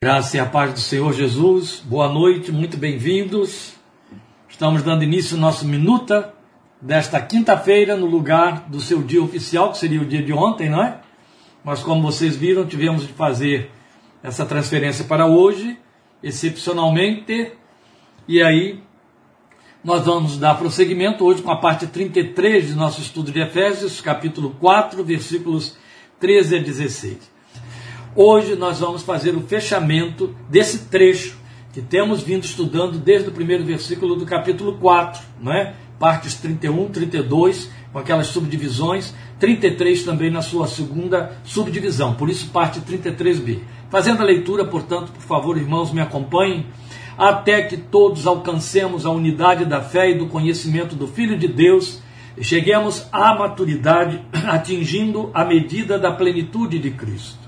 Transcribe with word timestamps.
Graça 0.00 0.36
e 0.36 0.40
a 0.40 0.46
paz 0.46 0.72
do 0.72 0.78
Senhor 0.78 1.12
Jesus, 1.12 1.82
boa 1.84 2.08
noite, 2.08 2.52
muito 2.52 2.76
bem-vindos. 2.76 3.72
Estamos 4.48 4.80
dando 4.84 5.02
início 5.02 5.34
ao 5.34 5.40
nosso 5.40 5.66
Minuta 5.66 6.32
desta 6.80 7.20
quinta-feira, 7.20 7.96
no 7.96 8.06
lugar 8.06 8.68
do 8.70 8.78
seu 8.78 9.02
dia 9.02 9.20
oficial, 9.20 9.72
que 9.72 9.78
seria 9.78 10.00
o 10.00 10.04
dia 10.04 10.22
de 10.22 10.32
ontem, 10.32 10.70
não 10.70 10.84
é? 10.84 11.00
Mas 11.64 11.82
como 11.82 12.00
vocês 12.00 12.36
viram, 12.36 12.64
tivemos 12.64 13.08
de 13.08 13.12
fazer 13.12 13.72
essa 14.22 14.46
transferência 14.46 15.04
para 15.04 15.26
hoje, 15.26 15.76
excepcionalmente, 16.22 17.54
e 18.28 18.40
aí 18.40 18.80
nós 19.82 20.06
vamos 20.06 20.38
dar 20.38 20.54
prosseguimento 20.54 21.24
hoje 21.24 21.42
com 21.42 21.50
a 21.50 21.56
parte 21.56 21.88
33 21.88 22.68
de 22.68 22.74
nosso 22.76 23.00
estudo 23.00 23.32
de 23.32 23.40
Efésios, 23.40 24.00
capítulo 24.00 24.50
4, 24.60 25.02
versículos 25.02 25.76
13 26.20 26.54
a 26.54 26.62
16. 26.62 27.37
Hoje 28.20 28.56
nós 28.56 28.80
vamos 28.80 29.04
fazer 29.04 29.36
o 29.36 29.42
fechamento 29.42 30.34
desse 30.50 30.86
trecho 30.86 31.38
que 31.72 31.80
temos 31.80 32.20
vindo 32.20 32.42
estudando 32.42 32.98
desde 32.98 33.28
o 33.28 33.32
primeiro 33.32 33.62
versículo 33.64 34.16
do 34.16 34.26
capítulo 34.26 34.76
4, 34.76 35.22
não 35.40 35.52
é? 35.52 35.76
Partes 36.00 36.34
31, 36.34 36.88
32, 36.88 37.70
com 37.92 37.98
aquelas 38.00 38.26
subdivisões, 38.26 39.14
33 39.38 40.02
também 40.02 40.32
na 40.32 40.42
sua 40.42 40.66
segunda 40.66 41.38
subdivisão, 41.44 42.14
por 42.14 42.28
isso 42.28 42.50
parte 42.50 42.80
33b. 42.80 43.60
Fazendo 43.88 44.20
a 44.20 44.26
leitura, 44.26 44.64
portanto, 44.64 45.12
por 45.12 45.22
favor, 45.22 45.56
irmãos, 45.56 45.92
me 45.92 46.00
acompanhem, 46.00 46.66
até 47.16 47.62
que 47.62 47.76
todos 47.76 48.26
alcancemos 48.26 49.06
a 49.06 49.12
unidade 49.12 49.64
da 49.64 49.80
fé 49.80 50.10
e 50.10 50.18
do 50.18 50.26
conhecimento 50.26 50.96
do 50.96 51.06
Filho 51.06 51.38
de 51.38 51.46
Deus 51.46 52.02
e 52.36 52.42
cheguemos 52.42 53.06
à 53.12 53.38
maturidade, 53.38 54.20
atingindo 54.44 55.30
a 55.32 55.44
medida 55.44 56.00
da 56.00 56.10
plenitude 56.10 56.80
de 56.80 56.90
Cristo 56.90 57.47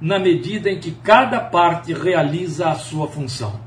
na 0.00 0.18
medida 0.18 0.70
em 0.70 0.78
que 0.78 0.90
cada 0.90 1.40
parte 1.40 1.92
realiza 1.92 2.68
a 2.68 2.74
sua 2.74 3.08
função. 3.08 3.60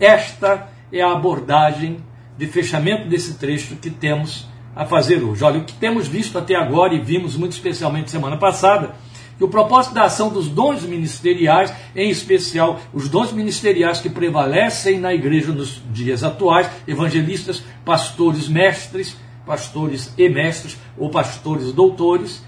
Esta 0.00 0.68
é 0.92 1.02
a 1.02 1.12
abordagem 1.12 1.98
de 2.36 2.46
fechamento 2.46 3.08
desse 3.08 3.34
trecho 3.38 3.76
que 3.76 3.90
temos 3.90 4.48
a 4.74 4.84
fazer 4.84 5.22
hoje. 5.22 5.42
Olha, 5.42 5.58
o 5.58 5.64
que 5.64 5.72
temos 5.72 6.06
visto 6.06 6.38
até 6.38 6.54
agora 6.54 6.94
e 6.94 7.00
vimos 7.00 7.36
muito 7.36 7.52
especialmente 7.52 8.10
semana 8.10 8.36
passada, 8.36 8.94
que 9.36 9.44
o 9.44 9.48
propósito 9.48 9.94
da 9.94 10.04
ação 10.04 10.30
dos 10.30 10.48
dons 10.48 10.82
ministeriais, 10.82 11.72
em 11.94 12.10
especial 12.10 12.80
os 12.92 13.08
dons 13.08 13.32
ministeriais 13.32 14.00
que 14.00 14.08
prevalecem 14.08 14.98
na 14.98 15.14
igreja 15.14 15.52
nos 15.52 15.80
dias 15.92 16.24
atuais, 16.24 16.68
evangelistas, 16.86 17.62
pastores, 17.84 18.48
mestres, 18.48 19.16
pastores 19.46 20.12
e 20.18 20.28
mestres, 20.28 20.76
ou 20.96 21.08
pastores 21.10 21.72
doutores, 21.72 22.44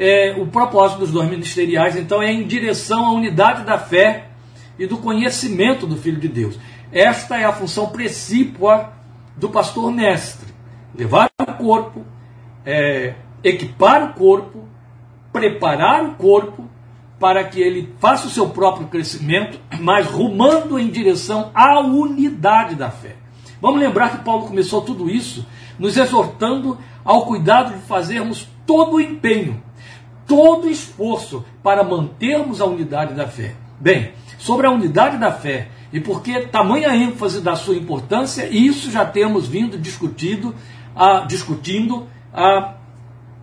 é, 0.00 0.34
o 0.38 0.46
propósito 0.46 1.00
dos 1.00 1.10
dons 1.10 1.28
ministeriais, 1.28 1.94
então, 1.94 2.22
é 2.22 2.32
em 2.32 2.46
direção 2.46 3.04
à 3.04 3.12
unidade 3.12 3.64
da 3.64 3.76
fé 3.76 4.28
e 4.78 4.86
do 4.86 4.96
conhecimento 4.96 5.86
do 5.86 5.94
Filho 5.94 6.18
de 6.18 6.26
Deus. 6.26 6.58
Esta 6.90 7.36
é 7.36 7.44
a 7.44 7.52
função 7.52 7.90
precípua 7.90 8.94
do 9.36 9.50
pastor 9.50 9.92
mestre: 9.92 10.48
levar 10.96 11.30
o 11.42 11.52
corpo, 11.52 12.02
é, 12.64 13.12
equipar 13.44 14.02
o 14.04 14.14
corpo, 14.14 14.66
preparar 15.34 16.02
o 16.02 16.14
corpo 16.14 16.64
para 17.18 17.44
que 17.44 17.60
ele 17.60 17.94
faça 17.98 18.26
o 18.26 18.30
seu 18.30 18.48
próprio 18.48 18.86
crescimento, 18.86 19.60
mas 19.78 20.06
rumando 20.06 20.78
em 20.78 20.88
direção 20.88 21.50
à 21.54 21.78
unidade 21.78 22.74
da 22.74 22.90
fé. 22.90 23.16
Vamos 23.60 23.78
lembrar 23.78 24.12
que 24.12 24.24
Paulo 24.24 24.46
começou 24.46 24.80
tudo 24.80 25.10
isso 25.10 25.46
nos 25.78 25.98
exortando 25.98 26.78
ao 27.04 27.26
cuidado 27.26 27.74
de 27.74 27.80
fazermos 27.80 28.48
todo 28.64 28.94
o 28.94 29.00
empenho 29.00 29.62
todo 30.30 30.70
esforço 30.70 31.44
para 31.60 31.82
mantermos 31.82 32.60
a 32.60 32.64
unidade 32.64 33.14
da 33.14 33.26
fé. 33.26 33.52
Bem, 33.80 34.12
sobre 34.38 34.64
a 34.64 34.70
unidade 34.70 35.18
da 35.18 35.32
fé 35.32 35.66
e 35.92 35.98
por 35.98 36.22
que 36.22 36.42
tamanha 36.42 36.94
ênfase 36.94 37.40
da 37.40 37.56
sua 37.56 37.74
importância, 37.74 38.48
isso 38.48 38.92
já 38.92 39.04
temos 39.04 39.48
vindo 39.48 39.76
discutido, 39.76 40.54
discutindo 41.26 42.06
há 42.32 42.74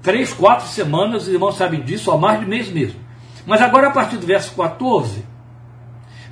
três, 0.02 0.32
quatro 0.32 0.66
semanas, 0.66 1.24
os 1.24 1.34
irmãos 1.34 1.58
sabem 1.58 1.82
disso, 1.82 2.10
há 2.10 2.18
mais 2.18 2.40
de 2.40 2.46
mês 2.46 2.70
mesmo. 2.70 3.02
Mas 3.46 3.62
agora, 3.62 3.90
a 3.90 3.92
partir 3.92 4.16
do 4.16 4.26
verso 4.26 4.56
14, 4.56 5.26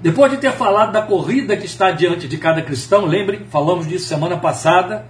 depois 0.02 0.32
de 0.32 0.38
ter 0.38 0.54
falado 0.54 0.94
da 0.94 1.02
corrida 1.02 1.58
que 1.58 1.66
está 1.66 1.92
diante 1.92 2.30
de 2.30 2.38
cada 2.38 2.62
cristão, 2.62 3.06
lembrem, 3.06 3.42
falamos 3.50 3.86
disso 3.86 4.08
semana 4.08 4.38
passada. 4.38 5.06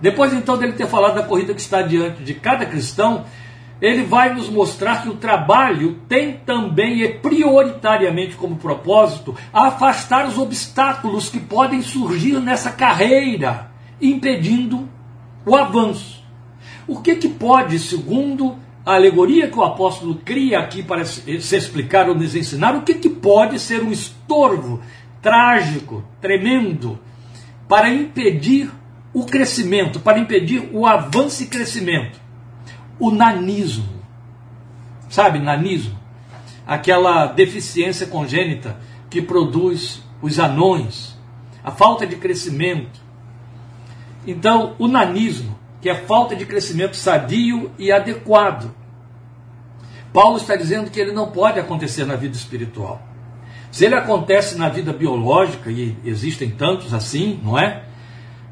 Depois 0.00 0.32
então 0.32 0.58
dele 0.58 0.72
ter 0.72 0.88
falado 0.88 1.14
da 1.14 1.22
corrida 1.22 1.54
que 1.54 1.60
está 1.60 1.80
diante 1.80 2.24
de 2.24 2.34
cada 2.34 2.66
cristão, 2.66 3.24
ele 3.80 4.02
vai 4.02 4.34
nos 4.34 4.48
mostrar 4.48 5.02
que 5.02 5.08
o 5.08 5.14
trabalho 5.14 6.00
tem 6.08 6.32
também 6.32 7.02
e 7.02 7.08
prioritariamente 7.08 8.36
como 8.36 8.56
propósito 8.56 9.36
afastar 9.52 10.26
os 10.26 10.36
obstáculos 10.36 11.28
que 11.28 11.38
podem 11.38 11.80
surgir 11.80 12.40
nessa 12.40 12.72
carreira, 12.72 13.70
impedindo 14.00 14.88
o 15.46 15.56
avanço. 15.56 16.24
O 16.86 17.00
que, 17.00 17.16
que 17.16 17.28
pode, 17.28 17.78
segundo 17.78 18.56
a 18.84 18.94
alegoria 18.94 19.48
que 19.48 19.58
o 19.58 19.62
apóstolo 19.62 20.16
cria 20.24 20.58
aqui 20.58 20.82
para 20.82 21.04
se 21.04 21.56
explicar 21.56 22.08
ou 22.08 22.14
nos 22.14 22.34
ensinar, 22.34 22.74
o 22.74 22.82
que, 22.82 22.94
que 22.94 23.10
pode 23.10 23.60
ser 23.60 23.82
um 23.82 23.92
estorvo 23.92 24.80
trágico, 25.20 26.02
tremendo, 26.20 26.98
para 27.68 27.90
impedir 27.90 28.70
o 29.12 29.24
crescimento, 29.24 30.00
para 30.00 30.18
impedir 30.18 30.70
o 30.72 30.86
avanço 30.86 31.42
e 31.42 31.46
crescimento? 31.46 32.27
O 32.98 33.10
nanismo. 33.10 33.88
Sabe, 35.08 35.38
nanismo? 35.38 35.98
Aquela 36.66 37.26
deficiência 37.26 38.06
congênita 38.06 38.76
que 39.08 39.22
produz 39.22 40.02
os 40.20 40.38
anões, 40.38 41.16
a 41.64 41.70
falta 41.70 42.06
de 42.06 42.16
crescimento. 42.16 43.00
Então, 44.26 44.74
o 44.78 44.86
nanismo, 44.86 45.58
que 45.80 45.88
é 45.88 45.94
falta 45.94 46.36
de 46.36 46.44
crescimento 46.44 46.96
sadio 46.96 47.70
e 47.78 47.90
adequado. 47.90 48.74
Paulo 50.12 50.36
está 50.36 50.56
dizendo 50.56 50.90
que 50.90 51.00
ele 51.00 51.12
não 51.12 51.30
pode 51.30 51.58
acontecer 51.58 52.04
na 52.04 52.16
vida 52.16 52.36
espiritual. 52.36 53.00
Se 53.70 53.84
ele 53.84 53.94
acontece 53.94 54.56
na 54.56 54.68
vida 54.68 54.92
biológica, 54.92 55.70
e 55.70 55.96
existem 56.04 56.50
tantos 56.50 56.92
assim, 56.92 57.40
não 57.42 57.58
é? 57.58 57.84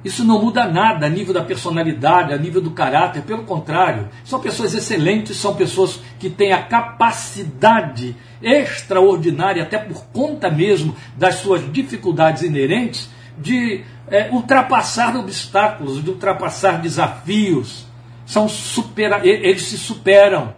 Isso 0.06 0.24
não 0.24 0.40
muda 0.40 0.68
nada 0.68 1.06
a 1.06 1.08
nível 1.08 1.34
da 1.34 1.42
personalidade, 1.42 2.32
a 2.32 2.38
nível 2.38 2.62
do 2.62 2.70
caráter, 2.70 3.22
pelo 3.22 3.42
contrário, 3.42 4.08
são 4.24 4.38
pessoas 4.38 4.72
excelentes, 4.72 5.36
são 5.36 5.56
pessoas 5.56 6.00
que 6.16 6.30
têm 6.30 6.52
a 6.52 6.62
capacidade 6.62 8.14
extraordinária, 8.40 9.64
até 9.64 9.78
por 9.78 10.04
conta 10.12 10.48
mesmo 10.48 10.94
das 11.16 11.38
suas 11.38 11.72
dificuldades 11.72 12.44
inerentes, 12.44 13.10
de 13.36 13.82
é, 14.06 14.30
ultrapassar 14.30 15.16
obstáculos, 15.16 16.00
de 16.00 16.08
ultrapassar 16.08 16.80
desafios. 16.80 17.84
São 18.24 18.48
supera 18.48 19.26
eles 19.26 19.64
se 19.64 19.76
superam. 19.76 20.54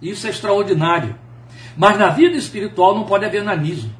Isso 0.00 0.24
é 0.28 0.30
extraordinário. 0.30 1.16
Mas 1.76 1.98
na 1.98 2.10
vida 2.10 2.36
espiritual 2.36 2.94
não 2.94 3.02
pode 3.02 3.24
haver 3.24 3.42
nanismo. 3.42 3.92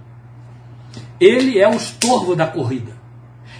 Ele 1.18 1.58
é 1.58 1.68
o 1.68 1.74
estorvo 1.74 2.36
da 2.36 2.46
corrida. 2.46 2.93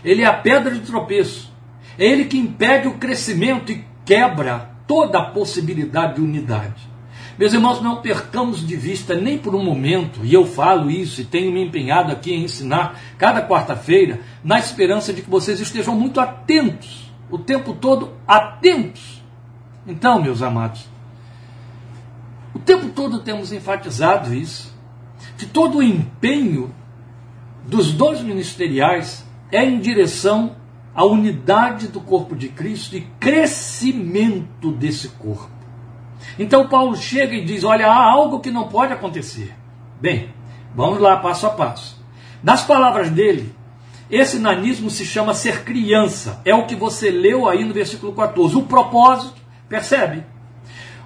Ele 0.05 0.23
é 0.23 0.27
a 0.27 0.35
pedra 0.35 0.75
de 0.75 0.81
tropeço. 0.81 1.53
É 1.99 2.05
ele 2.05 2.27
que 2.27 2.39
impede 2.39 2.89
o 2.89 2.99
crescimento 2.99 3.73
e 3.73 3.85
quebra 4.05 4.71
toda 4.87 5.19
a 5.19 5.25
possibilidade 5.31 6.17
de 6.17 6.21
unidade. 6.21 6.95
Meus 7.39 7.53
irmãos, 7.53 7.81
não 7.81 8.01
percamos 8.01 8.65
de 8.65 8.77
vista 8.77 9.17
nem 9.17 9.39
por 9.39 9.57
um 9.57 9.65
momento, 9.65 10.21
e 10.23 10.33
eu 10.33 10.47
falo 10.47 10.89
isso 10.89 11.21
e 11.21 11.25
tenho 11.25 11.51
me 11.51 11.65
empenhado 11.65 12.13
aqui 12.13 12.33
em 12.33 12.45
ensinar 12.45 13.01
cada 13.19 13.45
quarta-feira, 13.47 14.21
na 14.43 14.59
esperança 14.59 15.13
de 15.13 15.21
que 15.21 15.31
vocês 15.31 15.59
estejam 15.59 15.97
muito 15.97 16.21
atentos, 16.21 17.11
o 17.29 17.37
tempo 17.37 17.73
todo 17.73 18.13
atentos. 18.27 19.21
Então, 19.85 20.23
meus 20.23 20.43
amados, 20.43 20.89
o 22.55 22.59
tempo 22.61 22.89
todo 22.91 23.19
temos 23.19 23.53
enfatizado 23.53 24.33
isso, 24.33 24.73
que 25.37 25.47
todo 25.47 25.79
o 25.79 25.83
empenho 25.83 26.73
dos 27.67 27.93
dons 27.93 28.21
ministeriais 28.21 29.24
é 29.51 29.65
em 29.65 29.79
direção 29.79 30.57
à 30.95 31.05
unidade 31.05 31.89
do 31.89 32.01
corpo 32.01 32.37
de 32.37 32.49
Cristo 32.49 32.97
e 32.97 33.03
crescimento 33.19 34.71
desse 34.73 35.09
corpo. 35.09 35.51
Então 36.39 36.69
Paulo 36.69 36.97
chega 36.97 37.35
e 37.35 37.45
diz: 37.45 37.65
Olha, 37.65 37.87
há 37.87 38.11
algo 38.11 38.41
que 38.41 38.51
não 38.51 38.69
pode 38.69 38.93
acontecer. 38.93 39.55
Bem, 40.01 40.31
vamos 40.75 41.01
lá 41.01 41.17
passo 41.19 41.47
a 41.47 41.51
passo. 41.51 42.03
Das 42.43 42.63
palavras 42.63 43.11
dele, 43.11 43.55
Esse 44.11 44.39
nanismo 44.39 44.91
se 44.91 45.05
chama 45.05 45.35
ser 45.35 45.65
criança. 45.65 46.41
É 46.45 46.55
o 46.55 46.67
que 46.67 46.77
você 46.77 47.11
leu 47.11 47.49
aí 47.49 47.65
no 47.65 47.73
versículo 47.73 48.13
14. 48.13 48.57
O 48.57 48.63
propósito, 48.63 49.41
percebe? 49.69 50.25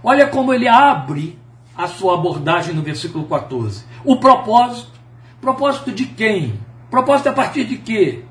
Olha 0.02 0.26
como 0.26 0.52
ele 0.52 0.68
abre 0.68 1.38
a 1.76 1.86
sua 1.86 2.14
abordagem 2.14 2.74
no 2.74 2.82
versículo 2.82 3.24
14. 3.24 3.84
O 4.04 4.16
propósito, 4.16 4.98
propósito 5.40 5.92
de 5.92 6.06
quem? 6.06 6.58
Propósito 6.90 7.28
a 7.28 7.32
partir 7.32 7.64
de 7.64 7.76
quê? 7.76 8.24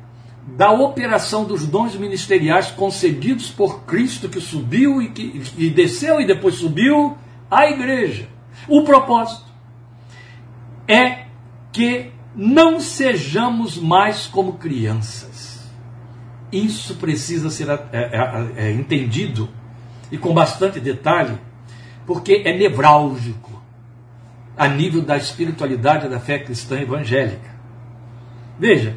Da 0.48 0.72
operação 0.72 1.44
dos 1.44 1.68
dons 1.68 1.96
ministeriais 1.96 2.72
concedidos 2.72 3.50
por 3.50 3.84
Cristo 3.84 4.30
que 4.30 4.40
subiu 4.40 5.02
e 5.02 5.10
que 5.10 5.44
e 5.58 5.70
desceu 5.70 6.22
e 6.22 6.26
depois 6.26 6.56
subiu 6.56 7.18
à 7.52 7.70
igreja. 7.70 8.30
O 8.68 8.84
propósito 8.84 9.46
é 10.88 11.26
que 11.72 12.12
não 12.36 12.80
sejamos 12.80 13.78
mais 13.78 14.28
como 14.28 14.54
crianças. 14.54 15.68
Isso 16.52 16.96
precisa 16.96 17.50
ser 17.50 17.68
é, 17.70 17.80
é, 17.92 18.52
é, 18.56 18.72
entendido 18.72 19.50
e 20.12 20.18
com 20.18 20.34
bastante 20.34 20.80
detalhe, 20.80 21.38
porque 22.06 22.44
é 22.46 22.58
nevrálgico 22.58 23.62
a 24.56 24.68
nível 24.68 25.02
da 25.02 25.18
espiritualidade 25.18 26.08
da 26.08 26.20
fé 26.20 26.40
cristã 26.40 26.80
evangélica. 26.80 27.56
Veja, 28.58 28.96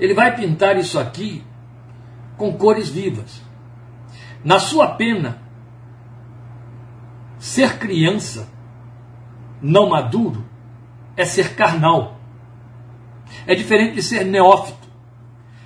ele 0.00 0.14
vai 0.14 0.34
pintar 0.34 0.78
isso 0.78 0.98
aqui 0.98 1.44
com 2.38 2.54
cores 2.54 2.88
vivas. 2.88 3.42
Na 4.42 4.58
sua 4.58 4.88
pena, 4.88 5.42
ser 7.38 7.78
criança, 7.78 8.48
não 9.60 9.90
maduro, 9.90 10.42
é 11.14 11.24
ser 11.26 11.54
carnal. 11.54 12.18
É 13.46 13.54
diferente 13.54 13.96
de 13.96 14.02
ser 14.02 14.24
neófito. 14.24 14.88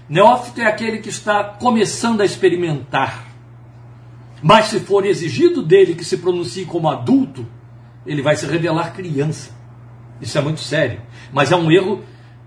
Neófito 0.08 0.60
é 0.60 0.66
aquele 0.66 0.98
que 0.98 1.08
está 1.08 1.44
começando 1.44 2.20
a 2.20 2.24
experimentar. 2.24 3.26
Mas 4.42 4.66
se 4.66 4.80
for 4.80 5.06
exigido 5.06 5.62
dele 5.62 5.94
que 5.94 6.04
se 6.04 6.18
pronuncie 6.18 6.66
como 6.66 6.90
adulto, 6.90 7.46
ele 8.04 8.20
vai 8.20 8.34
se 8.34 8.46
revelar 8.46 8.92
criança. 8.92 9.52
Isso 10.20 10.36
é 10.36 10.40
muito 10.40 10.60
sério. 10.60 11.00
Mas 11.32 11.52
é 11.52 11.56
um 11.56 11.70
erro 11.70 12.02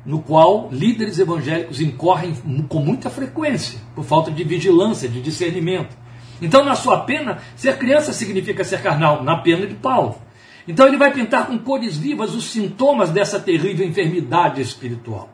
no 0.08 0.22
qual 0.22 0.70
líderes 0.72 1.20
evangélicos 1.20 1.82
incorrem 1.82 2.34
com 2.70 2.80
muita 2.80 3.10
frequência, 3.10 3.78
por 3.94 4.06
falta 4.06 4.32
de 4.32 4.42
vigilância, 4.42 5.10
de 5.10 5.22
discernimento. 5.22 5.98
Então, 6.42 6.64
na 6.64 6.76
sua 6.76 7.02
pena, 7.02 7.40
ser 7.58 7.78
criança 7.78 8.14
significa 8.14 8.64
ser 8.64 8.82
carnal, 8.82 9.22
na 9.22 9.36
pena 9.36 9.68
de 9.68 9.76
Paulo. 9.76 10.18
Então 10.66 10.88
ele 10.88 10.98
vai 10.98 11.12
pintar 11.14 11.48
com 11.48 11.58
cores 11.58 11.98
vivas 11.98 12.34
os 12.34 12.46
sintomas 12.46 13.10
dessa 13.10 13.40
terrível 13.40 13.86
enfermidade 13.86 14.62
espiritual. 14.62 15.30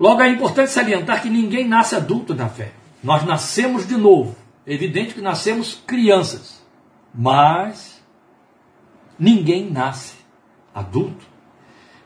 Logo 0.00 0.22
é 0.22 0.28
importante 0.28 0.70
salientar 0.70 1.22
que 1.22 1.30
ninguém 1.30 1.66
nasce 1.66 1.94
adulto 1.94 2.34
na 2.34 2.48
fé. 2.48 2.72
Nós 3.02 3.24
nascemos 3.24 3.86
de 3.86 3.96
novo. 3.96 4.36
É 4.66 4.72
evidente 4.74 5.14
que 5.14 5.20
nascemos 5.20 5.80
crianças. 5.86 6.62
Mas 7.14 8.02
ninguém 9.18 9.70
nasce 9.70 10.16
adulto. 10.74 11.26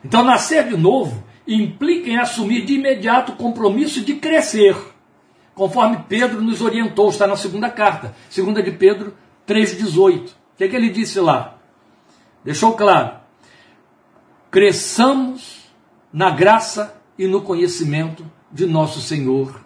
Então 0.03 0.23
nascer 0.23 0.67
de 0.67 0.77
novo 0.77 1.26
implica 1.47 2.09
em 2.09 2.17
assumir 2.17 2.65
de 2.65 2.73
imediato 2.73 3.31
o 3.31 3.35
compromisso 3.35 4.01
de 4.01 4.15
crescer, 4.15 4.75
conforme 5.55 6.03
Pedro 6.09 6.41
nos 6.41 6.61
orientou, 6.61 7.09
está 7.09 7.25
na 7.25 7.37
segunda 7.37 7.69
carta, 7.69 8.15
segunda 8.29 8.61
de 8.61 8.71
Pedro 8.71 9.15
3,18. 9.47 10.29
O 10.29 10.33
que, 10.57 10.63
é 10.63 10.67
que 10.67 10.75
ele 10.75 10.89
disse 10.89 11.19
lá? 11.19 11.57
deixou 12.47 12.73
claro: 12.73 13.17
cresçamos 14.49 15.69
na 16.13 16.29
graça 16.29 16.95
e 17.19 17.27
no 17.27 17.41
conhecimento 17.41 18.25
de 18.49 18.65
nosso 18.65 19.01
Senhor 19.01 19.61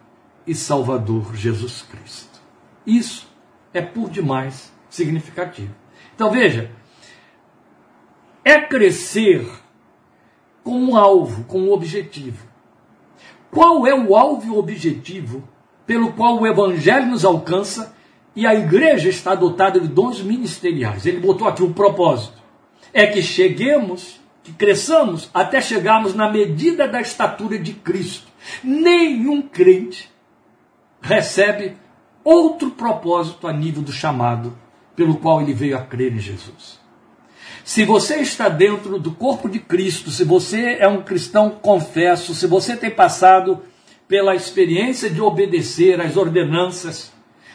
e 0.47 0.55
Salvador 0.55 1.35
Jesus 1.35 1.83
Cristo. 1.83 2.41
Isso 2.85 3.29
é 3.71 3.81
por 3.81 4.09
demais 4.09 4.73
significativo. 4.89 5.75
Então 6.15 6.31
veja, 6.31 6.71
é 8.43 8.59
crescer 8.59 9.47
com 10.63 10.77
um 10.77 10.95
alvo, 10.95 11.43
com 11.45 11.59
um 11.61 11.71
objetivo. 11.71 12.45
Qual 13.49 13.85
é 13.85 13.93
o 13.93 14.15
alvo 14.15 14.47
e 14.47 14.49
o 14.49 14.57
objetivo 14.57 15.43
pelo 15.85 16.13
qual 16.13 16.39
o 16.39 16.47
Evangelho 16.47 17.07
nos 17.07 17.25
alcança 17.25 17.95
e 18.35 18.47
a 18.47 18.55
igreja 18.55 19.09
está 19.09 19.35
dotada 19.35 19.79
de 19.79 19.87
dons 19.87 20.21
ministeriais? 20.21 21.05
Ele 21.05 21.19
botou 21.19 21.47
aqui 21.47 21.63
um 21.63 21.73
propósito 21.73 22.41
é 22.93 23.05
que 23.07 23.21
cheguemos, 23.21 24.19
que 24.43 24.51
cresçamos 24.51 25.29
até 25.33 25.61
chegarmos 25.61 26.13
na 26.13 26.29
medida 26.29 26.87
da 26.87 27.01
estatura 27.01 27.57
de 27.57 27.73
Cristo. 27.73 28.27
Nenhum 28.63 29.41
crente 29.41 30.11
recebe 31.01 31.77
outro 32.23 32.71
propósito 32.71 33.47
a 33.47 33.53
nível 33.53 33.81
do 33.81 33.91
chamado 33.91 34.57
pelo 34.95 35.17
qual 35.17 35.41
ele 35.41 35.53
veio 35.53 35.77
a 35.77 35.81
crer 35.81 36.13
em 36.13 36.19
Jesus. 36.19 36.79
Se 37.63 37.85
você 37.85 38.17
está 38.17 38.49
dentro 38.49 38.97
do 38.97 39.11
corpo 39.11 39.47
de 39.47 39.59
Cristo, 39.59 40.09
se 40.09 40.23
você 40.23 40.77
é 40.79 40.87
um 40.87 41.03
cristão 41.03 41.51
confesso, 41.51 42.33
se 42.33 42.47
você 42.47 42.75
tem 42.75 42.89
passado 42.89 43.61
pela 44.07 44.35
experiência 44.35 45.09
de 45.09 45.21
obedecer 45.21 46.01
às 46.01 46.17
ordenanças, 46.17 47.11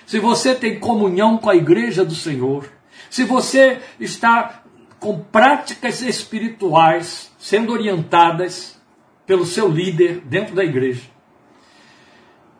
se 0.06 0.18
você 0.18 0.54
tem 0.54 0.78
comunhão 0.78 1.36
com 1.36 1.50
a 1.50 1.56
igreja 1.56 2.04
do 2.04 2.14
Senhor, 2.14 2.70
se 3.10 3.24
você 3.24 3.80
está 3.98 4.62
com 4.98 5.18
práticas 5.18 6.00
espirituais 6.00 7.30
sendo 7.38 7.72
orientadas 7.72 8.80
pelo 9.26 9.44
seu 9.44 9.68
líder 9.68 10.20
dentro 10.24 10.54
da 10.54 10.64
igreja. 10.64 11.02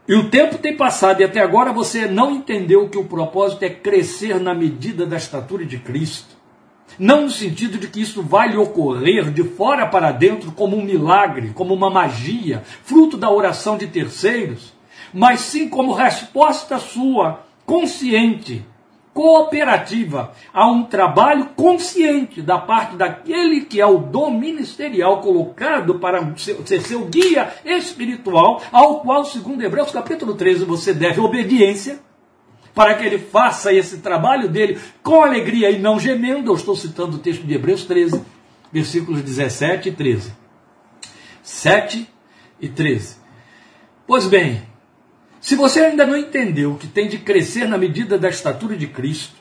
E 0.09 0.15
o 0.15 0.31
tempo 0.31 0.59
tem 0.59 0.77
passado 0.77 1.21
e 1.21 1.25
até 1.25 1.41
agora 1.41 1.73
você 1.73 2.07
não 2.07 2.31
entendeu 2.31 2.89
que 2.89 2.99
o 2.99 3.05
propósito 3.05 3.65
é 3.65 3.71
crescer 3.71 4.39
na 4.39 4.55
medida 4.55 5.05
da 5.05 5.17
estatura 5.17 5.65
de 5.65 5.79
Cristo. 5.79 6.36
Não 6.99 7.23
no 7.23 7.31
sentido 7.31 7.79
de 7.79 7.89
que 7.89 8.01
isso 8.01 8.23
vai 8.23 8.49
lhe 8.49 8.57
ocorrer 8.57 9.31
de 9.31 9.45
fora 9.45 9.87
para 9.87 10.13
dentro 10.13 10.53
como 10.53 10.77
um 10.77 10.83
milagre, 10.83 11.53
como 11.55 11.75
uma 11.75 11.91
magia, 11.91 12.63
fruto 12.83 13.17
da 13.17 13.31
oração 13.31 13.77
de 13.77 13.87
terceiros, 13.87 14.73
mas 15.13 15.41
sim 15.41 15.69
como 15.69 15.93
resposta 15.93 16.79
sua, 16.79 17.45
consciente, 17.67 18.65
cooperativa, 19.17 20.33
há 20.53 20.71
um 20.71 20.85
trabalho 20.85 21.47
consciente 21.57 22.43
da 22.43 22.59
parte 22.59 22.97
daquele 22.97 23.63
que 23.63 23.81
é 23.81 23.87
o 23.87 23.97
dom 23.97 24.31
ministerial 24.31 25.23
colocado 25.23 25.99
para 25.99 26.35
ser 26.37 26.83
seu 26.83 27.07
guia 27.07 27.51
espiritual, 27.65 28.63
ao 28.71 29.01
qual, 29.01 29.25
segundo 29.25 29.63
Hebreus 29.63 29.91
capítulo 29.91 30.35
13, 30.35 30.67
você 30.67 30.93
deve 30.93 31.19
obediência, 31.19 31.99
para 32.77 32.95
que 32.95 33.07
ele 33.07 33.17
faça 33.17 33.73
esse 33.73 33.97
trabalho 33.97 34.51
dele 34.51 34.79
com 35.03 35.23
alegria 35.23 35.71
e 35.71 35.79
não 35.79 35.99
gemendo. 35.99 36.51
Eu 36.51 36.57
estou 36.57 36.77
citando 36.77 37.17
o 37.17 37.19
texto 37.19 37.43
de 37.43 37.55
Hebreus 37.55 37.87
13, 37.87 38.23
versículos 38.71 39.23
17 39.23 39.89
e 39.89 39.93
13. 39.93 40.35
7 41.43 42.07
e 42.61 42.69
13. 42.69 43.17
Pois 44.07 44.27
bem, 44.27 44.63
se 45.41 45.57
você 45.57 45.81
ainda 45.81 46.07
não 46.07 46.19
entendeu 46.19 46.75
que 46.75 46.87
tem 46.87 47.09
de 47.09 47.17
crescer 47.17 47.67
na 47.67 47.79
medida 47.79 48.19
da 48.19 48.29
estatura 48.29 48.77
de 48.77 48.89
Cristo, 48.89 49.37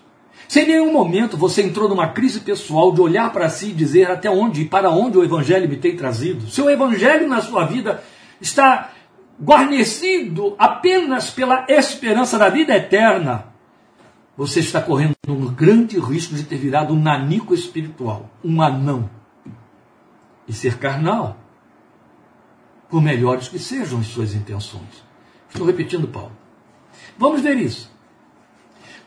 se 0.47 0.61
em 0.61 0.67
nenhum 0.67 0.93
momento 0.93 1.35
você 1.35 1.61
entrou 1.61 1.89
numa 1.89 2.07
crise 2.07 2.39
pessoal 2.39 2.93
de 2.93 3.01
olhar 3.01 3.33
para 3.33 3.49
si 3.49 3.71
e 3.71 3.73
dizer 3.73 4.09
até 4.09 4.29
onde 4.29 4.61
e 4.61 4.65
para 4.65 4.89
onde 4.91 5.17
o 5.17 5.23
Evangelho 5.25 5.67
me 5.67 5.75
tem 5.75 5.97
trazido, 5.97 6.47
se 6.49 6.61
o 6.61 6.69
Evangelho 6.69 7.27
na 7.27 7.41
sua 7.41 7.65
vida 7.65 8.01
está 8.39 8.91
guarnecido 9.41 10.55
apenas 10.57 11.29
pela 11.29 11.65
esperança 11.69 12.37
da 12.37 12.49
vida 12.49 12.75
eterna, 12.75 13.53
você 14.37 14.59
está 14.59 14.81
correndo 14.81 15.15
um 15.27 15.53
grande 15.53 15.99
risco 15.99 16.35
de 16.35 16.43
ter 16.43 16.57
virado 16.57 16.93
um 16.93 16.99
nanico 16.99 17.53
espiritual, 17.53 18.29
um 18.43 18.61
anão, 18.61 19.09
e 20.47 20.53
ser 20.53 20.77
carnal, 20.77 21.37
por 22.89 23.01
melhores 23.01 23.47
que 23.47 23.57
sejam 23.57 23.99
as 23.99 24.07
suas 24.07 24.33
intenções. 24.33 25.03
Estou 25.49 25.65
repetindo, 25.65 26.07
Paulo. 26.07 26.31
Vamos 27.17 27.41
ver 27.41 27.57
isso. 27.57 27.91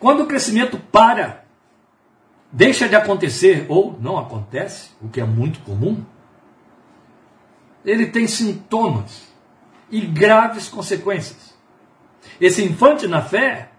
Quando 0.01 0.23
o 0.23 0.27
crescimento 0.27 0.79
para, 0.79 1.45
deixa 2.51 2.89
de 2.89 2.97
acontecer 2.97 3.67
ou 3.69 3.99
não 4.01 4.19
acontece, 4.19 4.91
o 5.01 5.09
que 5.09 5.21
é 5.21 5.25
muito 5.25 5.61
comum, 5.61 6.05
ele 7.85 8.07
tem 8.07 8.27
sintomas 8.27 9.29
e 9.91 10.01
graves 10.01 10.69
consequências. 10.69 11.55
Esse 12.41 12.63
infante 12.63 13.07
na 13.07 13.23
fé 13.23 13.71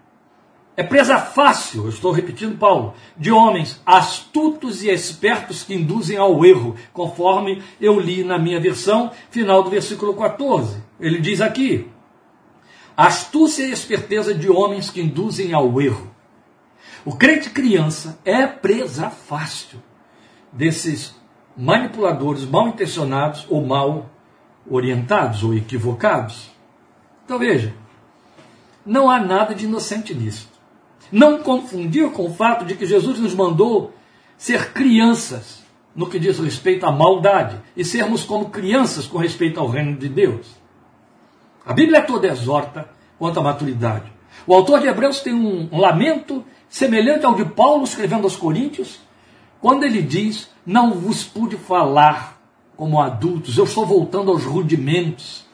é 0.76 0.82
presa 0.82 1.18
fácil, 1.18 1.88
estou 1.88 2.10
repetindo 2.10 2.56
Paulo, 2.56 2.94
de 3.16 3.30
homens 3.30 3.80
astutos 3.84 4.82
e 4.82 4.88
espertos 4.88 5.62
que 5.62 5.74
induzem 5.74 6.16
ao 6.16 6.44
erro, 6.44 6.74
conforme 6.92 7.62
eu 7.80 8.00
li 8.00 8.24
na 8.24 8.38
minha 8.38 8.60
versão, 8.60 9.10
final 9.30 9.62
do 9.62 9.70
versículo 9.70 10.14
14. 10.14 10.82
Ele 10.98 11.20
diz 11.20 11.40
aqui: 11.40 11.88
astúcia 12.96 13.64
e 13.64 13.72
esperteza 13.72 14.34
de 14.34 14.50
homens 14.50 14.90
que 14.90 15.00
induzem 15.00 15.52
ao 15.52 15.80
erro. 15.80 16.10
O 17.04 17.14
crente 17.14 17.50
criança 17.50 18.18
é 18.24 18.46
presa 18.46 19.10
fácil 19.10 19.82
desses 20.52 21.14
manipuladores 21.56 22.44
mal 22.44 22.68
intencionados 22.68 23.46
ou 23.48 23.64
mal 23.64 24.10
orientados 24.68 25.42
ou 25.42 25.54
equivocados. 25.54 26.50
Então 27.24 27.38
veja, 27.38 27.74
não 28.84 29.10
há 29.10 29.20
nada 29.20 29.54
de 29.54 29.64
inocente 29.64 30.14
nisso. 30.14 30.50
Não 31.12 31.42
confundir 31.42 32.10
com 32.10 32.26
o 32.26 32.34
fato 32.34 32.64
de 32.64 32.74
que 32.74 32.86
Jesus 32.86 33.18
nos 33.18 33.34
mandou 33.34 33.92
ser 34.36 34.72
crianças 34.72 35.62
no 35.94 36.08
que 36.08 36.18
diz 36.18 36.38
respeito 36.38 36.86
à 36.86 36.92
maldade 36.92 37.60
e 37.76 37.84
sermos 37.84 38.24
como 38.24 38.50
crianças 38.50 39.06
com 39.06 39.18
respeito 39.18 39.58
ao 39.58 39.68
reino 39.68 39.96
de 39.96 40.08
Deus. 40.08 40.46
A 41.66 41.72
Bíblia 41.72 42.02
toda 42.02 42.28
exorta 42.28 42.88
quanto 43.18 43.38
à 43.38 43.42
maturidade. 43.42 44.10
O 44.46 44.54
autor 44.54 44.80
de 44.80 44.86
Hebreus 44.86 45.20
tem 45.20 45.34
um 45.34 45.78
lamento 45.78 46.44
semelhante 46.68 47.26
ao 47.26 47.34
de 47.34 47.44
Paulo 47.44 47.84
escrevendo 47.84 48.24
aos 48.24 48.36
Coríntios, 48.36 49.00
quando 49.60 49.84
ele 49.84 50.00
diz: 50.00 50.48
Não 50.64 50.94
vos 50.94 51.24
pude 51.24 51.56
falar 51.56 52.39
como 52.80 52.98
adultos, 52.98 53.58
eu 53.58 53.64
estou 53.64 53.84
voltando 53.84 54.30
aos 54.30 54.42
rudimentos. 54.42 55.44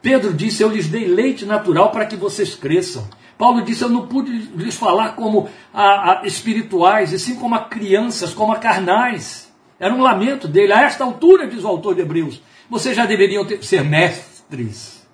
Pedro 0.00 0.32
disse: 0.32 0.62
Eu 0.62 0.70
lhes 0.70 0.88
dei 0.88 1.06
leite 1.06 1.44
natural 1.44 1.90
para 1.90 2.06
que 2.06 2.16
vocês 2.16 2.54
cresçam. 2.54 3.06
Paulo 3.36 3.60
disse: 3.60 3.82
Eu 3.84 3.90
não 3.90 4.06
pude 4.06 4.30
lhes 4.56 4.76
falar 4.76 5.14
como 5.14 5.46
a, 5.74 6.22
a 6.22 6.26
espirituais, 6.26 7.12
e 7.12 7.18
sim 7.18 7.36
como 7.36 7.54
a 7.54 7.64
crianças, 7.64 8.32
como 8.32 8.50
a 8.50 8.56
carnais. 8.56 9.52
Era 9.78 9.92
um 9.92 10.00
lamento 10.00 10.48
dele. 10.48 10.72
A 10.72 10.80
esta 10.80 11.04
altura, 11.04 11.46
diz 11.46 11.64
o 11.64 11.68
autor 11.68 11.94
de 11.94 12.00
Hebreus, 12.00 12.42
vocês 12.70 12.96
já 12.96 13.04
deveriam 13.04 13.44
ter, 13.44 13.62
ser 13.62 13.84
mestres. 13.84 15.06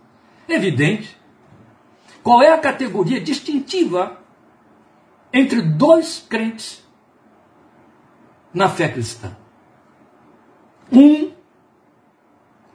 Evidente. 0.49 1.19
Qual 2.23 2.41
é 2.41 2.53
a 2.53 2.59
categoria 2.59 3.21
distintiva 3.21 4.21
entre 5.33 5.61
dois 5.63 6.25
crentes 6.29 6.87
na 8.55 8.69
fé 8.69 8.87
cristã? 8.87 9.37
Um 10.93 11.35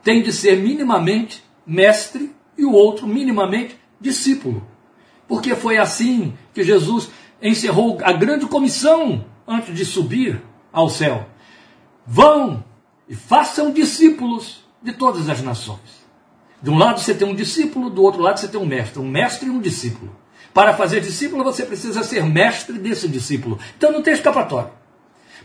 tem 0.04 0.22
de 0.22 0.32
ser 0.32 0.58
minimamente 0.58 1.44
mestre 1.66 2.32
e 2.58 2.66
o 2.66 2.72
outro 2.72 3.08
minimamente 3.08 3.78
discípulo. 4.00 4.68
Porque 5.28 5.56
foi 5.56 5.78
assim 5.78 6.34
que 6.54 6.64
Jesus 6.64 7.10
encerrou 7.42 7.98
a 8.04 8.12
grande 8.12 8.46
comissão 8.46 9.26
antes 9.48 9.76
de 9.76 9.86
subir 9.86 10.42
ao 10.72 10.90
céu. 10.90 11.28
Vão 12.06 12.64
e 13.08 13.16
façam 13.16 13.72
discípulos 13.72 14.64
de 14.82 14.94
todas 14.94 15.30
as 15.30 15.42
nações. 15.42 16.02
De 16.62 16.70
um 16.70 16.78
lado 16.78 17.00
você 17.00 17.14
tem 17.14 17.28
um 17.28 17.36
discípulo, 17.36 17.90
do 17.90 18.04
outro 18.04 18.22
lado 18.22 18.40
você 18.40 18.48
tem 18.48 18.60
um 18.60 18.66
mestre. 18.66 19.00
Um 19.00 19.08
mestre 19.08 19.48
e 19.48 19.52
um 19.52 19.60
discípulo. 19.60 20.16
Para 20.54 20.74
fazer 20.74 21.00
discípulo, 21.00 21.44
você 21.44 21.66
precisa 21.66 22.04
ser 22.04 22.26
mestre 22.26 22.78
desse 22.78 23.08
discípulo. 23.08 23.58
Então 23.78 23.92
não 23.92 24.02
tem 24.02 24.14
escapatória. 24.14 24.72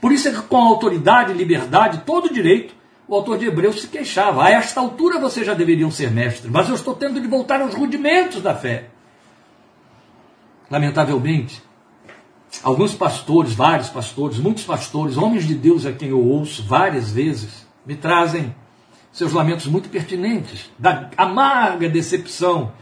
Por 0.01 0.13
isso 0.13 0.29
é 0.29 0.33
que 0.33 0.43
com 0.43 0.57
autoridade, 0.57 1.33
liberdade, 1.33 2.03
todo 2.05 2.33
direito, 2.33 2.75
o 3.09 3.15
autor 3.15 3.39
de 3.39 3.47
Hebreus 3.47 3.83
se 3.83 3.89
queixava. 3.89 4.45
A 4.45 4.51
esta 4.51 4.81
altura 4.81 5.19
vocês 5.19 5.47
já 5.47 5.55
deveriam 5.55 5.91
ser 5.91 6.11
mestres, 6.11 6.51
mas 6.51 6.69
eu 6.69 6.75
estou 6.75 6.95
tendo 6.95 7.21
de 7.21 7.27
voltar 7.27 7.61
aos 7.61 7.75
rudimentos 7.75 8.43
da 8.43 8.55
fé. 8.55 8.89
Lamentavelmente, 10.71 11.63
alguns 12.63 12.95
pastores, 12.95 13.53
vários 13.53 13.89
pastores, 13.89 14.39
muitos 14.39 14.65
pastores, 14.65 15.17
homens 15.17 15.47
de 15.47 15.55
Deus 15.55 15.87
a 15.87 15.93
quem 15.93 16.09
eu 16.09 16.21
ouço 16.21 16.65
várias 16.65 17.11
vezes, 17.11 17.67
me 17.85 17.95
trazem 17.95 18.55
seus 19.13 19.33
lamentos 19.33 19.67
muito 19.67 19.89
pertinentes, 19.89 20.71
da 20.79 21.09
amarga 21.17 21.89
decepção 21.89 22.73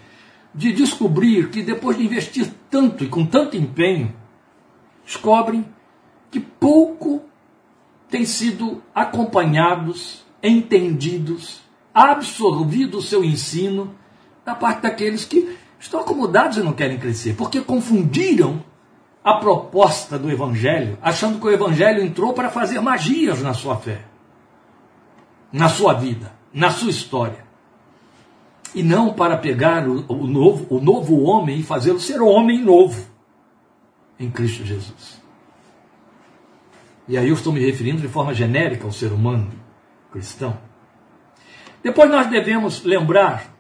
de 0.54 0.72
descobrir 0.72 1.50
que 1.50 1.62
depois 1.62 1.96
de 1.96 2.04
investir 2.04 2.50
tanto 2.70 3.04
e 3.04 3.08
com 3.08 3.26
tanto 3.26 3.56
empenho, 3.56 4.14
descobrem 5.04 5.64
que 6.30 6.40
pouco 6.40 7.22
têm 8.14 8.25
sido 8.25 8.80
acompanhados, 8.94 10.25
entendidos, 10.40 11.61
absorvido 11.92 12.99
o 12.99 13.02
seu 13.02 13.25
ensino 13.25 13.92
da 14.44 14.54
parte 14.54 14.83
daqueles 14.83 15.25
que 15.25 15.59
estão 15.80 15.99
acomodados 15.99 16.56
e 16.56 16.62
não 16.62 16.73
querem 16.73 16.97
crescer, 16.97 17.35
porque 17.35 17.61
confundiram 17.61 18.62
a 19.25 19.35
proposta 19.35 20.16
do 20.16 20.30
Evangelho, 20.30 20.97
achando 21.02 21.40
que 21.40 21.47
o 21.49 21.50
Evangelho 21.50 22.04
entrou 22.04 22.33
para 22.33 22.50
fazer 22.50 22.78
magias 22.78 23.42
na 23.42 23.52
sua 23.52 23.78
fé, 23.78 24.02
na 25.52 25.68
sua 25.68 25.94
vida, 25.94 26.33
na 26.52 26.71
sua 26.71 26.90
história. 26.90 27.44
E 28.73 28.85
não 28.85 29.12
para 29.12 29.37
pegar 29.37 29.88
o, 29.88 30.04
o 30.06 30.25
novo, 30.25 30.66
o 30.71 30.80
novo 30.80 31.21
homem 31.23 31.59
e 31.59 31.62
fazê-lo 31.64 31.99
ser 31.99 32.23
homem 32.23 32.62
novo 32.62 33.09
em 34.21 34.30
Cristo 34.30 34.64
Jesus. 34.64 35.23
E 37.06 37.18
aí 37.18 37.28
eu 37.28 37.34
estou 37.34 37.52
me 37.52 37.61
referindo 37.61 38.00
de 38.00 38.08
forma 38.08 38.32
genérica 38.32 38.84
ao 38.84 38.92
ser 38.92 39.12
humano 39.12 39.50
cristão. 40.11 40.56
Depois 41.82 42.08
nós 42.08 42.28
devemos 42.30 42.84
lembrar 42.84 43.52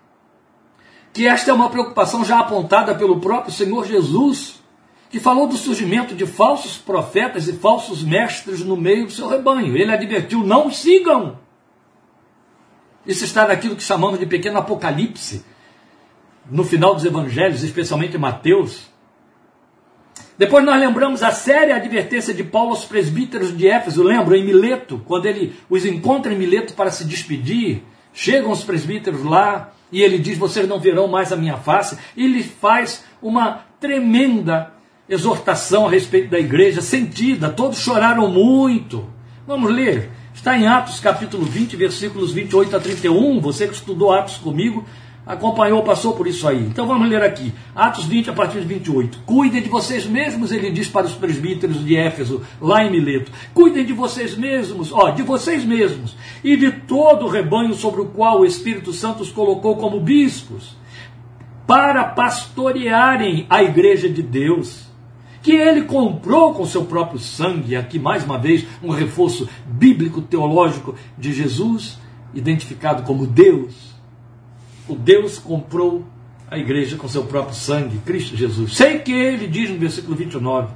que 1.12 1.26
esta 1.26 1.50
é 1.50 1.54
uma 1.54 1.68
preocupação 1.68 2.24
já 2.24 2.38
apontada 2.38 2.94
pelo 2.94 3.20
próprio 3.20 3.52
Senhor 3.52 3.84
Jesus, 3.84 4.62
que 5.10 5.20
falou 5.20 5.46
do 5.46 5.56
surgimento 5.56 6.14
de 6.14 6.26
falsos 6.26 6.78
profetas 6.78 7.48
e 7.48 7.52
falsos 7.52 8.02
mestres 8.02 8.64
no 8.64 8.76
meio 8.76 9.06
do 9.06 9.12
seu 9.12 9.28
rebanho. 9.28 9.76
Ele 9.76 9.92
advertiu: 9.92 10.44
não 10.44 10.70
sigam. 10.70 11.38
Isso 13.04 13.24
está 13.24 13.46
naquilo 13.46 13.76
que 13.76 13.82
chamamos 13.82 14.18
de 14.18 14.26
pequeno 14.26 14.58
apocalipse, 14.58 15.44
no 16.50 16.64
final 16.64 16.94
dos 16.94 17.04
evangelhos, 17.04 17.62
especialmente 17.62 18.16
Mateus, 18.16 18.88
depois 20.36 20.64
nós 20.64 20.80
lembramos 20.80 21.22
a 21.22 21.30
séria 21.30 21.76
advertência 21.76 22.34
de 22.34 22.42
Paulo 22.42 22.70
aos 22.70 22.84
presbíteros 22.84 23.56
de 23.56 23.68
Éfeso, 23.68 24.02
lembram, 24.02 24.36
em 24.36 24.44
Mileto, 24.44 25.00
quando 25.06 25.26
ele 25.26 25.54
os 25.70 25.84
encontra 25.84 26.32
em 26.32 26.38
Mileto 26.38 26.74
para 26.74 26.90
se 26.90 27.04
despedir, 27.04 27.82
chegam 28.12 28.50
os 28.50 28.64
presbíteros 28.64 29.22
lá 29.22 29.72
e 29.92 30.02
ele 30.02 30.18
diz: 30.18 30.36
Vocês 30.36 30.66
não 30.66 30.80
verão 30.80 31.06
mais 31.06 31.32
a 31.32 31.36
minha 31.36 31.56
face, 31.56 31.96
e 32.16 32.24
ele 32.24 32.42
faz 32.42 33.04
uma 33.22 33.64
tremenda 33.78 34.72
exortação 35.08 35.86
a 35.86 35.90
respeito 35.90 36.30
da 36.30 36.38
igreja, 36.38 36.80
sentida, 36.80 37.50
todos 37.50 37.78
choraram 37.78 38.28
muito. 38.28 39.08
Vamos 39.46 39.70
ler, 39.70 40.10
está 40.34 40.58
em 40.58 40.66
Atos 40.66 40.98
capítulo 40.98 41.44
20, 41.44 41.76
versículos 41.76 42.32
28 42.32 42.74
a 42.74 42.80
31. 42.80 43.40
Você 43.40 43.68
que 43.68 43.74
estudou 43.74 44.12
Atos 44.12 44.38
comigo, 44.38 44.84
acompanhou, 45.26 45.82
passou 45.82 46.14
por 46.14 46.26
isso 46.26 46.46
aí. 46.46 46.60
Então 46.60 46.86
vamos 46.86 47.08
ler 47.08 47.22
aqui, 47.22 47.52
Atos 47.74 48.04
20, 48.04 48.30
a 48.30 48.32
partir 48.32 48.60
de 48.60 48.66
28. 48.66 49.20
Cuidem 49.24 49.62
de 49.62 49.68
vocês 49.68 50.06
mesmos, 50.06 50.52
ele 50.52 50.70
diz 50.70 50.88
para 50.88 51.06
os 51.06 51.14
presbíteros 51.14 51.84
de 51.84 51.96
Éfeso, 51.96 52.42
lá 52.60 52.84
em 52.84 52.90
Mileto. 52.90 53.32
Cuidem 53.54 53.84
de 53.84 53.92
vocês 53.92 54.36
mesmos, 54.36 54.92
ó, 54.92 55.10
de 55.10 55.22
vocês 55.22 55.64
mesmos, 55.64 56.16
e 56.42 56.56
de 56.56 56.70
todo 56.70 57.24
o 57.24 57.28
rebanho 57.28 57.74
sobre 57.74 58.02
o 58.02 58.06
qual 58.06 58.40
o 58.40 58.46
Espírito 58.46 58.92
Santo 58.92 59.22
os 59.22 59.30
colocou 59.30 59.76
como 59.76 60.00
bispos, 60.00 60.76
para 61.66 62.04
pastorearem 62.04 63.46
a 63.48 63.62
igreja 63.62 64.08
de 64.08 64.22
Deus. 64.22 64.84
Que 65.42 65.52
ele 65.52 65.82
comprou 65.82 66.54
com 66.54 66.64
seu 66.64 66.86
próprio 66.86 67.18
sangue, 67.18 67.76
aqui 67.76 67.98
mais 67.98 68.24
uma 68.24 68.38
vez 68.38 68.66
um 68.82 68.88
reforço 68.88 69.46
bíblico 69.66 70.22
teológico 70.22 70.94
de 71.18 71.34
Jesus, 71.34 71.98
identificado 72.34 73.02
como 73.02 73.26
Deus 73.26 73.93
o 74.88 74.94
Deus 74.94 75.38
comprou 75.38 76.04
a 76.50 76.58
igreja 76.58 76.96
com 76.96 77.08
seu 77.08 77.24
próprio 77.24 77.54
sangue, 77.54 77.98
Cristo 77.98 78.36
Jesus. 78.36 78.76
Sei 78.76 78.98
que 78.98 79.12
ele 79.12 79.46
diz 79.46 79.70
no 79.70 79.78
versículo 79.78 80.14
29: 80.14 80.72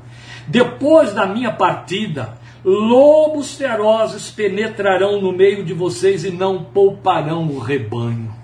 Depois 0.47 1.13
da 1.13 1.27
minha 1.27 1.53
partida, 1.53 2.39
lobos 2.65 3.55
ferozes 3.55 4.31
penetrarão 4.31 5.21
no 5.21 5.33
meio 5.33 5.65
de 5.65 5.73
vocês 5.73 6.25
e 6.25 6.31
não 6.31 6.65
pouparão 6.65 7.49
o 7.49 7.59
rebanho. 7.59 8.35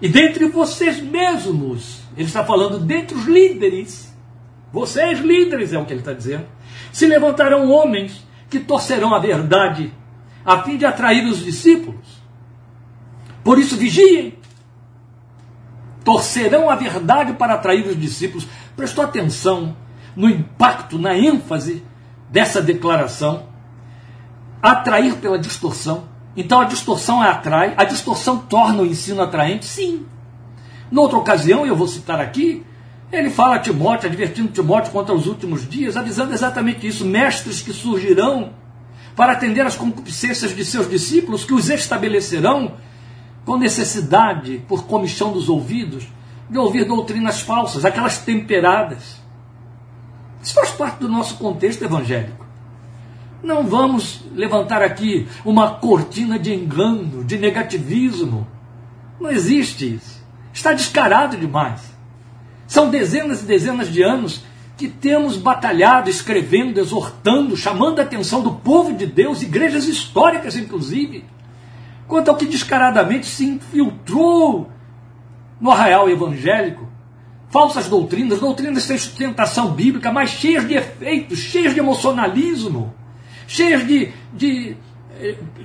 E 0.00 0.08
dentre 0.08 0.46
vocês 0.48 1.00
mesmos, 1.00 2.02
ele 2.16 2.28
está 2.28 2.44
falando 2.44 2.78
dentre 2.78 3.16
os 3.16 3.26
líderes, 3.26 4.14
vocês 4.72 5.18
líderes 5.18 5.72
é 5.72 5.78
o 5.78 5.84
que 5.84 5.92
ele 5.92 6.00
está 6.00 6.12
dizendo, 6.12 6.46
se 6.92 7.06
levantarão 7.06 7.70
homens 7.70 8.24
que 8.48 8.60
torcerão 8.60 9.14
a 9.14 9.18
verdade, 9.18 9.92
a 10.44 10.62
fim 10.62 10.76
de 10.76 10.86
atrair 10.86 11.26
os 11.26 11.42
discípulos. 11.42 12.18
Por 13.42 13.58
isso 13.58 13.76
vigiem, 13.76 14.37
torcerão 16.08 16.70
a 16.70 16.74
verdade 16.74 17.34
para 17.34 17.52
atrair 17.52 17.86
os 17.86 18.00
discípulos. 18.00 18.46
Prestou 18.74 19.04
atenção 19.04 19.76
no 20.16 20.26
impacto, 20.26 20.98
na 20.98 21.14
ênfase 21.14 21.84
dessa 22.30 22.62
declaração? 22.62 23.42
Atrair 24.62 25.16
pela 25.16 25.38
distorção. 25.38 26.04
Então 26.34 26.62
a 26.62 26.64
distorção 26.64 27.20
atrai, 27.20 27.74
a 27.76 27.84
distorção 27.84 28.38
torna 28.38 28.82
o 28.82 28.86
ensino 28.86 29.20
atraente? 29.20 29.66
Sim. 29.66 30.06
Noutra 30.90 31.18
ocasião, 31.18 31.66
eu 31.66 31.76
vou 31.76 31.86
citar 31.86 32.18
aqui, 32.18 32.64
ele 33.12 33.28
fala 33.28 33.56
a 33.56 33.58
Timóteo, 33.58 34.08
advertindo 34.08 34.48
Timóteo 34.48 34.90
contra 34.90 35.14
os 35.14 35.26
últimos 35.26 35.68
dias, 35.68 35.94
avisando 35.94 36.32
exatamente 36.32 36.86
isso: 36.86 37.04
mestres 37.04 37.60
que 37.60 37.74
surgirão 37.74 38.54
para 39.14 39.32
atender 39.32 39.66
às 39.66 39.76
concupiscências 39.76 40.56
de 40.56 40.64
seus 40.64 40.88
discípulos, 40.88 41.44
que 41.44 41.52
os 41.52 41.68
estabelecerão 41.68 42.76
com 43.48 43.56
necessidade, 43.56 44.62
por 44.68 44.84
comichão 44.84 45.32
dos 45.32 45.48
ouvidos, 45.48 46.06
de 46.50 46.58
ouvir 46.58 46.84
doutrinas 46.84 47.40
falsas, 47.40 47.82
aquelas 47.82 48.18
temperadas. 48.18 49.22
Isso 50.42 50.52
faz 50.52 50.70
parte 50.72 50.98
do 50.98 51.08
nosso 51.08 51.36
contexto 51.36 51.82
evangélico. 51.82 52.44
Não 53.42 53.66
vamos 53.66 54.22
levantar 54.34 54.82
aqui 54.82 55.26
uma 55.46 55.76
cortina 55.76 56.38
de 56.38 56.52
engano, 56.52 57.24
de 57.24 57.38
negativismo, 57.38 58.46
Não 59.18 59.30
existe 59.30 59.94
isso. 59.94 60.22
Está 60.52 60.74
descarado 60.74 61.34
demais. 61.34 61.80
São 62.66 62.90
dezenas 62.90 63.40
e 63.40 63.46
dezenas 63.46 63.90
de 63.90 64.02
anos 64.02 64.44
que 64.76 64.88
temos 64.88 65.38
batalhado, 65.38 66.10
escrevendo, 66.10 66.78
exortando, 66.78 67.56
chamando 67.56 67.98
a 67.98 68.02
atenção 68.02 68.42
do 68.42 68.52
povo 68.52 68.92
de 68.92 69.06
Deus, 69.06 69.40
igrejas 69.40 69.86
históricas 69.86 70.54
inclusive, 70.54 71.24
quanto 72.08 72.30
ao 72.30 72.36
que 72.36 72.46
descaradamente 72.46 73.26
se 73.26 73.44
infiltrou 73.44 74.68
no 75.60 75.70
arraial 75.70 76.08
evangélico. 76.08 76.88
Falsas 77.50 77.88
doutrinas, 77.88 78.40
doutrinas 78.40 78.82
sem 78.82 78.98
sustentação 78.98 79.70
bíblica, 79.70 80.10
mas 80.10 80.30
cheias 80.30 80.66
de 80.66 80.74
efeitos, 80.74 81.38
cheias 81.38 81.72
de 81.72 81.80
emocionalismo, 81.80 82.92
cheias 83.46 83.86
de, 83.86 84.10
de, 84.32 84.76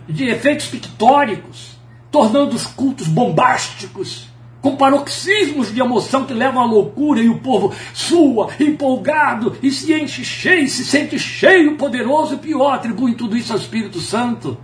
de 0.07 0.25
efeitos 0.25 0.67
pictóricos, 0.67 1.77
tornando 2.11 2.55
os 2.55 2.65
cultos 2.65 3.07
bombásticos, 3.07 4.29
com 4.61 4.77
paroxismos 4.77 5.73
de 5.73 5.81
emoção 5.81 6.25
que 6.25 6.33
levam 6.33 6.61
à 6.61 6.65
loucura 6.65 7.19
e 7.19 7.27
o 7.27 7.39
povo 7.39 7.73
sua, 7.93 8.49
empolgado 8.57 9.57
e 9.61 9.69
se 9.69 9.93
enche 9.93 10.23
cheio, 10.23 10.69
se 10.69 10.85
sente 10.85 11.19
cheio, 11.19 11.75
poderoso 11.75 12.35
e 12.35 12.37
pior, 12.37 12.73
atribui 12.73 13.13
tudo 13.13 13.35
isso 13.35 13.51
ao 13.51 13.59
Espírito 13.59 13.99
Santo. 13.99 14.57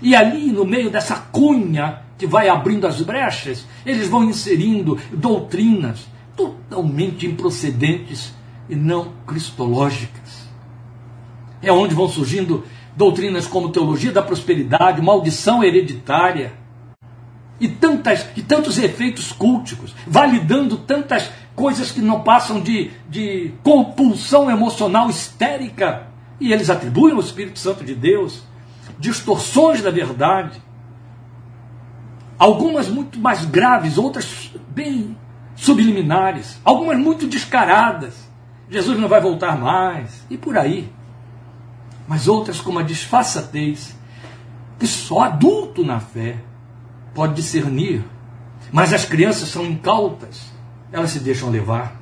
E 0.00 0.14
ali, 0.14 0.52
no 0.52 0.64
meio 0.64 0.90
dessa 0.90 1.16
cunha 1.16 2.02
que 2.18 2.26
vai 2.26 2.48
abrindo 2.48 2.86
as 2.86 3.00
brechas, 3.00 3.66
eles 3.84 4.08
vão 4.08 4.24
inserindo 4.24 4.98
doutrinas 5.12 6.06
totalmente 6.36 7.26
improcedentes 7.26 8.34
e 8.68 8.74
não 8.74 9.12
cristológicas. 9.26 10.46
É 11.62 11.72
onde 11.72 11.94
vão 11.94 12.08
surgindo 12.08 12.64
doutrinas 12.94 13.46
como 13.46 13.70
teologia 13.70 14.12
da 14.12 14.22
prosperidade, 14.22 15.02
maldição 15.02 15.62
hereditária, 15.62 16.52
e, 17.58 17.68
tantas, 17.68 18.26
e 18.36 18.42
tantos 18.42 18.78
efeitos 18.78 19.32
culticos, 19.32 19.94
validando 20.06 20.76
tantas 20.76 21.30
coisas 21.54 21.90
que 21.90 22.00
não 22.00 22.20
passam 22.20 22.60
de, 22.60 22.90
de 23.08 23.52
compulsão 23.62 24.50
emocional 24.50 25.08
histérica, 25.08 26.08
e 26.38 26.52
eles 26.52 26.68
atribuem 26.68 27.14
ao 27.14 27.20
Espírito 27.20 27.58
Santo 27.58 27.82
de 27.82 27.94
Deus 27.94 28.42
distorções 28.98 29.82
da 29.82 29.90
verdade, 29.90 30.62
algumas 32.38 32.88
muito 32.88 33.18
mais 33.18 33.44
graves, 33.44 33.98
outras 33.98 34.52
bem 34.68 35.16
subliminares, 35.54 36.58
algumas 36.64 36.98
muito 36.98 37.26
descaradas. 37.26 38.26
Jesus 38.68 38.98
não 38.98 39.08
vai 39.08 39.20
voltar 39.20 39.56
mais, 39.56 40.24
e 40.28 40.36
por 40.36 40.58
aí. 40.58 40.92
Mas 42.06 42.28
outras 42.28 42.60
como 42.60 42.78
a 42.78 42.82
disfarçatez, 42.82 43.96
que 44.78 44.86
só 44.86 45.22
adulto 45.22 45.84
na 45.84 46.00
fé 46.00 46.36
pode 47.14 47.34
discernir, 47.34 48.04
mas 48.70 48.92
as 48.92 49.04
crianças 49.04 49.48
são 49.48 49.64
incautas, 49.64 50.52
elas 50.92 51.10
se 51.10 51.20
deixam 51.20 51.50
levar. 51.50 51.96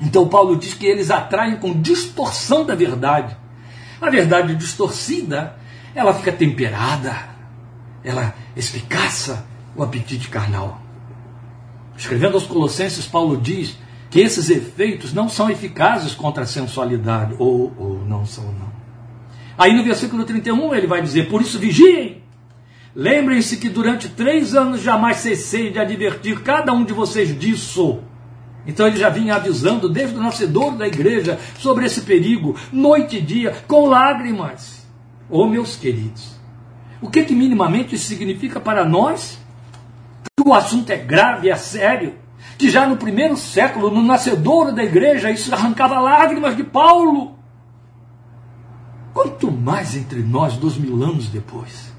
Então 0.00 0.28
Paulo 0.28 0.56
diz 0.56 0.74
que 0.74 0.86
eles 0.86 1.10
atraem 1.10 1.56
com 1.56 1.80
distorção 1.80 2.64
da 2.64 2.74
verdade. 2.74 3.36
A 4.00 4.10
verdade 4.10 4.54
distorcida, 4.54 5.56
ela 5.96 6.14
fica 6.14 6.30
temperada, 6.30 7.16
ela 8.04 8.34
espicaça 8.54 9.44
o 9.74 9.82
apetite 9.82 10.28
carnal. 10.28 10.80
Escrevendo 11.96 12.34
aos 12.34 12.46
Colossenses, 12.46 13.06
Paulo 13.06 13.36
diz 13.36 13.76
que 14.10 14.20
esses 14.20 14.50
efeitos 14.50 15.12
não 15.12 15.28
são 15.28 15.50
eficazes 15.50 16.14
contra 16.14 16.44
a 16.44 16.46
sensualidade, 16.46 17.34
ou, 17.38 17.72
ou 17.78 18.04
não 18.06 18.24
são, 18.24 18.44
não. 18.44 18.76
Aí 19.58 19.74
no 19.74 19.82
versículo 19.82 20.24
31 20.24 20.74
ele 20.74 20.86
vai 20.86 21.00
dizer: 21.00 21.28
Por 21.28 21.40
isso 21.40 21.58
vigiem, 21.58 22.22
Lembrem-se 22.98 23.58
que 23.58 23.68
durante 23.68 24.08
três 24.08 24.54
anos 24.54 24.80
jamais 24.80 25.18
cessei 25.18 25.70
de 25.70 25.78
advertir 25.78 26.40
cada 26.40 26.72
um 26.72 26.82
de 26.82 26.94
vocês 26.94 27.38
disso. 27.38 27.98
Então 28.66 28.86
ele 28.86 28.96
já 28.96 29.10
vinha 29.10 29.34
avisando 29.34 29.86
desde 29.86 30.16
o 30.16 30.22
nascedor 30.22 30.74
da 30.74 30.86
igreja 30.86 31.38
sobre 31.58 31.84
esse 31.84 32.00
perigo, 32.00 32.56
noite 32.72 33.18
e 33.18 33.20
dia, 33.20 33.54
com 33.68 33.86
lágrimas. 33.86 34.85
Oh, 35.28 35.46
meus 35.46 35.76
queridos, 35.76 36.36
o 37.00 37.10
que, 37.10 37.24
que 37.24 37.34
minimamente 37.34 37.94
isso 37.94 38.06
significa 38.06 38.60
para 38.60 38.84
nós? 38.84 39.38
Que 40.36 40.48
o 40.48 40.54
assunto 40.54 40.90
é 40.90 40.96
grave, 40.96 41.50
é 41.50 41.56
sério. 41.56 42.14
Que 42.56 42.70
já 42.70 42.86
no 42.86 42.96
primeiro 42.96 43.36
século, 43.36 43.90
no 43.90 44.02
nascedor 44.02 44.72
da 44.72 44.82
igreja, 44.82 45.30
isso 45.30 45.52
arrancava 45.52 46.00
lágrimas 46.00 46.56
de 46.56 46.64
Paulo. 46.64 47.36
Quanto 49.12 49.50
mais 49.50 49.96
entre 49.96 50.20
nós, 50.20 50.56
dois 50.56 50.76
mil 50.76 51.02
anos 51.02 51.28
depois. 51.28 51.92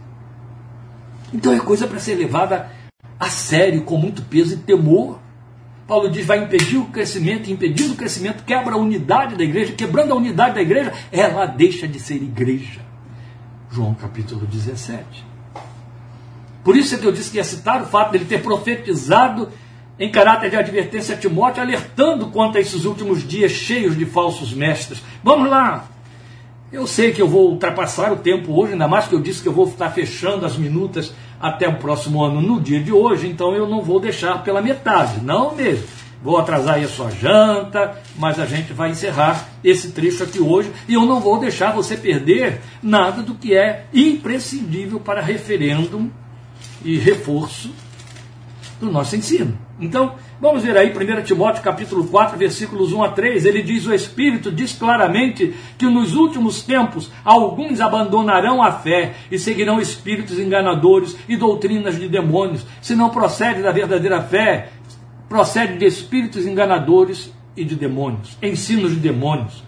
Então 1.34 1.52
é 1.52 1.60
coisa 1.60 1.86
para 1.86 2.00
ser 2.00 2.16
levada 2.16 2.72
a 3.20 3.30
sério, 3.30 3.84
com 3.84 3.98
muito 3.98 4.22
peso 4.24 4.54
e 4.54 4.58
temor. 4.58 5.20
Paulo 5.88 6.10
diz: 6.10 6.26
vai 6.26 6.44
impedir 6.44 6.78
o 6.78 6.86
crescimento, 6.86 7.52
impedindo 7.52 7.94
o 7.94 7.98
crescimento, 7.98 8.44
quebra 8.44 8.76
a 8.76 8.78
unidade 8.78 9.36
da 9.36 9.44
igreja, 9.44 9.74
quebrando 9.74 10.14
a 10.14 10.16
unidade 10.16 10.56
da 10.56 10.62
igreja, 10.62 10.94
ela 11.12 11.46
deixa 11.46 11.88
de 11.88 12.00
ser 12.00 12.16
igreja. 12.16 12.87
João 13.72 13.94
capítulo 13.94 14.46
17. 14.46 15.04
Por 16.64 16.76
isso 16.76 16.96
é 16.96 16.98
que 16.98 17.06
eu 17.06 17.12
disse 17.12 17.32
que 17.32 17.38
ia 17.38 17.44
citar 17.44 17.82
o 17.82 17.86
fato 17.86 18.12
dele 18.12 18.26
ter 18.26 18.42
profetizado 18.42 19.50
em 20.00 20.12
caráter 20.12 20.50
de 20.50 20.56
advertência 20.56 21.16
a 21.16 21.18
Timóteo, 21.18 21.62
alertando 21.62 22.28
quanto 22.28 22.58
a 22.58 22.62
esses 22.62 22.86
últimos 22.86 23.28
dias 23.28 23.52
cheios 23.52 23.98
de 23.98 24.06
falsos 24.06 24.54
mestres. 24.54 25.02
Vamos 25.24 25.50
lá, 25.50 25.88
eu 26.72 26.86
sei 26.86 27.14
que 27.14 27.22
eu 27.22 27.28
vou 27.28 27.50
ultrapassar 27.52 28.12
o 28.12 28.18
tempo 28.18 28.60
hoje, 28.60 28.74
ainda 28.74 28.88
mais 28.88 29.08
que 29.08 29.16
eu 29.16 29.22
disse 29.22 29.42
que 29.42 29.48
eu 29.48 29.54
vou 29.54 29.68
estar 29.68 29.90
fechando 29.92 30.46
as 30.46 30.58
minutas 30.58 31.14
até 31.40 31.68
o 31.68 31.78
próximo 31.78 32.22
ano 32.22 32.42
no 32.42 32.60
dia 32.60 32.84
de 32.84 32.92
hoje, 32.92 33.28
então 33.28 33.54
eu 33.54 33.68
não 33.70 33.82
vou 33.82 34.00
deixar 34.02 34.44
pela 34.44 34.62
metade, 34.62 35.22
não 35.24 35.56
mesmo. 35.56 35.88
Vou 36.22 36.38
atrasar 36.38 36.76
aí 36.76 36.84
a 36.84 36.88
sua 36.88 37.12
janta, 37.12 38.00
mas 38.18 38.40
a 38.40 38.46
gente 38.46 38.74
vai 38.74 38.90
encerrar 38.90 39.48
esse 39.64 39.92
trecho 39.92 40.24
aqui 40.24 40.40
hoje. 40.40 40.72
E 40.88 40.96
eu 40.96 41.06
não 41.06 41.20
vou 41.20 41.40
deixar 41.40 41.72
você 41.72 41.96
perder 41.96 42.62
nada 42.82 43.22
do 43.22 43.36
que 43.36 43.56
é 43.56 43.86
imprescindível 43.94 45.00
para 45.00 45.22
referêndum 45.22 46.10
e 46.84 46.98
reforço 46.98 47.72
do 48.80 48.92
nosso 48.92 49.16
ensino. 49.16 49.58
Então, 49.80 50.16
vamos 50.42 50.64
ver 50.64 50.76
aí 50.76 50.92
1 50.92 51.24
Timóteo 51.24 51.62
capítulo 51.62 52.08
4, 52.08 52.36
versículos 52.36 52.94
1 52.94 53.04
a 53.04 53.10
3, 53.10 53.46
ele 53.46 53.62
diz: 53.62 53.86
"O 53.86 53.94
Espírito 53.94 54.52
diz 54.52 54.74
claramente 54.74 55.54
que 55.78 55.86
nos 55.86 56.16
últimos 56.16 56.64
tempos 56.64 57.12
alguns 57.24 57.80
abandonarão 57.80 58.62
a 58.62 58.72
fé 58.72 59.14
e 59.32 59.38
seguirão 59.38 59.80
espíritos 59.80 60.40
enganadores 60.40 61.16
e 61.30 61.36
doutrinas 61.36 62.00
de 62.00 62.08
demônios, 62.08 62.66
se 62.82 62.96
não 62.96 63.10
procede 63.10 63.62
da 63.62 63.72
verdadeira 63.72 64.22
fé, 64.22 64.70
procede 65.30 65.78
de 65.78 65.86
espíritos 65.86 66.46
enganadores 66.46 67.34
e 67.56 67.64
de 67.64 67.76
demônios, 67.76 68.38
ensinos 68.42 68.92
de 68.92 69.00
demônios. 69.00 69.64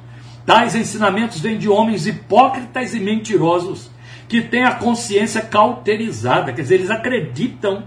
Tais 0.45 0.75
ensinamentos 0.75 1.39
vêm 1.39 1.57
de 1.57 1.69
homens 1.69 2.07
hipócritas 2.07 2.93
e 2.93 2.99
mentirosos, 2.99 3.91
que 4.27 4.41
têm 4.41 4.63
a 4.63 4.75
consciência 4.75 5.41
cauterizada, 5.41 6.53
quer 6.53 6.61
dizer, 6.61 6.75
eles 6.75 6.91
acreditam 6.91 7.83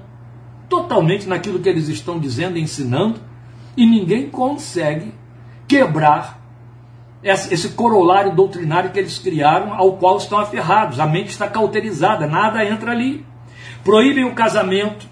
totalmente 0.69 1.29
naquilo 1.29 1.61
que 1.61 1.69
eles 1.69 1.89
estão 1.89 2.19
dizendo 2.19 2.59
e 2.59 2.63
ensinando, 2.63 3.21
e 3.77 3.87
ninguém 3.87 4.29
consegue 4.29 5.15
quebrar 5.69 6.43
esse 7.23 7.69
corolário 7.71 8.35
doutrinário 8.35 8.91
que 8.91 8.99
eles 8.99 9.19
criaram, 9.19 9.73
ao 9.73 9.93
qual 9.97 10.17
estão 10.17 10.39
aferrados. 10.39 10.99
A 10.99 11.07
mente 11.07 11.29
está 11.29 11.47
cauterizada, 11.47 12.27
nada 12.27 12.65
entra 12.65 12.91
ali. 12.91 13.25
Proíbem 13.85 14.25
o 14.25 14.35
casamento 14.35 15.07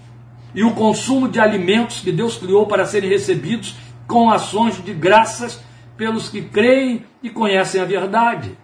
e 0.53 0.63
o 0.63 0.73
consumo 0.73 1.27
de 1.27 1.39
alimentos 1.39 2.01
que 2.01 2.11
Deus 2.11 2.37
criou 2.37 2.65
para 2.65 2.85
serem 2.85 3.09
recebidos 3.09 3.75
com 4.07 4.29
ações 4.29 4.83
de 4.83 4.93
graças 4.93 5.61
pelos 5.95 6.29
que 6.29 6.41
creem 6.41 7.05
e 7.21 7.29
conhecem 7.29 7.79
a 7.79 7.85
verdade. 7.85 8.57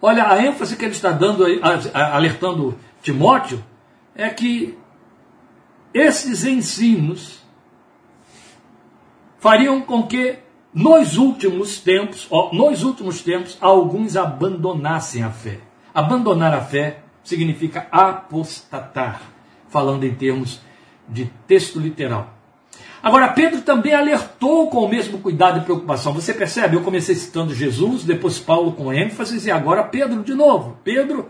Olha, 0.00 0.28
a 0.28 0.42
ênfase 0.42 0.76
que 0.76 0.84
ele 0.84 0.92
está 0.92 1.10
dando, 1.10 1.44
alertando 1.92 2.78
Timóteo, 3.02 3.62
é 4.14 4.28
que 4.28 4.78
esses 5.92 6.44
ensinos 6.44 7.42
fariam 9.38 9.80
com 9.80 10.06
que 10.06 10.38
nos 10.72 11.16
últimos 11.16 11.78
tempos, 11.78 12.28
nos 12.52 12.82
últimos 12.82 13.22
tempos, 13.22 13.56
alguns 13.60 14.16
abandonassem 14.16 15.22
a 15.22 15.30
fé. 15.30 15.60
Abandonar 15.94 16.52
a 16.52 16.60
fé 16.60 17.04
significa 17.22 17.86
apostatar, 17.90 19.22
falando 19.74 20.04
em 20.04 20.14
termos 20.14 20.60
de 21.08 21.24
texto 21.48 21.80
literal. 21.80 22.32
Agora, 23.02 23.28
Pedro 23.28 23.60
também 23.62 23.92
alertou 23.92 24.70
com 24.70 24.78
o 24.78 24.88
mesmo 24.88 25.18
cuidado 25.18 25.58
e 25.58 25.64
preocupação. 25.64 26.14
Você 26.14 26.32
percebe? 26.32 26.76
Eu 26.76 26.82
comecei 26.82 27.16
citando 27.16 27.52
Jesus, 27.52 28.04
depois 28.04 28.38
Paulo 28.38 28.70
com 28.72 28.92
ênfase 28.92 29.48
e 29.48 29.50
agora 29.50 29.82
Pedro 29.82 30.22
de 30.22 30.32
novo. 30.32 30.78
Pedro 30.84 31.28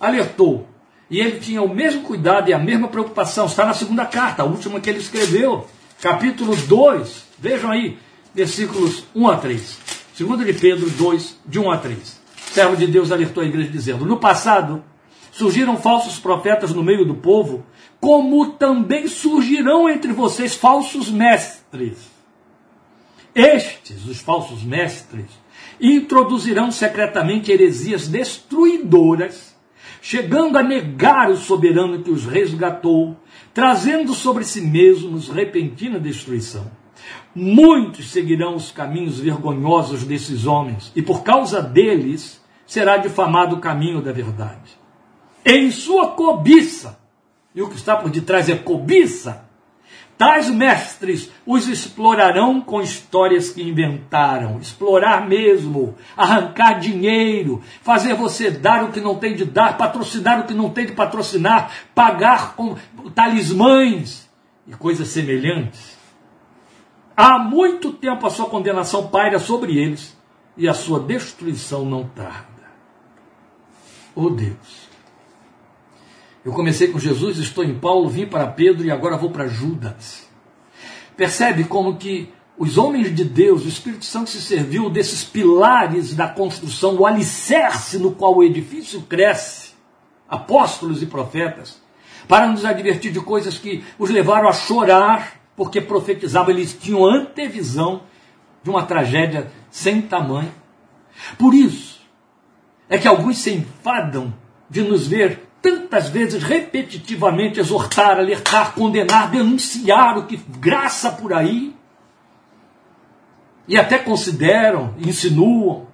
alertou 0.00 0.66
e 1.08 1.20
ele 1.20 1.38
tinha 1.38 1.62
o 1.62 1.72
mesmo 1.72 2.02
cuidado 2.02 2.50
e 2.50 2.52
a 2.52 2.58
mesma 2.58 2.88
preocupação. 2.88 3.46
Está 3.46 3.64
na 3.64 3.72
segunda 3.72 4.04
carta, 4.04 4.42
a 4.42 4.46
última 4.46 4.80
que 4.80 4.90
ele 4.90 4.98
escreveu, 4.98 5.64
capítulo 6.02 6.56
2. 6.56 7.24
Vejam 7.38 7.70
aí, 7.70 7.98
versículos 8.34 9.04
1 9.14 9.28
a 9.28 9.36
3. 9.36 9.78
Segundo 10.12 10.44
de 10.44 10.52
Pedro 10.52 10.90
2, 10.90 11.38
de 11.46 11.60
1 11.60 11.70
a 11.70 11.78
3. 11.78 12.20
servo 12.52 12.76
de 12.76 12.86
Deus 12.88 13.12
alertou 13.12 13.44
a 13.44 13.46
igreja 13.46 13.70
dizendo: 13.70 14.04
No 14.04 14.16
passado 14.16 14.82
surgiram 15.36 15.76
falsos 15.76 16.18
profetas 16.18 16.72
no 16.72 16.82
meio 16.82 17.04
do 17.04 17.14
povo, 17.14 17.64
como 18.06 18.52
também 18.52 19.08
surgirão 19.08 19.90
entre 19.90 20.12
vocês 20.12 20.54
falsos 20.54 21.10
mestres. 21.10 22.08
Estes, 23.34 24.06
os 24.06 24.20
falsos 24.20 24.62
mestres, 24.62 25.26
introduzirão 25.80 26.70
secretamente 26.70 27.50
heresias 27.50 28.06
destruidoras, 28.06 29.56
chegando 30.00 30.56
a 30.56 30.62
negar 30.62 31.32
o 31.32 31.36
soberano 31.36 32.00
que 32.00 32.12
os 32.12 32.24
resgatou, 32.26 33.16
trazendo 33.52 34.14
sobre 34.14 34.44
si 34.44 34.60
mesmos 34.60 35.28
repentina 35.28 35.98
destruição. 35.98 36.70
Muitos 37.34 38.12
seguirão 38.12 38.54
os 38.54 38.70
caminhos 38.70 39.18
vergonhosos 39.18 40.04
desses 40.04 40.46
homens, 40.46 40.92
e 40.94 41.02
por 41.02 41.24
causa 41.24 41.60
deles 41.60 42.40
será 42.64 42.98
difamado 42.98 43.56
o 43.56 43.60
caminho 43.60 44.00
da 44.00 44.12
verdade. 44.12 44.78
Em 45.44 45.72
sua 45.72 46.10
cobiça, 46.10 47.04
e 47.56 47.62
o 47.62 47.68
que 47.70 47.76
está 47.76 47.96
por 47.96 48.10
detrás 48.10 48.50
é 48.50 48.54
cobiça, 48.54 49.46
tais 50.18 50.50
mestres 50.50 51.30
os 51.46 51.66
explorarão 51.66 52.60
com 52.60 52.82
histórias 52.82 53.50
que 53.50 53.62
inventaram, 53.62 54.60
explorar 54.60 55.26
mesmo, 55.26 55.94
arrancar 56.14 56.78
dinheiro, 56.78 57.62
fazer 57.80 58.12
você 58.12 58.50
dar 58.50 58.84
o 58.84 58.92
que 58.92 59.00
não 59.00 59.18
tem 59.18 59.34
de 59.34 59.46
dar, 59.46 59.78
patrocinar 59.78 60.40
o 60.40 60.44
que 60.44 60.52
não 60.52 60.68
tem 60.68 60.84
de 60.84 60.92
patrocinar, 60.92 61.72
pagar 61.94 62.54
com 62.54 62.76
talismãs 63.14 64.28
e 64.66 64.72
coisas 64.72 65.08
semelhantes. 65.08 65.96
Há 67.16 67.38
muito 67.38 67.90
tempo 67.90 68.26
a 68.26 68.30
sua 68.30 68.50
condenação 68.50 69.08
paira 69.08 69.38
sobre 69.38 69.78
eles 69.78 70.14
e 70.58 70.68
a 70.68 70.74
sua 70.74 71.00
destruição 71.00 71.86
não 71.86 72.04
tarda. 72.04 72.46
Oh 74.14 74.28
Deus. 74.28 74.85
Eu 76.46 76.52
comecei 76.52 76.86
com 76.86 76.98
Jesus, 77.00 77.38
estou 77.38 77.64
em 77.64 77.74
Paulo, 77.74 78.08
vim 78.08 78.24
para 78.24 78.46
Pedro 78.46 78.86
e 78.86 78.90
agora 78.92 79.16
vou 79.16 79.32
para 79.32 79.48
Judas. 79.48 80.28
Percebe 81.16 81.64
como 81.64 81.96
que 81.96 82.32
os 82.56 82.78
homens 82.78 83.12
de 83.12 83.24
Deus, 83.24 83.64
o 83.64 83.68
Espírito 83.68 84.04
Santo 84.04 84.30
se 84.30 84.40
serviu 84.40 84.88
desses 84.88 85.24
pilares 85.24 86.14
da 86.14 86.28
construção, 86.28 86.94
o 86.94 87.04
alicerce 87.04 87.98
no 87.98 88.12
qual 88.12 88.36
o 88.36 88.44
edifício 88.44 89.02
cresce, 89.02 89.72
apóstolos 90.28 91.02
e 91.02 91.06
profetas, 91.06 91.82
para 92.28 92.46
nos 92.46 92.64
advertir 92.64 93.10
de 93.10 93.18
coisas 93.18 93.58
que 93.58 93.82
os 93.98 94.08
levaram 94.08 94.48
a 94.48 94.52
chorar 94.52 95.40
porque 95.56 95.80
profetizavam, 95.80 96.50
eles 96.50 96.78
tinham 96.80 97.04
antevisão 97.04 98.02
de 98.62 98.70
uma 98.70 98.84
tragédia 98.84 99.50
sem 99.68 100.00
tamanho. 100.00 100.54
Por 101.36 101.52
isso, 101.54 102.00
é 102.88 102.96
que 102.98 103.08
alguns 103.08 103.38
se 103.38 103.52
enfadam 103.52 104.32
de 104.70 104.82
nos 104.82 105.08
ver 105.08 105.45
tantas 105.60 106.08
vezes 106.08 106.42
repetitivamente 106.42 107.58
exortar, 107.58 108.18
alertar, 108.18 108.74
condenar, 108.74 109.30
denunciar 109.30 110.18
o 110.18 110.26
que 110.26 110.36
graça 110.58 111.10
por 111.10 111.32
aí. 111.32 111.74
E 113.68 113.76
até 113.76 113.98
consideram, 113.98 114.94
insinuam, 114.98 115.86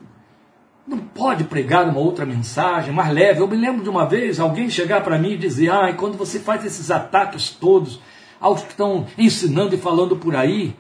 não 0.87 0.99
pode 0.99 1.45
pregar 1.45 1.89
uma 1.89 2.01
outra 2.01 2.27
mensagem 2.27 2.93
mais 2.93 3.13
leve. 3.13 3.41
Eu 3.41 3.49
me 3.49 3.57
lembro 3.57 3.83
de 3.83 3.89
uma 3.89 4.05
vez 4.05 4.39
alguém 4.39 4.69
chegar 4.69 5.03
para 5.03 5.19
mim 5.19 5.33
e 5.33 5.39
dizer: 5.39 5.71
Ah, 5.71 5.93
quando 5.95 6.19
você 6.19 6.39
faz 6.39 6.65
esses 6.65 6.91
ataques 6.91 7.51
todos, 7.51 8.01
aos 8.41 8.63
que 8.63 8.71
estão 8.71 9.07
ensinando 9.17 9.75
e 9.75 9.79
falando 9.79 10.17
por 10.17 10.35
aí, 10.35 10.77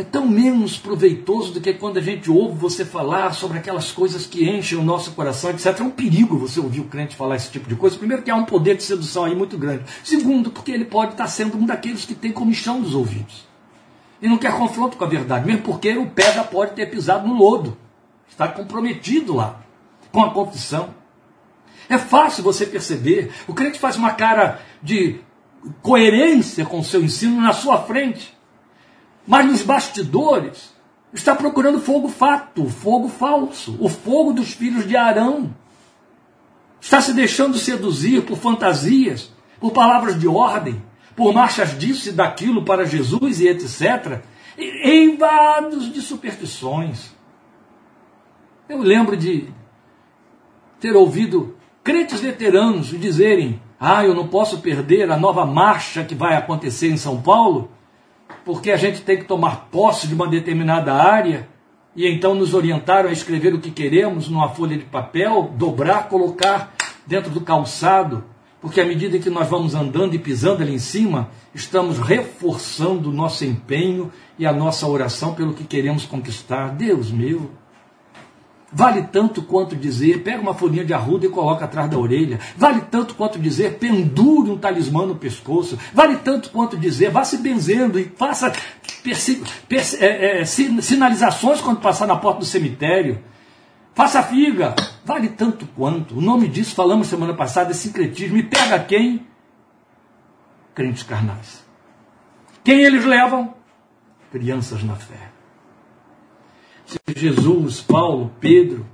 é 0.00 0.04
tão 0.04 0.26
menos 0.26 0.76
proveitoso 0.76 1.52
do 1.52 1.60
que 1.60 1.72
quando 1.72 1.96
a 1.96 2.02
gente 2.02 2.30
ouve 2.30 2.58
você 2.58 2.84
falar 2.84 3.32
sobre 3.32 3.58
aquelas 3.58 3.90
coisas 3.90 4.26
que 4.26 4.48
enchem 4.48 4.76
o 4.76 4.82
nosso 4.82 5.12
coração, 5.12 5.50
etc. 5.50 5.80
É 5.80 5.82
um 5.82 5.90
perigo 5.90 6.36
você 6.36 6.60
ouvir 6.60 6.80
o 6.80 6.84
crente 6.84 7.16
falar 7.16 7.36
esse 7.36 7.50
tipo 7.50 7.68
de 7.68 7.74
coisa. 7.74 7.96
Primeiro, 7.96 8.22
que 8.22 8.30
há 8.30 8.36
um 8.36 8.44
poder 8.44 8.76
de 8.76 8.82
sedução 8.82 9.24
aí 9.24 9.34
muito 9.34 9.56
grande. 9.56 9.84
Segundo, 10.04 10.50
porque 10.50 10.70
ele 10.70 10.84
pode 10.84 11.12
estar 11.12 11.26
sendo 11.28 11.56
um 11.56 11.64
daqueles 11.64 12.04
que 12.04 12.14
tem 12.14 12.30
comichão 12.30 12.80
dos 12.80 12.94
ouvidos. 12.94 13.46
E 14.20 14.28
não 14.28 14.36
quer 14.36 14.52
confronto 14.56 14.96
com 14.96 15.04
a 15.04 15.08
verdade, 15.08 15.46
mesmo 15.46 15.62
porque 15.62 15.96
o 15.96 16.06
pé 16.06 16.32
já 16.32 16.44
pode 16.44 16.72
ter 16.72 16.86
pisado 16.90 17.26
no 17.26 17.34
lodo. 17.34 17.76
Está 18.28 18.48
comprometido 18.48 19.34
lá 19.34 19.62
com 20.12 20.22
a 20.22 20.30
confissão. 20.30 20.94
É 21.88 21.96
fácil 21.96 22.42
você 22.42 22.66
perceber. 22.66 23.32
O 23.46 23.54
crente 23.54 23.78
faz 23.78 23.96
uma 23.96 24.12
cara 24.12 24.60
de 24.82 25.20
coerência 25.80 26.66
com 26.66 26.80
o 26.80 26.84
seu 26.84 27.02
ensino 27.02 27.40
na 27.40 27.52
sua 27.52 27.82
frente. 27.82 28.35
Mas 29.26 29.46
nos 29.46 29.62
bastidores 29.62 30.74
está 31.12 31.34
procurando 31.34 31.80
fogo 31.80 32.08
fato, 32.08 32.68
fogo 32.68 33.08
falso, 33.08 33.76
o 33.80 33.88
fogo 33.88 34.32
dos 34.32 34.52
filhos 34.52 34.86
de 34.86 34.96
Arão. 34.96 35.54
Está 36.80 37.00
se 37.00 37.12
deixando 37.12 37.56
seduzir 37.58 38.22
por 38.22 38.36
fantasias, 38.36 39.32
por 39.58 39.72
palavras 39.72 40.18
de 40.18 40.28
ordem, 40.28 40.82
por 41.16 41.32
marchas 41.32 41.76
disso 41.78 42.10
e 42.10 42.12
daquilo 42.12 42.64
para 42.64 42.84
Jesus 42.84 43.40
e 43.40 43.48
etc. 43.48 44.22
Eivados 44.56 45.92
de 45.92 46.00
superstições. 46.00 47.14
Eu 48.68 48.78
lembro 48.78 49.16
de 49.16 49.48
ter 50.78 50.94
ouvido 50.94 51.56
crentes 51.82 52.20
veteranos 52.20 52.88
dizerem 52.88 53.60
ah, 53.78 54.04
eu 54.04 54.14
não 54.14 54.28
posso 54.28 54.58
perder 54.58 55.10
a 55.10 55.16
nova 55.16 55.44
marcha 55.44 56.02
que 56.02 56.14
vai 56.14 56.34
acontecer 56.34 56.90
em 56.90 56.96
São 56.96 57.20
Paulo, 57.20 57.70
porque 58.46 58.70
a 58.70 58.76
gente 58.76 59.02
tem 59.02 59.18
que 59.18 59.24
tomar 59.24 59.66
posse 59.72 60.06
de 60.06 60.14
uma 60.14 60.28
determinada 60.28 60.94
área 60.94 61.48
e 61.96 62.06
então 62.06 62.32
nos 62.32 62.54
orientaram 62.54 63.08
a 63.08 63.12
escrever 63.12 63.52
o 63.52 63.60
que 63.60 63.72
queremos 63.72 64.28
numa 64.28 64.48
folha 64.50 64.78
de 64.78 64.84
papel, 64.84 65.50
dobrar, 65.56 66.08
colocar 66.08 66.72
dentro 67.04 67.28
do 67.28 67.40
calçado, 67.40 68.22
porque 68.60 68.80
à 68.80 68.84
medida 68.84 69.18
que 69.18 69.28
nós 69.28 69.48
vamos 69.48 69.74
andando 69.74 70.14
e 70.14 70.18
pisando 70.20 70.62
ali 70.62 70.74
em 70.74 70.78
cima, 70.78 71.28
estamos 71.52 71.98
reforçando 71.98 73.10
o 73.10 73.12
nosso 73.12 73.44
empenho 73.44 74.12
e 74.38 74.46
a 74.46 74.52
nossa 74.52 74.86
oração 74.86 75.34
pelo 75.34 75.52
que 75.52 75.64
queremos 75.64 76.04
conquistar. 76.04 76.68
Deus 76.68 77.10
meu, 77.10 77.50
Vale 78.76 79.04
tanto 79.04 79.40
quanto 79.40 79.74
dizer, 79.74 80.22
pega 80.22 80.38
uma 80.38 80.52
folhinha 80.52 80.84
de 80.84 80.92
arruda 80.92 81.24
e 81.24 81.30
coloca 81.30 81.64
atrás 81.64 81.88
da 81.88 81.98
orelha. 81.98 82.38
Vale 82.58 82.82
tanto 82.82 83.14
quanto 83.14 83.38
dizer, 83.38 83.78
pendure 83.78 84.50
um 84.50 84.58
talismã 84.58 85.06
no 85.06 85.16
pescoço. 85.16 85.78
Vale 85.94 86.16
tanto 86.16 86.50
quanto 86.50 86.76
dizer, 86.76 87.10
vá 87.10 87.24
se 87.24 87.38
benzendo 87.38 87.98
e 87.98 88.04
faça 88.04 88.52
é, 89.98 90.40
é, 90.40 90.44
sinalizações 90.44 91.62
quando 91.62 91.80
passar 91.80 92.06
na 92.06 92.16
porta 92.16 92.40
do 92.40 92.44
cemitério. 92.44 93.18
Faça 93.94 94.22
figa. 94.22 94.74
Vale 95.06 95.30
tanto 95.30 95.66
quanto. 95.74 96.18
O 96.18 96.20
nome 96.20 96.46
disso 96.46 96.74
falamos 96.74 97.06
semana 97.06 97.32
passada, 97.32 97.70
é 97.70 97.74
sincretismo. 97.74 98.36
E 98.36 98.42
pega 98.42 98.78
quem? 98.80 99.26
Crentes 100.74 101.02
carnais. 101.02 101.64
Quem 102.62 102.82
eles 102.82 103.06
levam? 103.06 103.54
Crianças 104.30 104.82
na 104.84 104.96
fé 104.96 105.35
Jesus, 107.14 107.80
Paulo, 107.80 108.32
Pedro, 108.40 108.86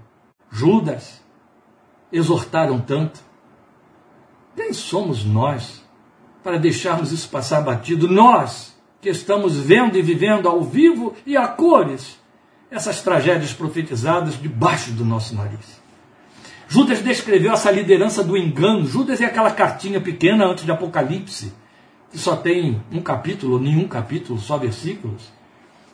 Judas 0.50 1.22
exortaram 2.10 2.80
tanto, 2.80 3.20
quem 4.54 4.72
somos 4.72 5.24
nós 5.24 5.82
para 6.42 6.58
deixarmos 6.58 7.12
isso 7.12 7.28
passar 7.28 7.62
batido? 7.62 8.08
Nós 8.08 8.76
que 9.00 9.08
estamos 9.08 9.56
vendo 9.56 9.96
e 9.96 10.02
vivendo 10.02 10.48
ao 10.48 10.62
vivo 10.62 11.14
e 11.26 11.36
a 11.36 11.48
cores 11.48 12.20
essas 12.70 13.02
tragédias 13.02 13.52
profetizadas 13.52 14.40
debaixo 14.40 14.92
do 14.92 15.04
nosso 15.04 15.34
nariz. 15.34 15.82
Judas 16.68 17.02
descreveu 17.02 17.52
essa 17.52 17.70
liderança 17.70 18.24
do 18.24 18.36
engano. 18.36 18.86
Judas 18.86 19.20
é 19.20 19.26
aquela 19.26 19.50
cartinha 19.50 20.00
pequena 20.00 20.46
antes 20.46 20.64
de 20.64 20.70
Apocalipse, 20.70 21.52
que 22.10 22.18
só 22.18 22.36
tem 22.36 22.80
um 22.90 23.02
capítulo, 23.02 23.60
nenhum 23.60 23.86
capítulo, 23.86 24.38
só 24.38 24.56
versículos 24.56 25.30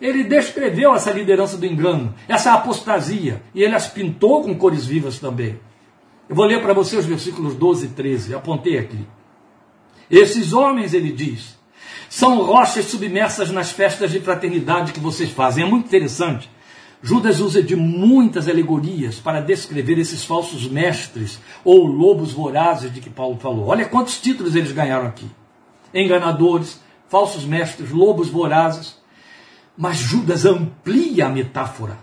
ele 0.00 0.24
descreveu 0.24 0.94
essa 0.94 1.10
liderança 1.10 1.56
do 1.56 1.66
engano, 1.66 2.14
essa 2.28 2.52
apostasia, 2.52 3.42
e 3.54 3.62
ele 3.62 3.74
as 3.74 3.88
pintou 3.88 4.42
com 4.42 4.54
cores 4.56 4.86
vivas 4.86 5.18
também. 5.18 5.58
Eu 6.28 6.36
vou 6.36 6.44
ler 6.44 6.60
para 6.60 6.74
você 6.74 6.96
os 6.96 7.06
versículos 7.06 7.54
12 7.54 7.86
e 7.86 7.88
13, 7.90 8.34
apontei 8.34 8.78
aqui. 8.78 9.06
Esses 10.10 10.52
homens, 10.52 10.94
ele 10.94 11.10
diz, 11.10 11.58
são 12.08 12.42
rochas 12.42 12.86
submersas 12.86 13.50
nas 13.50 13.70
festas 13.70 14.10
de 14.10 14.20
fraternidade 14.20 14.92
que 14.92 15.00
vocês 15.00 15.30
fazem. 15.30 15.64
É 15.64 15.66
muito 15.66 15.86
interessante. 15.86 16.50
Judas 17.02 17.38
usa 17.38 17.62
de 17.62 17.76
muitas 17.76 18.48
alegorias 18.48 19.20
para 19.20 19.40
descrever 19.40 19.98
esses 19.98 20.24
falsos 20.24 20.66
mestres 20.68 21.38
ou 21.64 21.86
lobos 21.86 22.32
vorazes 22.32 22.92
de 22.92 23.00
que 23.00 23.10
Paulo 23.10 23.38
falou. 23.38 23.68
Olha 23.68 23.84
quantos 23.84 24.20
títulos 24.20 24.56
eles 24.56 24.72
ganharam 24.72 25.06
aqui: 25.06 25.26
enganadores, 25.94 26.80
falsos 27.08 27.44
mestres, 27.44 27.90
lobos 27.90 28.28
vorazes. 28.28 28.97
Mas 29.78 29.98
Judas 29.98 30.44
amplia 30.44 31.26
a 31.26 31.28
metáfora. 31.28 31.96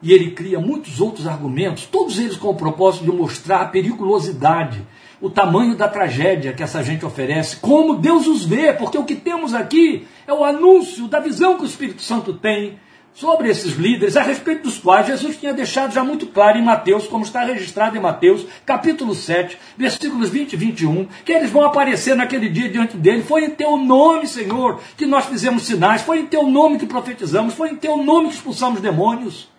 E 0.00 0.12
ele 0.12 0.30
cria 0.30 0.58
muitos 0.58 0.98
outros 0.98 1.26
argumentos, 1.26 1.84
todos 1.84 2.18
eles 2.18 2.36
com 2.36 2.48
o 2.48 2.56
propósito 2.56 3.04
de 3.04 3.12
mostrar 3.12 3.60
a 3.60 3.66
periculosidade, 3.66 4.84
o 5.20 5.28
tamanho 5.28 5.76
da 5.76 5.86
tragédia 5.86 6.54
que 6.54 6.62
essa 6.62 6.82
gente 6.82 7.04
oferece, 7.04 7.58
como 7.58 7.98
Deus 7.98 8.26
os 8.26 8.44
vê, 8.44 8.72
porque 8.72 8.98
o 8.98 9.04
que 9.04 9.14
temos 9.14 9.52
aqui 9.54 10.08
é 10.26 10.32
o 10.32 10.42
anúncio 10.42 11.06
da 11.06 11.20
visão 11.20 11.56
que 11.56 11.62
o 11.62 11.66
Espírito 11.66 12.02
Santo 12.02 12.32
tem 12.32 12.80
sobre 13.14 13.48
esses 13.48 13.74
líderes, 13.74 14.16
a 14.16 14.22
respeito 14.22 14.62
dos 14.62 14.78
quais 14.78 15.06
Jesus 15.06 15.36
tinha 15.36 15.52
deixado 15.52 15.92
já 15.92 16.02
muito 16.02 16.26
claro 16.26 16.58
em 16.58 16.64
Mateus, 16.64 17.06
como 17.06 17.24
está 17.24 17.44
registrado 17.44 17.96
em 17.96 18.00
Mateus, 18.00 18.46
capítulo 18.64 19.14
7, 19.14 19.58
versículos 19.76 20.30
20 20.30 20.52
e 20.52 20.56
21, 20.56 21.08
que 21.24 21.32
eles 21.32 21.50
vão 21.50 21.64
aparecer 21.64 22.14
naquele 22.16 22.48
dia 22.48 22.68
diante 22.68 22.96
dele. 22.96 23.22
Foi 23.22 23.44
em 23.44 23.50
teu 23.50 23.76
nome, 23.76 24.26
Senhor, 24.26 24.80
que 24.96 25.06
nós 25.06 25.26
fizemos 25.26 25.64
sinais, 25.64 26.02
foi 26.02 26.20
em 26.20 26.26
teu 26.26 26.46
nome 26.46 26.78
que 26.78 26.86
profetizamos, 26.86 27.54
foi 27.54 27.70
em 27.70 27.76
teu 27.76 27.98
nome 27.98 28.28
que 28.28 28.34
expulsamos 28.34 28.80
demônios. 28.80 29.50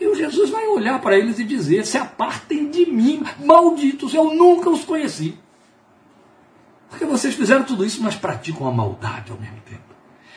E 0.00 0.06
o 0.06 0.14
Jesus 0.14 0.50
vai 0.50 0.66
olhar 0.68 1.00
para 1.00 1.18
eles 1.18 1.38
e 1.38 1.44
dizer: 1.44 1.84
Se 1.84 1.98
apartem 1.98 2.70
de 2.70 2.86
mim, 2.86 3.24
malditos, 3.44 4.14
eu 4.14 4.32
nunca 4.32 4.70
os 4.70 4.84
conheci. 4.84 5.36
Porque 6.88 7.04
vocês 7.04 7.34
fizeram 7.34 7.64
tudo 7.64 7.84
isso, 7.84 8.02
mas 8.02 8.14
praticam 8.14 8.66
a 8.66 8.72
maldade 8.72 9.32
ao 9.32 9.38
mesmo 9.38 9.60
tempo. 9.68 9.82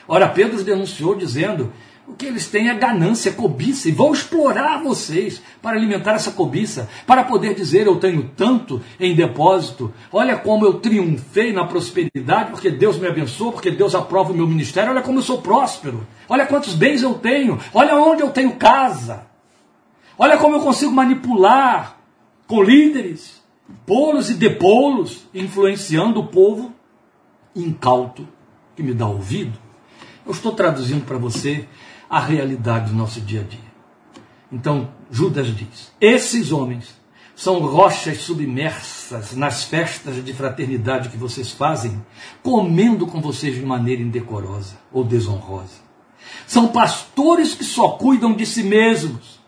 Ora, 0.08 0.28
Pedro 0.28 0.62
denunciou 0.64 1.14
dizendo: 1.14 1.72
o 2.06 2.14
que 2.14 2.26
eles 2.26 2.48
têm 2.48 2.68
é 2.68 2.74
ganância, 2.74 3.32
cobiça, 3.32 3.88
e 3.88 3.92
vão 3.92 4.12
explorar 4.12 4.82
vocês 4.82 5.40
para 5.60 5.76
alimentar 5.76 6.12
essa 6.12 6.32
cobiça, 6.32 6.88
para 7.06 7.22
poder 7.22 7.54
dizer: 7.54 7.86
Eu 7.86 7.96
tenho 7.96 8.30
tanto 8.36 8.82
em 8.98 9.14
depósito, 9.14 9.92
olha 10.12 10.36
como 10.36 10.66
eu 10.66 10.74
triunfei 10.74 11.52
na 11.52 11.64
prosperidade, 11.64 12.50
porque 12.50 12.70
Deus 12.70 12.98
me 12.98 13.06
abençoou, 13.06 13.52
porque 13.52 13.70
Deus 13.70 13.94
aprova 13.94 14.32
o 14.32 14.36
meu 14.36 14.46
ministério, 14.46 14.90
olha 14.90 15.02
como 15.02 15.18
eu 15.20 15.22
sou 15.22 15.40
próspero, 15.40 16.06
olha 16.28 16.46
quantos 16.46 16.74
bens 16.74 17.02
eu 17.02 17.14
tenho, 17.14 17.58
olha 17.72 17.96
onde 17.96 18.22
eu 18.22 18.30
tenho 18.30 18.56
casa. 18.56 19.26
Olha 20.18 20.36
como 20.36 20.56
eu 20.56 20.60
consigo 20.60 20.92
manipular 20.92 21.98
com 22.46 22.62
líderes, 22.62 23.42
polos 23.86 24.28
e 24.28 24.34
depolos, 24.34 25.26
influenciando 25.32 26.20
o 26.20 26.26
povo 26.26 26.72
incauto 27.56 28.28
que 28.76 28.82
me 28.82 28.92
dá 28.92 29.06
ouvido. 29.06 29.58
Eu 30.24 30.32
estou 30.32 30.52
traduzindo 30.52 31.04
para 31.04 31.18
você 31.18 31.66
a 32.12 32.20
realidade 32.20 32.90
do 32.90 32.96
nosso 32.96 33.22
dia 33.22 33.40
a 33.40 33.44
dia. 33.44 33.72
Então, 34.52 34.92
Judas 35.10 35.46
diz: 35.56 35.90
esses 35.98 36.52
homens 36.52 36.94
são 37.34 37.58
rochas 37.60 38.18
submersas 38.18 39.34
nas 39.34 39.64
festas 39.64 40.22
de 40.22 40.34
fraternidade 40.34 41.08
que 41.08 41.16
vocês 41.16 41.50
fazem, 41.50 42.04
comendo 42.42 43.06
com 43.06 43.22
vocês 43.22 43.54
de 43.54 43.64
maneira 43.64 44.02
indecorosa 44.02 44.76
ou 44.92 45.02
desonrosa. 45.02 45.80
São 46.46 46.68
pastores 46.68 47.54
que 47.54 47.64
só 47.64 47.92
cuidam 47.92 48.34
de 48.34 48.44
si 48.44 48.62
mesmos 48.62 49.40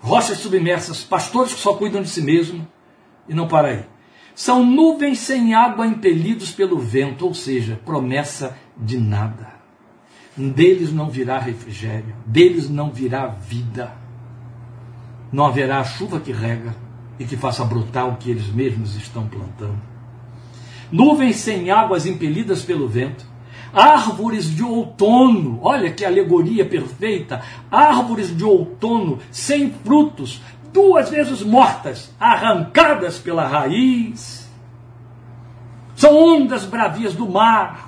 rochas 0.00 0.38
submersas, 0.38 1.04
pastores 1.04 1.52
que 1.52 1.60
só 1.60 1.74
cuidam 1.74 2.02
de 2.02 2.08
si 2.08 2.22
mesmo 2.22 2.66
e 3.28 3.34
não 3.34 3.46
para 3.46 3.68
aí. 3.68 3.84
São 4.34 4.64
nuvens 4.64 5.18
sem 5.18 5.54
água 5.54 5.86
impelidos 5.86 6.50
pelo 6.50 6.78
vento, 6.78 7.26
ou 7.26 7.34
seja, 7.34 7.78
promessa 7.84 8.56
de 8.76 8.98
nada. 8.98 9.61
Deles 10.36 10.92
não 10.92 11.10
virá 11.10 11.38
refrigério, 11.38 12.14
deles 12.26 12.68
não 12.70 12.90
virá 12.90 13.26
vida. 13.26 13.92
Não 15.30 15.46
haverá 15.46 15.82
chuva 15.84 16.20
que 16.20 16.32
rega 16.32 16.74
e 17.18 17.24
que 17.24 17.36
faça 17.36 17.64
brotar 17.64 18.08
o 18.08 18.16
que 18.16 18.30
eles 18.30 18.48
mesmos 18.48 18.96
estão 18.96 19.26
plantando. 19.26 19.80
Nuvens 20.90 21.36
sem 21.36 21.70
águas 21.70 22.06
impelidas 22.06 22.62
pelo 22.62 22.88
vento, 22.88 23.26
árvores 23.72 24.54
de 24.54 24.62
outono, 24.62 25.58
olha 25.62 25.90
que 25.90 26.04
alegoria 26.04 26.66
perfeita, 26.66 27.42
árvores 27.70 28.36
de 28.36 28.44
outono 28.44 29.18
sem 29.30 29.70
frutos, 29.70 30.42
duas 30.72 31.08
vezes 31.08 31.42
mortas, 31.42 32.14
arrancadas 32.20 33.18
pela 33.18 33.46
raiz. 33.46 34.50
São 35.94 36.16
ondas 36.16 36.64
bravias 36.64 37.14
do 37.14 37.28
mar, 37.28 37.81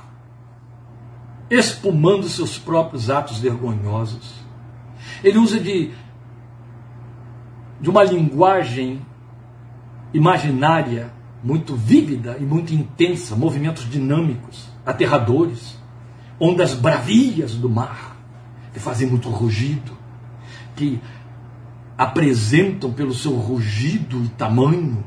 espumando 1.54 2.28
seus 2.28 2.58
próprios 2.58 3.10
atos 3.10 3.38
vergonhosos. 3.38 4.34
Ele 5.22 5.38
usa 5.38 5.60
de, 5.60 5.92
de 7.80 7.90
uma 7.90 8.02
linguagem 8.02 9.00
imaginária 10.12 11.12
muito 11.42 11.74
vívida 11.76 12.36
e 12.40 12.42
muito 12.42 12.74
intensa, 12.74 13.36
movimentos 13.36 13.88
dinâmicos 13.88 14.68
aterradores, 14.84 15.78
ondas 16.40 16.74
bravias 16.74 17.54
do 17.54 17.68
mar, 17.68 18.16
que 18.72 18.80
fazem 18.80 19.08
muito 19.08 19.28
rugido, 19.28 19.92
que 20.74 21.00
apresentam 21.96 22.92
pelo 22.92 23.14
seu 23.14 23.32
rugido 23.34 24.24
e 24.24 24.28
tamanho 24.30 25.04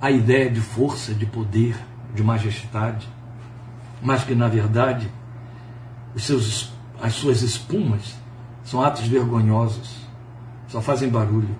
a 0.00 0.10
ideia 0.10 0.48
de 0.48 0.60
força, 0.60 1.12
de 1.14 1.26
poder, 1.26 1.76
de 2.14 2.22
majestade, 2.22 3.08
mas 4.02 4.24
que 4.24 4.34
na 4.34 4.48
verdade 4.48 5.10
os 6.14 6.24
seus, 6.24 6.72
as 7.00 7.14
suas 7.14 7.42
espumas 7.42 8.14
são 8.64 8.82
atos 8.82 9.06
vergonhosos, 9.06 9.96
só 10.68 10.80
fazem 10.80 11.08
barulho, 11.08 11.56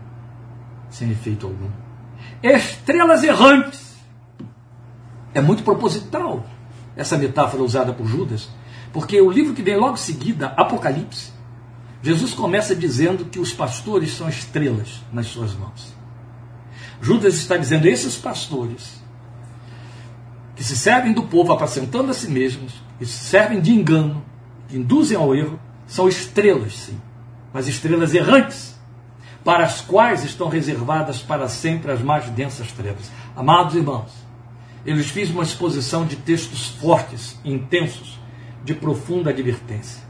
sem 0.91 1.11
efeito 1.11 1.47
algum. 1.47 1.71
Estrelas 2.43 3.23
errantes 3.23 3.97
é 5.35 5.41
muito 5.41 5.63
proposital 5.63 6.45
essa 6.97 7.19
metáfora 7.19 7.63
usada 7.63 7.93
por 7.93 8.07
Judas, 8.07 8.49
porque 8.93 9.21
o 9.21 9.31
livro 9.31 9.53
que 9.53 9.63
vem 9.63 9.77
logo 9.77 9.95
em 9.95 9.99
seguida, 9.99 10.49
Apocalipse, 10.57 11.33
Jesus 12.03 12.35
começa 12.35 12.75
dizendo 12.75 13.27
que 13.27 13.39
os 13.39 13.53
pastores 13.53 14.13
são 14.17 14.29
estrelas 14.29 15.03
nas 15.13 15.27
suas 15.27 15.55
mãos. 15.55 15.95
Judas 17.01 17.35
está 17.35 17.57
dizendo: 17.57 17.87
esses 17.87 18.17
pastores 18.17 19.01
que 20.57 20.65
se 20.65 20.77
servem 20.77 21.13
do 21.13 21.23
povo 21.25 21.53
apacentando 21.53 22.11
a 22.11 22.15
si 22.15 22.31
mesmos, 22.31 22.73
que 22.99 23.05
se 23.05 23.25
servem 23.25 23.61
de 23.61 23.73
engano, 23.73 24.25
que 24.69 24.77
induzem 24.77 25.17
ao 25.17 25.35
erro, 25.35 25.61
são 25.87 26.09
estrelas, 26.09 26.73
sim, 26.73 26.99
mas 27.53 27.69
estrelas 27.69 28.15
errantes, 28.15 28.75
para 29.45 29.65
as 29.65 29.81
quais 29.81 30.25
estão 30.25 30.49
reservadas 30.49 31.23
para 31.23 31.47
sempre 31.47 31.93
as 31.93 32.01
mais 32.01 32.25
densas 32.31 32.73
trevas. 32.73 33.13
Amados 33.37 33.77
irmãos, 33.77 34.11
eu 34.85 34.97
lhes 34.97 35.11
fiz 35.11 35.31
uma 35.31 35.43
exposição 35.43 36.07
de 36.07 36.17
textos 36.17 36.69
fortes, 36.69 37.39
intensos, 37.45 38.19
de 38.65 38.75
profunda 38.75 39.31
advertência. 39.31 40.03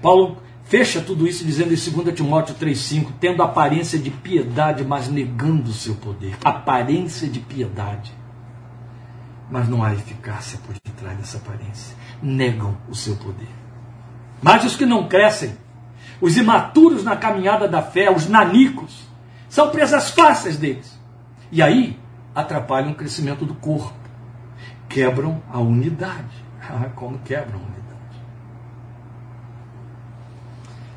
Paulo 0.00 0.36
fecha 0.64 1.00
tudo 1.00 1.26
isso 1.26 1.44
dizendo 1.44 1.72
em 1.72 2.02
2 2.02 2.14
Timóteo 2.14 2.54
3,5: 2.54 3.08
tendo 3.18 3.42
aparência 3.42 3.98
de 3.98 4.10
piedade, 4.10 4.84
mas 4.84 5.08
negando 5.08 5.70
o 5.70 5.74
seu 5.74 5.94
poder. 5.96 6.36
Aparência 6.44 7.26
de 7.26 7.40
piedade. 7.40 8.12
Mas 9.52 9.68
não 9.68 9.84
há 9.84 9.92
eficácia 9.92 10.58
por 10.66 10.74
detrás 10.82 11.18
dessa 11.18 11.36
aparência. 11.36 11.94
Negam 12.22 12.74
o 12.88 12.94
seu 12.94 13.14
poder. 13.16 13.50
Mas 14.40 14.64
os 14.64 14.74
que 14.74 14.86
não 14.86 15.06
crescem, 15.06 15.54
os 16.22 16.38
imaturos 16.38 17.04
na 17.04 17.16
caminhada 17.16 17.68
da 17.68 17.82
fé, 17.82 18.10
os 18.10 18.26
nanicos, 18.26 19.06
são 19.50 19.68
presas 19.68 20.08
fáceis 20.08 20.56
deles. 20.56 20.98
E 21.50 21.60
aí, 21.60 22.00
atrapalham 22.34 22.92
o 22.92 22.94
crescimento 22.94 23.44
do 23.44 23.52
corpo, 23.52 23.92
quebram 24.88 25.42
a 25.52 25.58
unidade. 25.58 26.42
Ah, 26.62 26.88
como 26.94 27.18
quebram 27.18 27.56
a 27.56 27.62
unidade. 27.62 27.82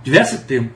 Tivesse 0.01 0.37
tempo, 0.45 0.73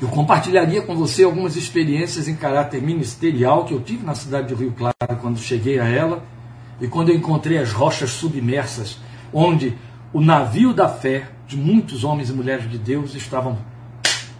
eu 0.00 0.06
compartilharia 0.06 0.82
com 0.82 0.94
você 0.94 1.24
algumas 1.24 1.56
experiências 1.56 2.28
em 2.28 2.36
caráter 2.36 2.80
ministerial 2.80 3.64
que 3.64 3.74
eu 3.74 3.80
tive 3.80 4.06
na 4.06 4.14
cidade 4.14 4.48
de 4.48 4.54
Rio 4.54 4.72
Claro 4.72 5.20
quando 5.20 5.38
cheguei 5.38 5.80
a 5.80 5.88
ela 5.88 6.35
e 6.80 6.88
quando 6.88 7.08
eu 7.08 7.16
encontrei 7.16 7.58
as 7.58 7.72
rochas 7.72 8.10
submersas, 8.10 8.98
onde 9.32 9.76
o 10.12 10.20
navio 10.20 10.72
da 10.72 10.88
fé 10.88 11.30
de 11.46 11.56
muitos 11.56 12.04
homens 12.04 12.30
e 12.30 12.32
mulheres 12.32 12.70
de 12.70 12.78
Deus 12.78 13.14
estavam 13.14 13.58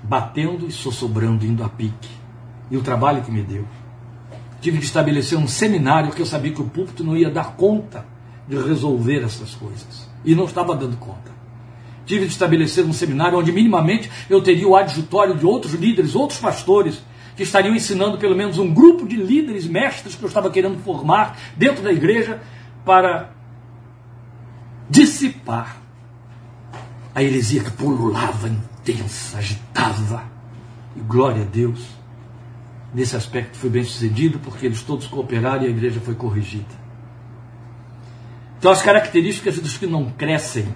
batendo 0.03 0.67
e 0.67 0.73
sossobrando, 0.73 1.45
indo 1.45 1.65
a 1.65 1.69
pique. 1.69 2.11
E 2.71 2.77
o 2.77 2.83
trabalho 2.83 3.23
que 3.23 3.31
me 3.31 3.43
deu 3.43 3.65
tive 4.61 4.79
de 4.79 4.85
estabelecer 4.85 5.39
um 5.39 5.47
seminário 5.47 6.13
que 6.13 6.21
eu 6.21 6.27
sabia 6.27 6.53
que 6.53 6.61
o 6.61 6.65
púlpito 6.65 7.05
não 7.05 7.17
ia 7.17 7.31
dar 7.31 7.53
conta 7.57 8.05
de 8.49 8.57
resolver 8.57 9.23
essas 9.23 9.55
coisas. 9.55 10.09
E 10.25 10.35
não 10.35 10.45
estava 10.45 10.75
dando 10.75 10.97
conta. 10.97 11.31
Tive 12.05 12.27
de 12.27 12.33
estabelecer 12.33 12.85
um 12.85 12.93
seminário 12.93 13.39
onde 13.39 13.53
minimamente 13.53 14.11
eu 14.31 14.41
teria 14.41 14.67
o 14.67 14.77
adjutório 14.77 15.37
de 15.37 15.45
outros 15.45 15.75
líderes, 15.75 16.15
outros 16.15 16.39
pastores, 16.39 17.03
que 17.37 17.43
estariam 17.43 17.75
ensinando 17.75 18.17
pelo 18.17 18.35
menos 18.35 18.59
um 18.59 18.73
grupo 18.73 19.07
de 19.07 19.17
líderes, 19.17 19.67
mestres 19.67 20.15
que 20.15 20.23
eu 20.23 20.29
estava 20.29 20.51
querendo 20.51 20.79
formar 20.83 21.39
dentro 21.57 21.83
da 21.83 21.93
igreja 21.93 22.41
para 22.85 23.31
dissipar 24.89 25.77
a 27.15 27.23
heresia 27.23 27.63
que 27.63 27.71
pululava 27.71 28.49
intensa, 28.49 29.39
agitava. 29.39 30.25
E 30.97 31.01
glória 31.01 31.43
a 31.43 31.45
Deus 31.45 31.85
nesse 32.95 33.15
aspecto 33.15 33.59
foi 33.59 33.69
bem 33.69 33.85
sucedido, 33.85 34.39
porque 34.39 34.65
eles 34.65 34.81
todos 34.81 35.07
cooperaram 35.07 35.65
e 35.65 35.67
a 35.67 35.71
igreja 35.71 36.01
foi 36.01 36.15
corrigida. 36.15 36.87
Então, 38.59 38.71
as 38.71 38.81
características 38.81 39.59
dos 39.59 39.77
que 39.77 39.87
não 39.87 40.07
crescem 40.11 40.67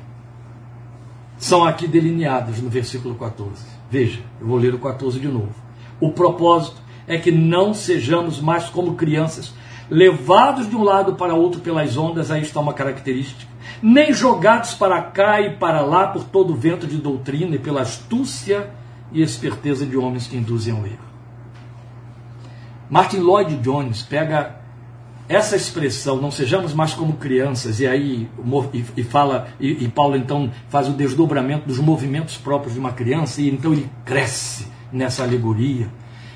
são 1.39 1.65
aqui 1.65 1.89
delineadas 1.89 2.61
no 2.61 2.69
versículo 2.69 3.15
14. 3.15 3.65
Veja, 3.91 4.21
eu 4.39 4.47
vou 4.47 4.59
ler 4.59 4.75
o 4.75 4.79
14 4.79 5.19
de 5.19 5.29
novo. 5.29 5.55
O 6.01 6.11
propósito 6.11 6.81
é 7.07 7.19
que 7.19 7.31
não 7.31 7.75
sejamos 7.75 8.41
mais 8.41 8.69
como 8.69 8.95
crianças, 8.95 9.53
levados 9.91 10.69
de 10.69 10.77
um 10.77 10.85
lado 10.85 11.15
para 11.15 11.35
outro 11.35 11.61
pelas 11.61 11.97
ondas, 11.97 12.31
aí 12.31 12.43
está 12.43 12.61
uma 12.61 12.73
característica, 12.73 13.51
nem 13.83 14.13
jogados 14.13 14.75
para 14.75 15.03
cá 15.03 15.41
e 15.41 15.57
para 15.57 15.81
lá 15.81 16.07
por 16.07 16.25
todo 16.25 16.53
o 16.53 16.57
vento 16.57 16.87
de 16.87 16.97
doutrina 16.97 17.57
e 17.57 17.59
pela 17.59 17.83
astúcia 17.83 18.71
e 19.13 19.21
esperteza 19.21 19.85
de 19.85 19.97
homens 19.97 20.27
que 20.27 20.37
induzem 20.37 20.73
ao 20.73 20.87
erro. 20.87 21.11
Martin 22.89 23.19
Lloyd 23.19 23.57
Jones 23.57 24.03
pega 24.03 24.61
essa 25.29 25.55
expressão, 25.55 26.17
não 26.17 26.31
sejamos 26.31 26.73
mais 26.73 26.93
como 26.93 27.13
crianças, 27.15 27.79
e 27.79 27.87
aí 27.87 28.29
e, 28.97 29.03
fala, 29.05 29.49
e, 29.61 29.85
e, 29.85 29.89
Paulo 29.89 30.17
então 30.17 30.51
faz 30.69 30.89
o 30.89 30.93
desdobramento 30.93 31.69
dos 31.69 31.79
movimentos 31.79 32.37
próprios 32.37 32.75
de 32.75 32.81
uma 32.81 32.93
criança, 32.93 33.41
e 33.41 33.49
então 33.49 33.73
ele 33.73 33.89
cresce 34.05 34.67
nessa 34.93 35.23
alegoria, 35.23 35.89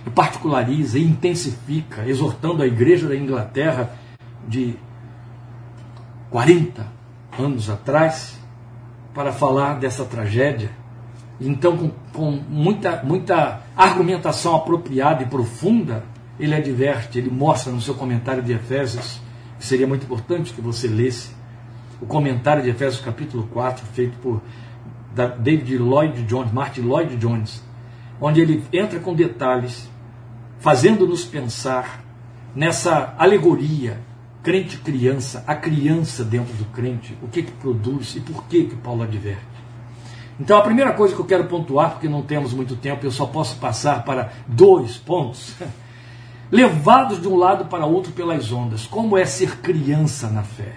e 0.06 0.10
particulariza, 0.10 0.98
e 0.98 1.04
intensifica, 1.04 2.06
exortando 2.06 2.62
a 2.62 2.66
igreja 2.66 3.08
da 3.08 3.16
Inglaterra 3.16 3.92
de 4.46 4.74
40 6.30 6.86
anos 7.38 7.70
atrás, 7.70 8.38
para 9.14 9.32
falar 9.32 9.78
dessa 9.78 10.04
tragédia. 10.04 10.70
Então, 11.40 11.76
com, 11.76 11.90
com 12.12 12.30
muita, 12.30 13.02
muita 13.04 13.62
argumentação 13.76 14.56
apropriada 14.56 15.22
e 15.22 15.26
profunda, 15.26 16.04
ele 16.38 16.54
adverte, 16.54 17.18
ele 17.18 17.30
mostra 17.30 17.72
no 17.72 17.80
seu 17.80 17.94
comentário 17.94 18.42
de 18.42 18.52
Efésios, 18.52 19.20
que 19.58 19.64
seria 19.64 19.86
muito 19.86 20.04
importante 20.04 20.52
que 20.52 20.60
você 20.60 20.88
lesse, 20.88 21.30
o 22.00 22.06
comentário 22.06 22.62
de 22.62 22.70
Efésios 22.70 23.02
capítulo 23.02 23.48
4, 23.52 23.86
feito 23.92 24.18
por 24.18 24.42
David 25.38 25.78
Lloyd 25.78 26.22
Jones, 26.24 26.52
Martin 26.52 26.82
Lloyd 26.82 27.16
Jones, 27.16 27.62
onde 28.20 28.40
ele 28.40 28.64
entra 28.72 28.98
com 29.00 29.14
detalhes, 29.14 29.88
fazendo-nos 30.58 31.24
pensar 31.24 32.04
nessa 32.54 33.14
alegoria 33.18 34.00
crente-criança, 34.42 35.42
a 35.46 35.54
criança 35.54 36.22
dentro 36.22 36.52
do 36.54 36.66
crente, 36.66 37.16
o 37.22 37.28
que 37.28 37.42
que 37.42 37.52
produz 37.52 38.14
e 38.14 38.20
por 38.20 38.44
que 38.44 38.64
que 38.64 38.76
Paulo 38.76 39.02
adverte. 39.02 39.54
Então 40.38 40.58
a 40.58 40.62
primeira 40.62 40.92
coisa 40.92 41.14
que 41.14 41.20
eu 41.20 41.24
quero 41.24 41.46
pontuar, 41.46 41.92
porque 41.92 42.08
não 42.08 42.22
temos 42.22 42.52
muito 42.52 42.76
tempo, 42.76 43.06
eu 43.06 43.10
só 43.10 43.26
posso 43.26 43.56
passar 43.56 44.04
para 44.04 44.32
dois 44.46 44.96
pontos. 44.96 45.54
levados 46.50 47.20
de 47.20 47.26
um 47.26 47.36
lado 47.36 47.64
para 47.66 47.86
outro 47.86 48.12
pelas 48.12 48.52
ondas. 48.52 48.86
Como 48.86 49.16
é 49.16 49.24
ser 49.24 49.58
criança 49.58 50.28
na 50.28 50.42
fé? 50.42 50.76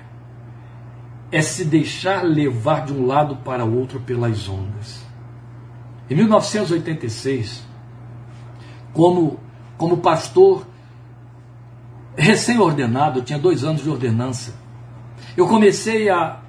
É 1.32 1.42
se 1.42 1.66
deixar 1.66 2.24
levar 2.24 2.86
de 2.86 2.94
um 2.94 3.06
lado 3.06 3.36
para 3.38 3.66
outro 3.66 4.00
pelas 4.00 4.48
ondas. 4.48 5.06
Em 6.10 6.16
1986, 6.16 7.64
como, 8.94 9.40
como 9.78 9.98
pastor 9.98 10.66
recém-ordenado, 12.16 13.20
eu 13.20 13.24
tinha 13.24 13.38
dois 13.38 13.64
anos 13.64 13.84
de 13.84 13.90
ordenança, 13.90 14.56
eu 15.36 15.48
comecei 15.48 16.10
a 16.10 16.40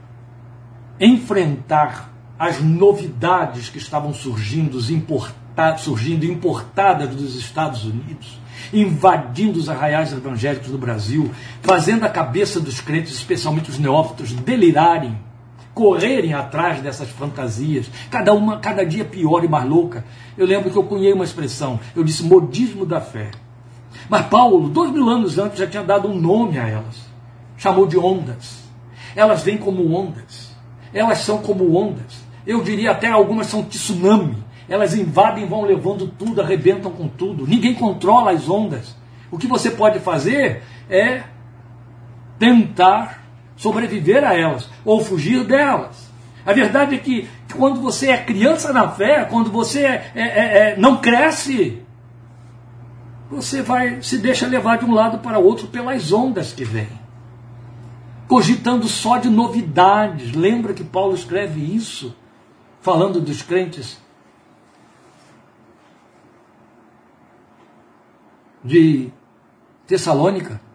enfrentar 1.00 2.12
as 2.38 2.60
novidades 2.60 3.68
que 3.68 3.78
estavam 3.78 4.14
surgindo, 4.14 4.78
importadas, 4.92 5.80
surgindo 5.80 6.24
importadas 6.24 7.14
dos 7.14 7.34
Estados 7.34 7.84
Unidos 7.84 8.38
invadindo 8.72 9.58
os 9.58 9.68
arraiais 9.68 10.12
evangélicos 10.12 10.70
do 10.70 10.78
Brasil, 10.78 11.30
fazendo 11.62 12.04
a 12.04 12.08
cabeça 12.08 12.60
dos 12.60 12.80
crentes, 12.80 13.12
especialmente 13.14 13.70
os 13.70 13.78
neófitos, 13.78 14.32
delirarem, 14.32 15.18
correrem 15.78 16.34
atrás 16.34 16.82
dessas 16.82 17.08
fantasias, 17.08 17.88
cada 18.10 18.34
uma, 18.34 18.58
cada 18.58 18.84
dia 18.84 19.04
pior 19.04 19.44
e 19.44 19.48
mais 19.48 19.64
louca. 19.64 20.04
Eu 20.36 20.44
lembro 20.44 20.72
que 20.72 20.76
eu 20.76 20.82
cunhei 20.82 21.12
uma 21.12 21.22
expressão, 21.22 21.78
eu 21.94 22.02
disse 22.02 22.24
modismo 22.24 22.84
da 22.84 23.00
fé. 23.00 23.30
Mas 24.08 24.26
Paulo, 24.26 24.68
dois 24.68 24.90
mil 24.90 25.08
anos 25.08 25.38
antes, 25.38 25.56
já 25.56 25.68
tinha 25.68 25.84
dado 25.84 26.08
um 26.08 26.20
nome 26.20 26.58
a 26.58 26.66
elas. 26.66 27.06
Chamou 27.56 27.86
de 27.86 27.96
ondas. 27.96 28.64
Elas 29.14 29.44
vêm 29.44 29.56
como 29.56 29.94
ondas. 29.94 30.50
Elas 30.92 31.18
são 31.18 31.38
como 31.38 31.72
ondas. 31.76 32.26
Eu 32.44 32.60
diria 32.60 32.90
até 32.90 33.06
algumas 33.06 33.46
são 33.46 33.62
tsunami. 33.62 34.36
Elas 34.68 34.96
invadem, 34.96 35.46
vão 35.46 35.62
levando 35.62 36.08
tudo, 36.08 36.40
arrebentam 36.40 36.90
com 36.90 37.06
tudo. 37.06 37.46
Ninguém 37.46 37.74
controla 37.74 38.32
as 38.32 38.48
ondas. 38.48 38.96
O 39.30 39.38
que 39.38 39.46
você 39.46 39.70
pode 39.70 40.00
fazer 40.00 40.60
é 40.90 41.22
tentar 42.36 43.17
sobreviver 43.58 44.24
a 44.24 44.34
elas 44.34 44.70
ou 44.84 45.04
fugir 45.04 45.44
delas. 45.44 46.08
A 46.46 46.52
verdade 46.54 46.94
é 46.94 46.98
que 46.98 47.28
quando 47.54 47.80
você 47.80 48.08
é 48.08 48.16
criança 48.16 48.72
na 48.72 48.88
fé, 48.88 49.26
quando 49.26 49.50
você 49.50 49.84
é, 49.84 50.12
é, 50.14 50.22
é, 50.22 50.58
é, 50.70 50.76
não 50.78 50.96
cresce, 50.96 51.82
você 53.30 53.60
vai 53.60 54.00
se 54.00 54.16
deixa 54.16 54.46
levar 54.46 54.78
de 54.78 54.86
um 54.86 54.94
lado 54.94 55.18
para 55.18 55.38
o 55.38 55.44
outro 55.44 55.66
pelas 55.66 56.10
ondas 56.10 56.52
que 56.52 56.64
vêm, 56.64 56.88
cogitando 58.26 58.88
só 58.88 59.18
de 59.18 59.28
novidades. 59.28 60.32
Lembra 60.32 60.72
que 60.72 60.84
Paulo 60.84 61.14
escreve 61.14 61.60
isso, 61.60 62.16
falando 62.80 63.20
dos 63.20 63.42
crentes 63.42 64.00
de 68.64 69.10
Tessalônica. 69.86 70.67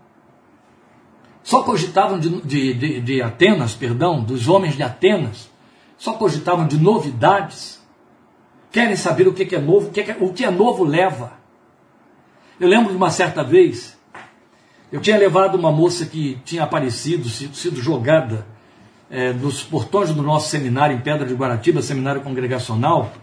Só 1.54 1.62
cogitavam 1.62 2.18
de, 2.18 2.42
de, 2.42 2.74
de, 2.74 3.00
de, 3.00 3.22
Atenas, 3.22 3.76
perdão, 3.76 4.24
dos 4.24 4.50
homens 4.50 4.76
de 4.76 4.82
Atenas, 4.82 5.52
só 6.00 6.14
cogitavam 6.14 6.66
de 6.66 6.80
novidades. 6.80 7.80
Querem 8.72 8.96
saber 8.96 9.28
o 9.28 9.34
que 9.36 9.54
é 9.54 9.60
novo, 9.60 9.90
o 9.90 9.92
que 9.92 10.02
é, 10.02 10.18
o 10.20 10.34
que 10.34 10.44
é 10.44 10.50
novo 10.50 10.84
leva. 10.84 11.34
Eu 12.60 12.68
lembro 12.68 12.90
de 12.90 12.98
uma 12.98 13.12
certa 13.12 13.44
vez, 13.44 13.96
eu 14.92 15.00
tinha 15.00 15.16
levado 15.16 15.54
uma 15.54 15.72
moça 15.72 16.08
que 16.08 16.40
tinha 16.44 16.64
aparecido, 16.64 17.30
sido, 17.30 17.56
sido 17.56 17.80
jogada 17.80 18.48
é, 19.08 19.32
dos 19.32 19.62
portões 19.62 20.12
do 20.12 20.24
nosso 20.24 20.50
seminário 20.50 20.96
em 20.96 21.02
Pedra 21.02 21.24
de 21.24 21.36
Guaratiba, 21.36 21.84
seminário 21.84 22.22
congregacional, 22.22 23.14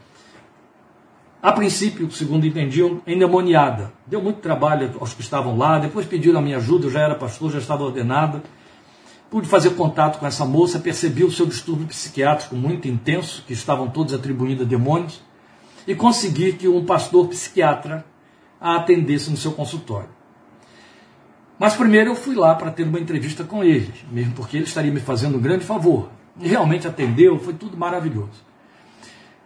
a 1.42 1.53
princípio, 1.53 2.11
segundo 2.11 2.46
entendiam, 2.46 3.00
endemoniada. 3.07 3.92
Deu 4.07 4.20
muito 4.20 4.40
trabalho 4.40 4.92
aos 5.00 5.14
que 5.14 5.22
estavam 5.22 5.57
lá, 5.57 5.79
depois 5.79 6.05
pediram 6.05 6.38
a 6.38 6.42
minha 6.42 6.59
ajuda, 6.59 6.87
eu 6.87 6.90
já 6.90 7.00
era 7.00 7.14
pastor, 7.14 7.50
já 7.50 7.59
estava 7.59 7.83
ordenado. 7.83 8.42
Pude 9.31 9.48
fazer 9.48 9.70
contato 9.70 10.18
com 10.18 10.26
essa 10.26 10.44
moça, 10.44 10.79
percebi 10.79 11.24
o 11.24 11.31
seu 11.31 11.46
distúrbio 11.46 11.87
psiquiátrico 11.87 12.55
muito 12.55 12.87
intenso, 12.87 13.42
que 13.46 13.55
estavam 13.55 13.88
todos 13.88 14.12
atribuindo 14.12 14.64
a 14.64 14.66
demônios, 14.66 15.22
e 15.87 15.94
consegui 15.94 16.53
que 16.53 16.68
um 16.68 16.85
pastor 16.85 17.29
psiquiatra 17.29 18.05
a 18.61 18.76
atendesse 18.76 19.31
no 19.31 19.37
seu 19.37 19.53
consultório. 19.53 20.11
Mas 21.59 21.74
primeiro 21.74 22.11
eu 22.11 22.14
fui 22.14 22.35
lá 22.35 22.55
para 22.55 22.70
ter 22.70 22.83
uma 22.83 23.00
entrevista 23.00 23.44
com 23.44 23.64
ele, 23.64 23.94
mesmo 24.12 24.35
porque 24.35 24.59
ele 24.59 24.64
estaria 24.64 24.92
me 24.92 25.00
fazendo 25.00 25.38
um 25.38 25.40
grande 25.40 25.64
favor. 25.64 26.11
E 26.38 26.48
realmente 26.48 26.87
atendeu, 26.87 27.38
foi 27.38 27.55
tudo 27.55 27.79
maravilhoso. 27.79 28.49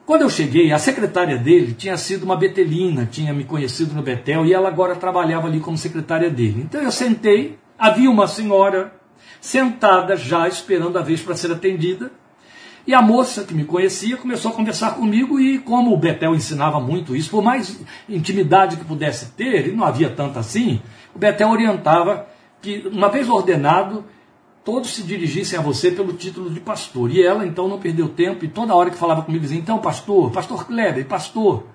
Quando 0.06 0.20
eu 0.20 0.28
cheguei, 0.28 0.70
a 0.70 0.78
secretária 0.78 1.38
dele 1.38 1.72
tinha 1.72 1.96
sido 1.96 2.24
uma 2.24 2.36
betelina, 2.36 3.08
tinha 3.10 3.32
me 3.32 3.42
conhecido 3.42 3.94
no 3.94 4.02
Betel 4.02 4.44
e 4.44 4.52
ela 4.52 4.68
agora 4.68 4.94
trabalhava 4.94 5.46
ali 5.46 5.60
como 5.60 5.78
secretária 5.78 6.28
dele. 6.28 6.60
Então 6.60 6.82
eu 6.82 6.92
sentei, 6.92 7.58
havia 7.78 8.10
uma 8.10 8.26
senhora 8.26 8.92
sentada 9.40 10.14
já 10.14 10.46
esperando 10.46 10.98
a 10.98 11.02
vez 11.02 11.22
para 11.22 11.34
ser 11.34 11.50
atendida. 11.50 12.12
E 12.86 12.92
a 12.92 13.00
moça 13.00 13.44
que 13.44 13.54
me 13.54 13.64
conhecia 13.64 14.18
começou 14.18 14.50
a 14.50 14.54
conversar 14.54 14.94
comigo 14.94 15.40
e 15.40 15.58
como 15.58 15.90
o 15.90 15.96
Betel 15.96 16.34
ensinava 16.34 16.78
muito 16.78 17.16
isso, 17.16 17.30
por 17.30 17.42
mais 17.42 17.80
intimidade 18.06 18.76
que 18.76 18.84
pudesse 18.84 19.32
ter, 19.32 19.68
e 19.68 19.72
não 19.72 19.84
havia 19.84 20.10
tanto 20.10 20.38
assim, 20.38 20.82
o 21.14 21.18
Betel 21.18 21.48
orientava 21.48 22.26
que 22.60 22.86
uma 22.92 23.08
vez 23.08 23.26
ordenado, 23.26 24.04
todos 24.64 24.94
se 24.94 25.03
dirigissem 25.03 25.59
a 25.59 25.62
você 25.62 25.90
pelo 25.90 26.14
título 26.14 26.50
de 26.50 26.59
pastor. 26.59 27.11
E 27.11 27.22
ela 27.22 27.46
então 27.46 27.68
não 27.68 27.79
perdeu 27.79 28.09
tempo 28.09 28.44
e 28.44 28.48
toda 28.48 28.74
hora 28.74 28.90
que 28.90 28.96
falava 28.96 29.22
comigo 29.22 29.42
dizia: 29.42 29.59
Então, 29.59 29.79
pastor, 29.79 30.31
pastor 30.33 30.66
Kleber, 30.66 31.07
pastor. 31.07 31.66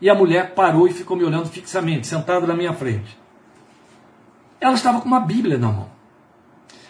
E 0.00 0.10
a 0.10 0.14
mulher 0.14 0.54
parou 0.54 0.86
e 0.86 0.92
ficou 0.92 1.16
me 1.16 1.24
olhando 1.24 1.48
fixamente, 1.48 2.06
sentada 2.06 2.46
na 2.46 2.54
minha 2.54 2.74
frente. 2.74 3.18
Ela 4.60 4.74
estava 4.74 5.00
com 5.00 5.06
uma 5.06 5.20
Bíblia 5.20 5.56
na 5.56 5.68
mão. 5.68 5.88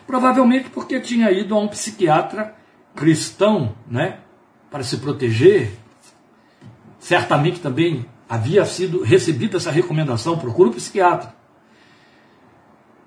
Provavelmente 0.07 0.69
porque 0.71 0.99
tinha 1.01 1.31
ido 1.31 1.55
a 1.55 1.59
um 1.59 1.69
psiquiatra 1.69 2.55
cristão, 2.95 3.75
né, 3.87 4.19
para 4.71 4.83
se 4.83 4.97
proteger. 4.97 5.73
Certamente 6.99 7.61
também 7.61 8.07
havia 8.29 8.65
sido 8.65 9.03
recebida 9.03 9.59
essa 9.59 9.71
recomendação: 9.71 10.39
procura 10.39 10.71
um 10.71 10.73
psiquiatra. 10.73 11.35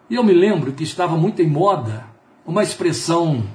E 0.09 0.15
eu 0.15 0.24
me 0.24 0.34
lembro 0.34 0.71
que 0.71 0.84
estava 0.84 1.17
muito 1.17 1.41
em 1.41 1.47
moda 1.47 2.16
uma 2.47 2.63
expressão 2.63 3.45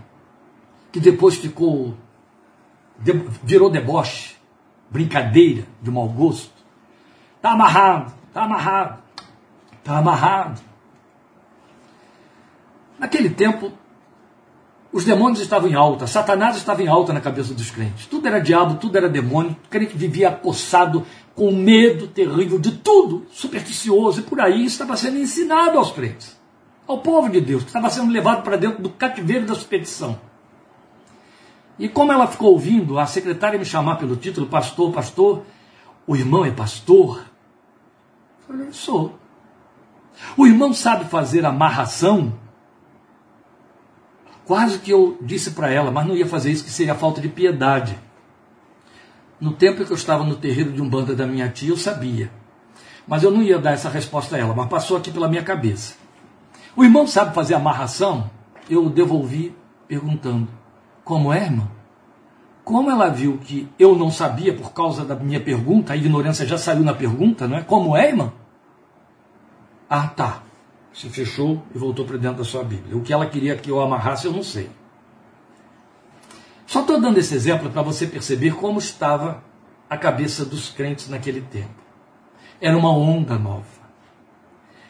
que 0.93 1.01
depois 1.01 1.37
ficou, 1.37 1.97
virou 3.43 3.71
deboche, 3.71 4.37
brincadeira 4.91 5.67
de 5.81 5.91
mau 5.91 6.07
gosto. 6.07 6.53
Está 7.37 7.53
amarrado, 7.53 8.13
está 8.29 8.43
amarrado, 8.45 9.03
está 9.79 9.97
amarrado. 9.97 10.61
Naquele 12.99 13.31
tempo, 13.31 13.73
os 14.93 15.07
demônios 15.07 15.41
estavam 15.41 15.71
em 15.71 15.75
alta, 15.75 16.07
Satanás 16.07 16.57
estava 16.57 16.83
em 16.83 16.87
alta 16.87 17.15
na 17.15 17.21
cabeça 17.23 17.55
dos 17.55 17.71
crentes. 17.71 18.05
Tudo 18.05 18.29
era 18.29 18.39
diabo, 18.41 18.75
tudo 18.75 18.99
era 18.99 19.09
demônio. 19.09 19.57
O 19.65 19.69
crente 19.71 19.97
vivia 19.97 20.29
acossado 20.29 21.07
com 21.35 21.51
medo 21.51 22.09
terrível 22.09 22.59
de 22.59 22.73
tudo, 22.73 23.27
supersticioso, 23.33 24.21
e 24.21 24.23
por 24.23 24.39
aí 24.39 24.67
estava 24.67 24.99
sendo 24.99 25.17
ensinado 25.17 25.79
aos 25.79 25.91
crentes 25.91 26.42
ao 26.93 27.01
povo 27.01 27.29
de 27.29 27.41
Deus, 27.41 27.63
que 27.63 27.69
estava 27.69 27.91
sendo 27.91 28.13
levado 28.13 28.43
para 28.43 28.57
dentro 28.57 28.83
do 28.83 28.91
cativeiro 28.91 29.47
da 29.47 29.55
superstição. 29.55 30.19
E 31.79 31.89
como 31.89 32.13
ela 32.13 32.27
ficou 32.27 32.53
ouvindo 32.53 32.99
a 32.99 33.07
secretária 33.07 33.59
me 33.59 33.65
chamar 33.65 33.97
pelo 33.97 34.17
título, 34.17 34.47
pastor, 34.47 34.93
pastor, 34.93 35.43
o 36.07 36.15
irmão 36.15 36.45
é 36.45 36.51
pastor? 36.51 37.19
Eu 37.19 38.47
falei, 38.47 38.73
sou. 38.73 39.19
O 40.37 40.47
irmão 40.47 40.73
sabe 40.73 41.07
fazer 41.07 41.45
amarração? 41.45 42.35
Quase 44.45 44.79
que 44.79 44.91
eu 44.91 45.17
disse 45.21 45.53
para 45.53 45.71
ela, 45.71 45.91
mas 45.91 46.07
não 46.07 46.15
ia 46.15 46.27
fazer 46.27 46.51
isso, 46.51 46.65
que 46.65 46.71
seria 46.71 46.95
falta 46.95 47.21
de 47.21 47.29
piedade. 47.29 47.99
No 49.41 49.53
tempo 49.53 49.85
que 49.85 49.91
eu 49.91 49.97
estava 49.97 50.25
no 50.25 50.37
terreiro 50.37 50.73
de 50.73 50.83
um 50.83 50.89
banda 50.89 51.17
da 51.17 51.27
minha 51.27 51.49
tia, 51.49 51.71
eu 51.71 51.77
sabia. 51.77 52.31
Mas 53.07 53.23
eu 53.23 53.31
não 53.31 53.43
ia 53.43 53.59
dar 53.59 53.73
essa 53.73 53.89
resposta 53.89 54.37
a 54.37 54.39
ela, 54.39 54.55
mas 54.55 54.69
passou 54.69 54.97
aqui 54.97 55.11
pela 55.11 55.29
minha 55.29 55.43
cabeça. 55.43 56.02
O 56.77 56.83
irmão 56.83 57.07
sabe 57.07 57.35
fazer 57.35 57.55
amarração? 57.55 58.31
Eu 58.69 58.89
devolvi 58.89 59.55
perguntando: 59.87 60.49
Como 61.05 61.33
é, 61.33 61.45
irmão? 61.45 61.71
Como 62.65 62.91
ela 62.91 63.09
viu 63.09 63.39
que 63.39 63.69
eu 63.79 63.97
não 63.97 64.11
sabia 64.11 64.55
por 64.55 64.73
causa 64.73 65.05
da 65.05 65.17
minha 65.17 65.41
pergunta, 65.41 65.93
a 65.93 65.97
ignorância 65.97 66.47
já 66.47 66.57
saiu 66.57 66.83
na 66.83 66.95
pergunta, 66.95 67.49
não 67.49 67.57
é? 67.57 67.63
Como 67.63 67.97
é, 67.97 68.09
irmão? 68.09 68.33
Ah, 69.91 70.07
tá. 70.07 70.43
Se 70.93 71.09
fechou 71.09 71.63
e 71.75 71.79
voltou 71.79 72.05
para 72.05 72.17
dentro 72.17 72.39
da 72.39 72.45
sua 72.45 72.63
Bíblia. 72.63 72.97
O 72.97 73.03
que 73.03 73.13
ela 73.13 73.27
queria 73.27 73.57
que 73.57 73.71
eu 73.71 73.81
amarrasse, 73.81 74.27
eu 74.27 74.33
não 74.33 74.43
sei. 74.43 74.71
Só 76.67 76.81
estou 76.81 77.01
dando 77.01 77.19
esse 77.19 77.35
exemplo 77.35 77.71
para 77.71 77.83
você 77.83 78.07
perceber 78.07 78.55
como 78.55 78.79
estava 78.79 79.43
a 79.91 79.97
cabeça 79.97 80.45
dos 80.45 80.71
crentes 80.71 81.09
naquele 81.09 81.43
tempo. 81.43 81.75
Era 82.61 82.77
uma 82.77 82.91
onda 82.91 83.39
nova. 83.39 83.82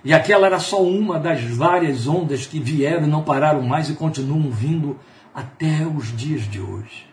E 0.04 0.12
aquela 0.12 0.46
era 0.46 0.58
só 0.58 0.82
uma 0.82 1.18
das 1.18 1.42
várias 1.42 2.08
ondas 2.08 2.46
que 2.46 2.58
vieram 2.58 3.06
e 3.06 3.10
não 3.10 3.22
pararam 3.22 3.62
mais 3.62 3.88
e 3.88 3.94
continuam 3.94 4.50
vindo 4.50 4.98
até 5.34 5.86
os 5.86 6.16
dias 6.16 6.42
de 6.42 6.60
hoje. 6.60 7.06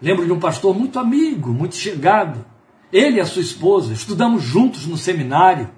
Lembro 0.00 0.26
de 0.26 0.32
um 0.32 0.38
pastor 0.38 0.76
muito 0.76 0.98
amigo, 0.98 1.52
muito 1.52 1.74
chegado. 1.76 2.44
Ele 2.92 3.16
e 3.16 3.20
a 3.20 3.26
sua 3.26 3.42
esposa, 3.42 3.92
estudamos 3.92 4.42
juntos 4.42 4.86
no 4.86 4.96
seminário. 4.96 5.70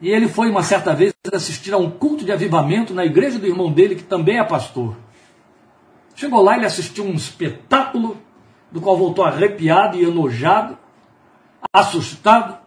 E 0.00 0.08
ele 0.10 0.26
foi 0.26 0.50
uma 0.50 0.62
certa 0.62 0.92
vez 0.92 1.14
assistir 1.32 1.72
a 1.72 1.78
um 1.78 1.90
culto 1.90 2.24
de 2.24 2.32
avivamento 2.32 2.92
na 2.92 3.04
igreja 3.04 3.38
do 3.38 3.46
irmão 3.46 3.72
dele, 3.72 3.94
que 3.94 4.02
também 4.02 4.38
é 4.38 4.44
pastor. 4.44 4.96
Chegou 6.16 6.42
lá, 6.42 6.56
ele 6.56 6.66
assistiu 6.66 7.04
um 7.04 7.14
espetáculo, 7.14 8.16
do 8.70 8.80
qual 8.80 8.96
voltou 8.96 9.24
arrepiado 9.24 9.96
e 9.96 10.02
enojado, 10.02 10.76
assustado. 11.72 12.58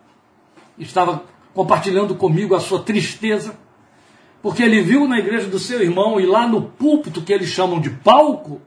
Estava 0.80 1.24
compartilhando 1.58 2.14
comigo 2.14 2.54
a 2.54 2.60
sua 2.60 2.84
tristeza, 2.84 3.58
porque 4.44 4.62
ele 4.62 4.80
viu 4.80 5.08
na 5.08 5.18
igreja 5.18 5.48
do 5.48 5.58
seu 5.58 5.82
irmão 5.82 6.20
e 6.20 6.26
lá 6.28 6.48
no 6.48 6.62
púlpito 6.62 7.24
que 7.24 7.34
eles 7.34 7.50
chamam 7.50 7.82
de 7.82 7.90
palco, 7.90 8.62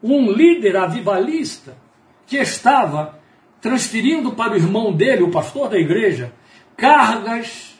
um 0.00 0.30
líder 0.30 0.76
avivalista 0.76 1.76
que 2.24 2.36
estava 2.36 3.18
transferindo 3.60 4.30
para 4.30 4.52
o 4.52 4.56
irmão 4.56 4.92
dele, 4.92 5.24
o 5.24 5.32
pastor 5.32 5.68
da 5.68 5.76
igreja, 5.76 6.32
cargas 6.76 7.74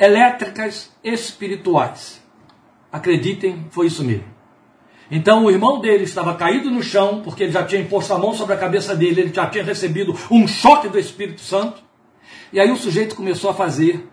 elétricas 0.00 0.92
espirituais. 1.04 2.20
Acreditem, 2.90 3.68
foi 3.70 3.86
isso 3.86 4.02
mesmo. 4.02 4.24
Então 5.08 5.44
o 5.44 5.50
irmão 5.52 5.80
dele 5.80 6.02
estava 6.02 6.34
caído 6.34 6.72
no 6.72 6.82
chão, 6.82 7.22
porque 7.22 7.44
ele 7.44 7.52
já 7.52 7.62
tinha 7.62 7.82
imposto 7.82 8.12
a 8.12 8.18
mão 8.18 8.34
sobre 8.34 8.54
a 8.54 8.58
cabeça 8.58 8.96
dele, 8.96 9.20
ele 9.20 9.32
já 9.32 9.46
tinha 9.46 9.62
recebido 9.62 10.12
um 10.28 10.48
choque 10.48 10.88
do 10.88 10.98
Espírito 10.98 11.40
Santo. 11.40 11.85
E 12.52 12.60
aí 12.60 12.70
o 12.70 12.76
sujeito 12.76 13.14
começou 13.14 13.50
a 13.50 13.54
fazer 13.54 14.08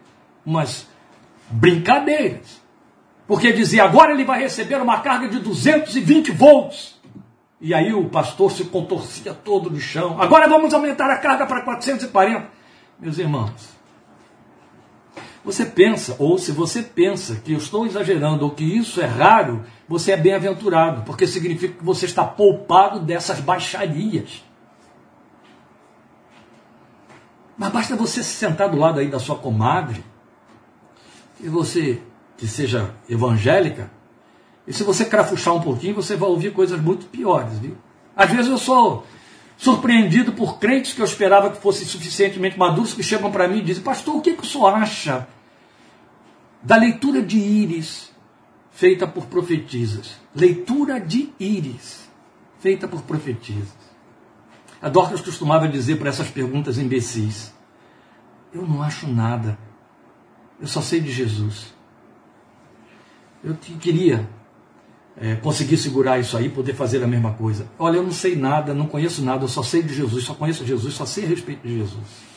umas 0.46 0.88
brincadeiras. 1.50 2.62
Porque 3.28 3.52
dizia, 3.54 3.84
agora 3.84 4.12
ele 4.12 4.26
vai 4.26 4.42
receber 4.42 4.82
uma 4.82 5.00
carga 5.00 5.28
de 5.28 5.40
220 5.40 6.32
volts. 6.32 7.00
E 7.62 7.74
aí 7.74 7.94
o 7.94 8.10
pastor 8.10 8.52
se 8.52 8.66
contorcia 8.66 9.34
todo 9.34 9.70
no 9.70 9.80
chão. 9.80 10.22
Agora 10.22 10.48
vamos 10.48 10.74
aumentar 10.74 11.10
a 11.10 11.18
carga 11.18 11.46
para 11.46 11.62
440. 11.62 12.48
Meus 13.00 13.18
irmãos, 13.18 13.74
você 15.44 15.66
pensa, 15.66 16.16
ou 16.20 16.38
se 16.38 16.52
você 16.52 16.82
pensa 16.82 17.36
que 17.36 17.54
eu 17.54 17.58
estou 17.58 17.86
exagerando 17.86 18.46
ou 18.46 18.52
que 18.52 18.64
isso 18.64 19.02
é 19.02 19.06
raro, 19.06 19.64
você 19.88 20.14
é 20.14 20.18
bem-aventurado, 20.18 21.04
porque 21.04 21.28
significa 21.28 21.76
que 21.76 21.84
você 21.84 22.06
está 22.06 22.24
poupado 22.24 23.00
dessas 23.00 23.40
baixarias. 23.40 24.44
Mas 27.58 27.72
basta 27.72 27.96
você 27.96 28.24
se 28.24 28.36
sentar 28.36 28.70
do 28.70 28.78
lado 28.78 29.00
aí 29.00 29.08
da 29.08 29.20
sua 29.20 29.36
comadre, 29.36 30.04
e 31.40 31.48
você, 31.50 32.02
que 32.38 32.48
seja 32.48 32.94
evangélica, 33.10 33.92
e 34.66 34.74
se 34.74 34.84
você 34.84 35.06
crafuchar 35.06 35.54
um 35.54 35.62
pouquinho, 35.62 35.96
você 35.96 36.16
vai 36.16 36.30
ouvir 36.30 36.54
coisas 36.54 36.80
muito 36.80 37.06
piores, 37.08 37.60
viu? 37.60 37.78
Às 38.16 38.30
vezes 38.32 38.50
eu 38.50 38.58
sou 38.58 39.06
surpreendido 39.58 40.34
por 40.34 40.58
crentes 40.58 40.94
que 40.94 41.02
eu 41.02 41.06
esperava 41.06 41.50
que 41.50 41.62
fossem 41.62 41.86
suficientemente 41.86 42.58
maduros, 42.58 42.94
que 42.94 43.04
chegam 43.04 43.32
para 43.32 43.48
mim 43.48 43.60
e 43.60 43.64
dizem, 43.64 43.84
pastor, 43.84 44.16
o 44.16 44.22
que, 44.22 44.34
que 44.34 44.44
o 44.44 44.46
senhor 44.46 44.74
acha 44.74 45.28
da 46.62 46.78
leitura 46.78 47.22
de 47.22 47.38
íris 47.38 48.12
feita 48.72 49.06
por 49.06 49.26
profetisas? 49.26 50.18
Leitura 50.34 51.00
de 51.00 51.30
íris 51.40 52.10
feita 52.60 52.88
por 52.88 53.02
profetisas. 53.02 53.83
A 54.84 54.90
Dorcas 54.90 55.22
costumava 55.22 55.66
dizer 55.66 55.96
para 55.96 56.10
essas 56.10 56.28
perguntas 56.28 56.78
imbecis: 56.78 57.54
Eu 58.54 58.68
não 58.68 58.84
acho 58.84 59.08
nada, 59.08 59.58
eu 60.60 60.68
só 60.68 60.82
sei 60.82 61.00
de 61.00 61.10
Jesus. 61.10 61.74
Eu 63.42 63.56
queria 63.56 64.28
é, 65.16 65.36
conseguir 65.36 65.78
segurar 65.78 66.20
isso 66.20 66.36
aí, 66.36 66.50
poder 66.50 66.74
fazer 66.74 67.02
a 67.02 67.08
mesma 67.08 67.32
coisa. 67.32 67.66
Olha, 67.80 67.96
eu 67.96 68.04
não 68.04 68.12
sei 68.12 68.36
nada, 68.36 68.74
não 68.74 68.86
conheço 68.86 69.24
nada, 69.24 69.46
eu 69.46 69.48
só 69.48 69.64
sei 69.64 69.82
de 69.82 69.94
Jesus, 69.94 70.26
só 70.26 70.34
conheço 70.34 70.66
Jesus, 70.66 70.94
só 70.94 71.06
sei 71.06 71.24
a 71.24 71.28
respeito 71.30 71.66
de 71.66 71.78
Jesus. 71.78 72.34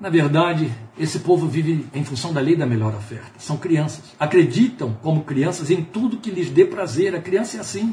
Na 0.00 0.08
verdade, 0.08 0.70
esse 0.96 1.18
povo 1.20 1.48
vive 1.48 1.88
em 1.92 2.04
função 2.04 2.32
da 2.32 2.40
lei 2.40 2.54
da 2.54 2.66
melhor 2.66 2.94
oferta. 2.94 3.32
São 3.38 3.56
crianças. 3.56 4.14
Acreditam 4.18 4.96
como 5.02 5.24
crianças 5.24 5.72
em 5.72 5.82
tudo 5.82 6.18
que 6.18 6.30
lhes 6.30 6.50
dê 6.50 6.64
prazer. 6.64 7.16
A 7.16 7.20
criança 7.20 7.56
é 7.56 7.60
assim. 7.60 7.92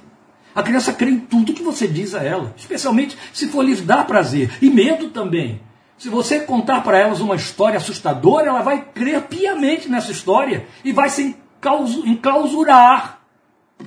A 0.53 0.61
criança 0.61 0.93
crê 0.93 1.11
em 1.11 1.19
tudo 1.19 1.53
que 1.53 1.63
você 1.63 1.87
diz 1.87 2.13
a 2.13 2.23
ela, 2.23 2.53
especialmente 2.57 3.17
se 3.33 3.47
for 3.47 3.63
lhes 3.63 3.81
dar 3.81 4.05
prazer 4.05 4.51
e 4.61 4.69
medo 4.69 5.09
também. 5.09 5.61
Se 5.97 6.09
você 6.09 6.39
contar 6.39 6.81
para 6.81 6.97
elas 6.97 7.21
uma 7.21 7.35
história 7.35 7.77
assustadora, 7.77 8.47
ela 8.47 8.61
vai 8.61 8.81
crer 8.81 9.21
piamente 9.21 9.87
nessa 9.87 10.11
história 10.11 10.65
e 10.83 10.91
vai 10.91 11.09
se 11.09 11.35
enclausurar 12.05 13.21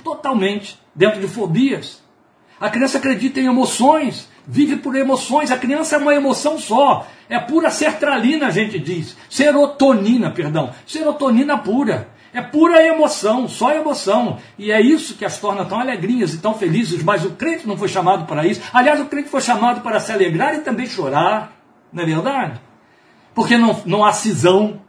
totalmente 0.02 0.78
dentro 0.94 1.20
de 1.20 1.26
fobias. 1.26 2.02
A 2.60 2.70
criança 2.70 2.98
acredita 2.98 3.40
em 3.40 3.46
emoções, 3.46 4.28
vive 4.46 4.76
por 4.76 4.94
emoções. 4.94 5.50
A 5.50 5.58
criança 5.58 5.96
é 5.96 5.98
uma 5.98 6.14
emoção 6.14 6.58
só, 6.58 7.06
é 7.28 7.38
pura 7.38 7.68
sertralina, 7.68 8.46
a 8.46 8.50
gente 8.50 8.78
diz. 8.78 9.16
Serotonina, 9.28 10.30
perdão, 10.30 10.70
serotonina 10.86 11.58
pura. 11.58 12.08
É 12.35 12.43
pura 12.43 12.85
emoção, 12.85 13.47
só 13.47 13.72
emoção. 13.72 14.39
E 14.59 14.72
é 14.72 14.80
isso 14.80 15.14
que 15.14 15.24
as 15.24 15.39
torna 15.39 15.64
tão 15.64 15.78
alegrinhas 15.78 16.35
e 16.35 16.39
tão 16.39 16.53
felizes. 16.53 17.01
Mas 17.01 17.24
o 17.24 17.30
crente 17.30 17.64
não 17.64 17.78
foi 17.78 17.87
chamado 17.87 18.26
para 18.26 18.45
isso. 18.45 18.61
Aliás, 18.72 19.01
o 19.01 19.05
crente 19.05 19.28
foi 19.28 19.41
chamado 19.41 19.82
para 19.82 20.01
se 20.01 20.11
alegrar 20.11 20.53
e 20.53 20.59
também 20.59 20.85
chorar. 20.85 21.53
Não 21.93 22.03
é 22.03 22.07
verdade? 22.07 22.61
Porque 23.32 23.57
não, 23.57 23.80
não 23.87 24.05
há 24.05 24.12
cisão. 24.12 24.80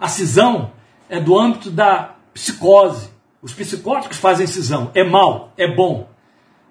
A 0.00 0.08
cisão 0.08 0.72
é 1.08 1.20
do 1.20 1.38
âmbito 1.38 1.70
da 1.70 2.16
psicose. 2.34 3.08
Os 3.40 3.52
psicóticos 3.52 4.18
fazem 4.18 4.48
cisão. 4.48 4.90
É 4.96 5.04
mal, 5.04 5.52
é 5.56 5.72
bom. 5.72 6.08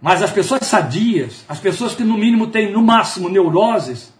Mas 0.01 0.21
as 0.21 0.31
pessoas 0.31 0.67
sadias, 0.67 1.45
as 1.47 1.59
pessoas 1.59 1.95
que 1.95 2.03
no 2.03 2.17
mínimo 2.17 2.47
têm 2.47 2.73
no 2.73 2.81
máximo 2.81 3.29
neuroses, 3.29 4.13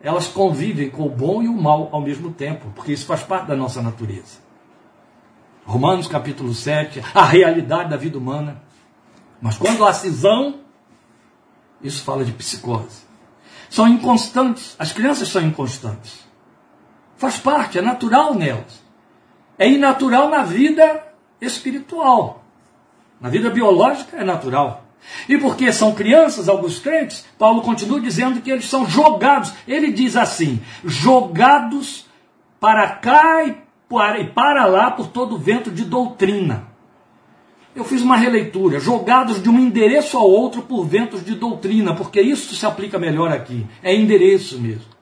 elas 0.00 0.28
convivem 0.28 0.88
com 0.88 1.06
o 1.06 1.10
bom 1.10 1.42
e 1.42 1.48
o 1.48 1.52
mal 1.52 1.88
ao 1.90 2.00
mesmo 2.00 2.30
tempo, 2.30 2.70
porque 2.72 2.92
isso 2.92 3.04
faz 3.04 3.24
parte 3.24 3.48
da 3.48 3.56
nossa 3.56 3.82
natureza. 3.82 4.51
Romanos 5.64 6.06
capítulo 6.08 6.52
7, 6.52 7.02
a 7.14 7.24
realidade 7.24 7.90
da 7.90 7.96
vida 7.96 8.18
humana. 8.18 8.62
Mas 9.40 9.56
quando 9.56 9.84
há 9.84 9.92
cisão, 9.92 10.60
isso 11.82 12.02
fala 12.02 12.24
de 12.24 12.32
psicose. 12.32 13.02
São 13.70 13.88
inconstantes, 13.88 14.76
as 14.78 14.92
crianças 14.92 15.28
são 15.28 15.42
inconstantes. 15.42 16.20
Faz 17.16 17.38
parte, 17.38 17.78
é 17.78 17.82
natural 17.82 18.34
nelas. 18.34 18.82
É 19.58 19.68
inatural 19.68 20.28
na 20.28 20.42
vida 20.42 21.02
espiritual. 21.40 22.44
Na 23.20 23.28
vida 23.28 23.48
biológica 23.50 24.16
é 24.16 24.24
natural. 24.24 24.84
E 25.28 25.38
porque 25.38 25.72
são 25.72 25.94
crianças, 25.94 26.48
alguns 26.48 26.78
crentes, 26.78 27.24
Paulo 27.38 27.62
continua 27.62 28.00
dizendo 28.00 28.40
que 28.40 28.50
eles 28.50 28.68
são 28.68 28.88
jogados. 28.88 29.52
Ele 29.66 29.92
diz 29.92 30.16
assim: 30.16 30.60
jogados 30.84 32.06
para 32.60 32.88
cá 32.88 33.44
e 33.44 33.61
e 34.20 34.24
para 34.24 34.66
lá 34.66 34.90
por 34.90 35.08
todo 35.08 35.38
vento 35.38 35.70
de 35.70 35.84
doutrina. 35.84 36.72
Eu 37.74 37.84
fiz 37.84 38.02
uma 38.02 38.16
releitura, 38.16 38.78
jogados 38.78 39.42
de 39.42 39.48
um 39.48 39.58
endereço 39.58 40.18
ao 40.18 40.28
outro 40.28 40.62
por 40.62 40.84
ventos 40.84 41.24
de 41.24 41.34
doutrina, 41.34 41.94
porque 41.94 42.20
isso 42.20 42.54
se 42.54 42.66
aplica 42.66 42.98
melhor 42.98 43.32
aqui. 43.32 43.66
É 43.82 43.94
endereço 43.94 44.60
mesmo. 44.60 44.92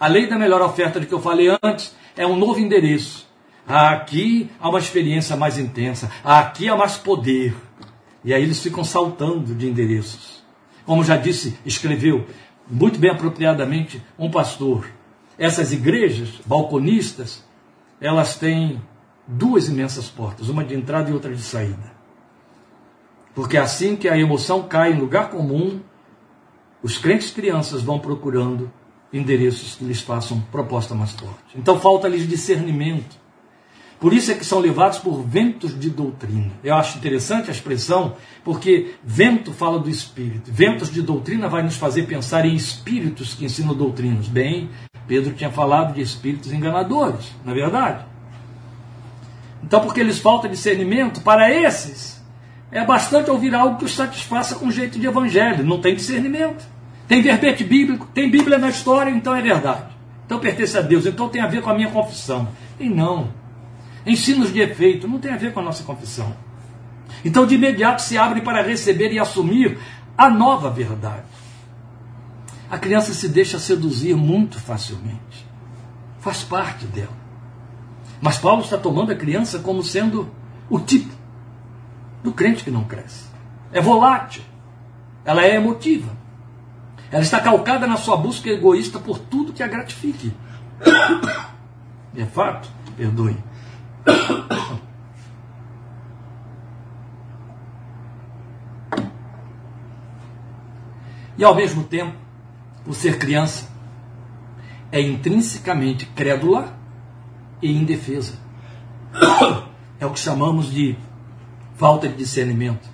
A 0.00 0.08
lei 0.08 0.28
da 0.28 0.36
melhor 0.36 0.60
oferta 0.60 0.98
de 0.98 1.06
que 1.06 1.14
eu 1.14 1.20
falei 1.20 1.48
antes 1.62 1.94
é 2.16 2.26
um 2.26 2.36
novo 2.36 2.58
endereço. 2.58 3.28
Aqui 3.66 4.50
há 4.58 4.68
uma 4.68 4.78
experiência 4.78 5.36
mais 5.36 5.58
intensa, 5.58 6.10
aqui 6.24 6.68
há 6.68 6.76
mais 6.76 6.96
poder. 6.96 7.54
E 8.24 8.34
aí 8.34 8.42
eles 8.42 8.60
ficam 8.60 8.82
saltando 8.82 9.54
de 9.54 9.68
endereços. 9.68 10.42
Como 10.84 11.04
já 11.04 11.16
disse, 11.16 11.56
escreveu 11.64 12.26
muito 12.68 12.98
bem 12.98 13.10
apropriadamente 13.10 14.02
um 14.18 14.30
pastor. 14.30 14.86
Essas 15.38 15.72
igrejas 15.72 16.30
balconistas, 16.44 17.44
elas 18.00 18.36
têm 18.36 18.80
duas 19.26 19.68
imensas 19.68 20.08
portas, 20.08 20.48
uma 20.48 20.64
de 20.64 20.74
entrada 20.74 21.10
e 21.10 21.12
outra 21.12 21.34
de 21.34 21.42
saída. 21.42 21.98
Porque 23.34 23.56
assim 23.56 23.94
que 23.94 24.08
a 24.08 24.18
emoção 24.18 24.62
cai 24.62 24.92
em 24.92 24.98
lugar 24.98 25.30
comum, 25.30 25.80
os 26.82 26.98
crentes 26.98 27.30
crianças 27.30 27.82
vão 27.82 27.98
procurando 27.98 28.70
endereços 29.12 29.76
que 29.76 29.84
lhes 29.84 30.00
façam 30.00 30.40
proposta 30.52 30.94
mais 30.94 31.12
forte. 31.12 31.56
Então 31.56 31.78
falta-lhes 31.78 32.28
discernimento. 32.28 33.16
Por 34.00 34.12
isso 34.12 34.30
é 34.30 34.34
que 34.34 34.44
são 34.44 34.60
levados 34.60 34.98
por 34.98 35.22
ventos 35.22 35.78
de 35.78 35.90
doutrina. 35.90 36.52
Eu 36.62 36.76
acho 36.76 36.98
interessante 36.98 37.48
a 37.48 37.52
expressão, 37.52 38.16
porque 38.44 38.94
vento 39.02 39.52
fala 39.52 39.78
do 39.78 39.90
espírito. 39.90 40.52
Ventos 40.52 40.90
de 40.90 41.02
doutrina 41.02 41.48
vai 41.48 41.64
nos 41.64 41.74
fazer 41.74 42.04
pensar 42.04 42.44
em 42.44 42.54
espíritos 42.54 43.34
que 43.34 43.44
ensinam 43.44 43.74
doutrinas. 43.74 44.28
Bem, 44.28 44.70
Pedro 45.08 45.32
tinha 45.32 45.50
falado 45.50 45.94
de 45.94 46.02
espíritos 46.02 46.52
enganadores, 46.52 47.34
não 47.44 47.52
é 47.52 47.56
verdade? 47.56 48.04
Então, 49.64 49.80
porque 49.80 50.02
lhes 50.02 50.18
falta 50.18 50.48
discernimento, 50.48 51.20
para 51.22 51.50
esses, 51.50 52.22
é 52.70 52.84
bastante 52.84 53.30
ouvir 53.30 53.54
algo 53.54 53.78
que 53.78 53.84
os 53.86 53.94
satisfaça 53.94 54.54
com 54.54 54.70
jeito 54.70 54.98
de 54.98 55.06
evangelho. 55.06 55.64
Não 55.64 55.80
tem 55.80 55.94
discernimento. 55.94 56.64
Tem 57.08 57.22
verbete 57.22 57.64
bíblico, 57.64 58.06
tem 58.12 58.30
Bíblia 58.30 58.58
na 58.58 58.68
história, 58.68 59.10
então 59.10 59.34
é 59.34 59.40
verdade. 59.40 59.84
Então 60.26 60.38
pertence 60.38 60.76
a 60.76 60.82
Deus, 60.82 61.06
então 61.06 61.28
tem 61.30 61.40
a 61.40 61.46
ver 61.46 61.62
com 61.62 61.70
a 61.70 61.74
minha 61.74 61.88
confissão. 61.88 62.46
E 62.78 62.86
não. 62.86 63.30
Ensinos 64.06 64.52
de 64.52 64.60
efeito 64.60 65.08
não 65.08 65.18
tem 65.18 65.32
a 65.32 65.36
ver 65.38 65.54
com 65.54 65.60
a 65.60 65.62
nossa 65.62 65.82
confissão. 65.82 66.36
Então 67.24 67.46
de 67.46 67.54
imediato 67.54 68.02
se 68.02 68.18
abre 68.18 68.42
para 68.42 68.62
receber 68.62 69.10
e 69.10 69.18
assumir 69.18 69.78
a 70.16 70.28
nova 70.28 70.68
verdade. 70.68 71.22
A 72.70 72.78
criança 72.78 73.14
se 73.14 73.28
deixa 73.28 73.58
seduzir 73.58 74.14
muito 74.14 74.60
facilmente. 74.60 75.46
Faz 76.20 76.42
parte 76.42 76.84
dela. 76.86 77.16
Mas 78.20 78.36
Paulo 78.36 78.62
está 78.62 78.76
tomando 78.76 79.12
a 79.12 79.16
criança 79.16 79.60
como 79.60 79.82
sendo 79.82 80.28
o 80.68 80.78
tipo 80.78 81.14
do 82.22 82.32
crente 82.32 82.64
que 82.64 82.70
não 82.70 82.84
cresce. 82.84 83.24
É 83.72 83.80
volátil. 83.80 84.42
Ela 85.24 85.44
é 85.44 85.54
emotiva. 85.54 86.10
Ela 87.10 87.22
está 87.22 87.40
calcada 87.40 87.86
na 87.86 87.96
sua 87.96 88.16
busca 88.16 88.50
egoísta 88.50 88.98
por 88.98 89.18
tudo 89.18 89.52
que 89.52 89.62
a 89.62 89.68
gratifique. 89.68 90.32
É 92.16 92.24
fato, 92.24 92.68
perdoe. 92.96 93.36
E 101.36 101.44
ao 101.44 101.54
mesmo 101.54 101.84
tempo, 101.84 102.16
o 102.88 102.94
ser 102.94 103.18
criança 103.18 103.68
é 104.90 104.98
intrinsecamente 104.98 106.06
crédula 106.06 106.74
e 107.60 107.70
indefesa. 107.70 108.32
É 110.00 110.06
o 110.06 110.10
que 110.10 110.18
chamamos 110.18 110.72
de 110.72 110.96
falta 111.76 112.08
de 112.08 112.16
discernimento. 112.16 112.88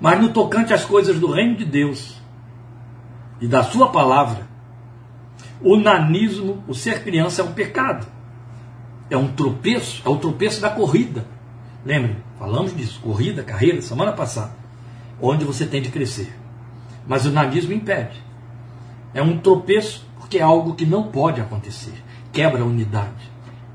Mas 0.00 0.20
no 0.20 0.32
tocante 0.32 0.72
às 0.72 0.84
coisas 0.84 1.18
do 1.18 1.30
reino 1.30 1.56
de 1.56 1.64
Deus 1.64 2.20
e 3.40 3.48
da 3.48 3.64
sua 3.64 3.90
palavra, 3.90 4.46
o 5.60 5.76
nanismo, 5.76 6.62
o 6.68 6.74
ser 6.74 7.02
criança 7.02 7.42
é 7.42 7.44
um 7.44 7.52
pecado. 7.52 8.06
É 9.10 9.16
um 9.16 9.26
tropeço, 9.32 10.02
é 10.06 10.08
o 10.08 10.16
tropeço 10.16 10.60
da 10.60 10.70
corrida. 10.70 11.26
Lembre, 11.84 12.16
falamos 12.38 12.76
disso, 12.76 13.00
corrida, 13.00 13.42
carreira, 13.42 13.82
semana 13.82 14.12
passada. 14.12 14.52
Onde 15.20 15.44
você 15.44 15.66
tem 15.66 15.82
de 15.82 15.90
crescer. 15.90 16.39
Mas 17.10 17.26
o 17.26 17.32
nanismo 17.32 17.72
impede. 17.72 18.22
É 19.12 19.20
um 19.20 19.36
tropeço 19.36 20.06
porque 20.16 20.38
é 20.38 20.42
algo 20.42 20.76
que 20.76 20.86
não 20.86 21.08
pode 21.08 21.40
acontecer. 21.40 22.04
Quebra 22.32 22.62
a 22.62 22.64
unidade. 22.64 23.28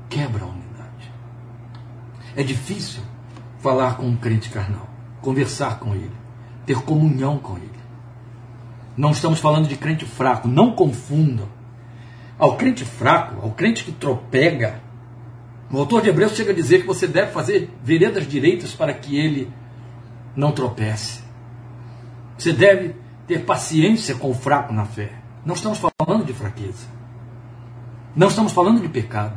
Quebra 0.08 0.42
a 0.42 0.48
unidade. 0.48 1.12
É 2.34 2.42
difícil 2.42 3.02
falar 3.58 3.98
com 3.98 4.06
um 4.06 4.16
crente 4.16 4.48
carnal, 4.48 4.88
conversar 5.20 5.78
com 5.78 5.94
ele, 5.94 6.16
ter 6.64 6.80
comunhão 6.80 7.36
com 7.36 7.58
ele. 7.58 7.68
Não 8.96 9.10
estamos 9.10 9.38
falando 9.38 9.68
de 9.68 9.76
crente 9.76 10.06
fraco, 10.06 10.48
não 10.48 10.72
confundam. 10.72 11.46
Ao 12.38 12.56
crente 12.56 12.86
fraco, 12.86 13.44
ao 13.44 13.50
crente 13.50 13.84
que 13.84 13.92
tropega, 13.92 14.80
o 15.70 15.76
autor 15.78 16.00
de 16.00 16.08
Hebreus 16.08 16.34
chega 16.34 16.52
a 16.52 16.54
dizer 16.54 16.80
que 16.80 16.86
você 16.86 17.06
deve 17.06 17.32
fazer 17.32 17.68
veredas 17.84 18.26
direitas 18.26 18.72
para 18.72 18.94
que 18.94 19.18
ele 19.18 19.52
não 20.34 20.52
tropece. 20.52 21.20
Você 22.38 22.54
deve 22.54 23.04
ter 23.26 23.44
paciência 23.44 24.14
com 24.14 24.30
o 24.30 24.34
fraco 24.34 24.72
na 24.72 24.84
fé. 24.84 25.12
Não 25.44 25.54
estamos 25.54 25.78
falando 25.78 26.24
de 26.24 26.32
fraqueza. 26.32 26.86
Não 28.14 28.28
estamos 28.28 28.52
falando 28.52 28.80
de 28.80 28.88
pecado. 28.88 29.36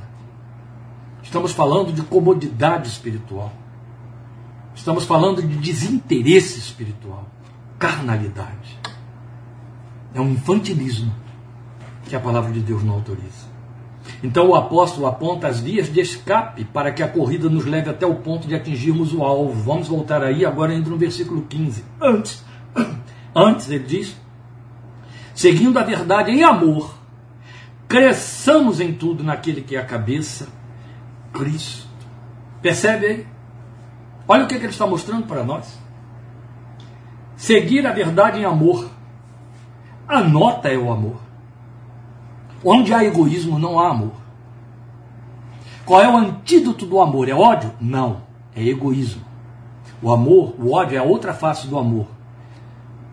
Estamos 1.22 1.52
falando 1.52 1.92
de 1.92 2.02
comodidade 2.04 2.88
espiritual. 2.88 3.52
Estamos 4.76 5.04
falando 5.04 5.42
de 5.42 5.58
desinteresse 5.58 6.58
espiritual, 6.58 7.28
carnalidade. 7.78 8.80
É 10.14 10.22
um 10.22 10.32
infantilismo 10.32 11.14
que 12.08 12.16
a 12.16 12.20
palavra 12.20 12.52
de 12.52 12.62
Deus 12.62 12.84
não 12.84 12.96
autoriza. 12.96 13.50
Então 14.24 14.48
o 14.48 14.56
apóstolo 14.56 15.06
aponta 15.06 15.48
as 15.48 15.60
vias 15.60 15.92
de 15.92 16.00
escape 16.00 16.66
para 16.66 16.92
que 16.92 17.04
a 17.04 17.08
corrida 17.08 17.50
nos 17.50 17.66
leve 17.66 17.90
até 17.90 18.06
o 18.06 18.16
ponto 18.16 18.48
de 18.48 18.56
atingirmos 18.56 19.14
o 19.14 19.24
alvo. 19.24 19.62
Vamos 19.62 19.88
voltar 19.88 20.24
aí, 20.24 20.46
agora 20.46 20.74
entra 20.74 20.90
no 20.90 20.98
versículo 20.98 21.44
15. 21.44 21.84
Antes, 22.02 22.44
antes 23.36 23.70
ele 23.70 23.86
diz: 23.86 24.16
seguindo 25.34 25.78
a 25.78 25.84
verdade 25.84 26.32
em 26.32 26.44
amor, 26.44 26.96
cresçamos 27.88 28.80
em 28.80 28.94
tudo 28.94 29.24
naquele 29.24 29.62
que 29.62 29.76
é 29.76 29.80
a 29.80 29.86
cabeça, 29.86 30.48
Cristo. 31.34 31.88
Percebe 32.62 33.06
aí? 33.06 33.28
Olha 34.28 34.44
o 34.44 34.48
que, 34.48 34.56
que 34.56 34.66
ele 34.66 34.72
está 34.72 34.86
mostrando 34.86 35.26
para 35.26 35.44
nós. 35.44 35.80
Seguir 37.36 37.88
a 37.88 37.94
verdade 37.94 38.40
em 38.40 38.46
amor. 38.46 38.90
A 40.08 40.22
nota 40.22 40.68
é 40.68 40.78
o 40.78 40.92
amor. 40.92 41.20
Onde 42.64 42.94
há 42.94 43.04
egoísmo, 43.04 43.58
não 43.58 43.80
há 43.80 43.90
amor. 43.90 44.12
Qual 45.86 46.02
é 46.02 46.08
o 46.08 46.18
antídoto 46.18 46.86
do 46.86 47.00
amor? 47.00 47.30
É 47.30 47.34
ódio? 47.34 47.74
Não, 47.80 48.22
é 48.56 48.64
egoísmo. 48.64 49.24
O 50.02 50.12
amor, 50.12 50.54
o 50.60 50.74
ódio 50.74 50.96
é 50.96 51.00
a 51.00 51.04
outra 51.04 51.34
face 51.34 51.68
do 51.68 51.80
amor. 51.80 52.18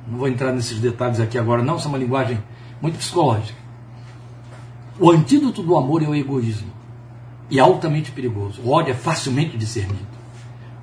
Não 0.07 0.19
vou 0.19 0.29
entrar 0.29 0.53
nesses 0.53 0.79
detalhes 0.79 1.21
aqui 1.21 1.37
agora, 1.37 1.63
não, 1.63 1.77
isso 1.77 1.87
é 1.87 1.89
uma 1.89 1.99
linguagem 1.99 2.39
muito 2.81 2.99
psicológica. 2.99 3.59
O 4.99 5.11
antídoto 5.11 5.63
do 5.63 5.77
amor 5.77 6.03
é 6.03 6.09
o 6.09 6.15
egoísmo. 6.15 6.73
E 7.51 7.59
é 7.59 7.63
altamente 7.63 8.11
perigoso. 8.11 8.61
O 8.63 8.71
ódio 8.71 8.93
é 8.93 8.95
facilmente 8.95 9.57
discernido. 9.57 10.07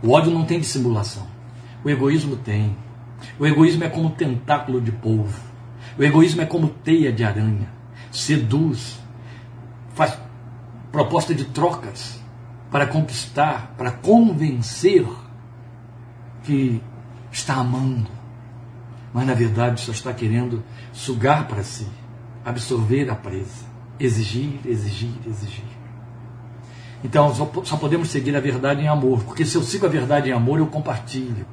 O 0.01 0.11
ódio 0.11 0.31
não 0.31 0.45
tem 0.45 0.59
dissimulação. 0.59 1.25
O 1.83 1.89
egoísmo 1.89 2.35
tem. 2.35 2.75
O 3.39 3.45
egoísmo 3.45 3.83
é 3.83 3.89
como 3.89 4.11
tentáculo 4.11 4.79
de 4.79 4.91
polvo. 4.91 5.39
O 5.97 6.03
egoísmo 6.03 6.41
é 6.41 6.45
como 6.45 6.69
teia 6.69 7.11
de 7.11 7.23
aranha. 7.23 7.67
Seduz. 8.11 8.99
Faz 9.93 10.17
proposta 10.91 11.33
de 11.33 11.45
trocas 11.45 12.19
para 12.71 12.87
conquistar, 12.87 13.73
para 13.77 13.91
convencer 13.91 15.05
que 16.43 16.81
está 17.31 17.55
amando. 17.55 18.09
Mas 19.13 19.27
na 19.27 19.33
verdade 19.33 19.79
só 19.79 19.91
está 19.91 20.11
querendo 20.11 20.63
sugar 20.91 21.47
para 21.47 21.63
si, 21.63 21.87
absorver 22.43 23.09
a 23.09 23.15
presa, 23.15 23.65
exigir, 23.99 24.59
exigir, 24.65 25.11
exigir. 25.27 25.63
Então 27.03 27.33
só 27.35 27.77
podemos 27.77 28.09
seguir 28.09 28.35
a 28.35 28.39
verdade 28.39 28.81
em 28.81 28.87
amor, 28.87 29.23
porque 29.23 29.45
se 29.45 29.55
eu 29.55 29.61
sigo 29.61 29.85
a 29.85 29.89
verdade 29.89 30.29
em 30.29 30.33
amor, 30.33 30.59
eu 30.59 30.67
compartilho. 30.67 31.45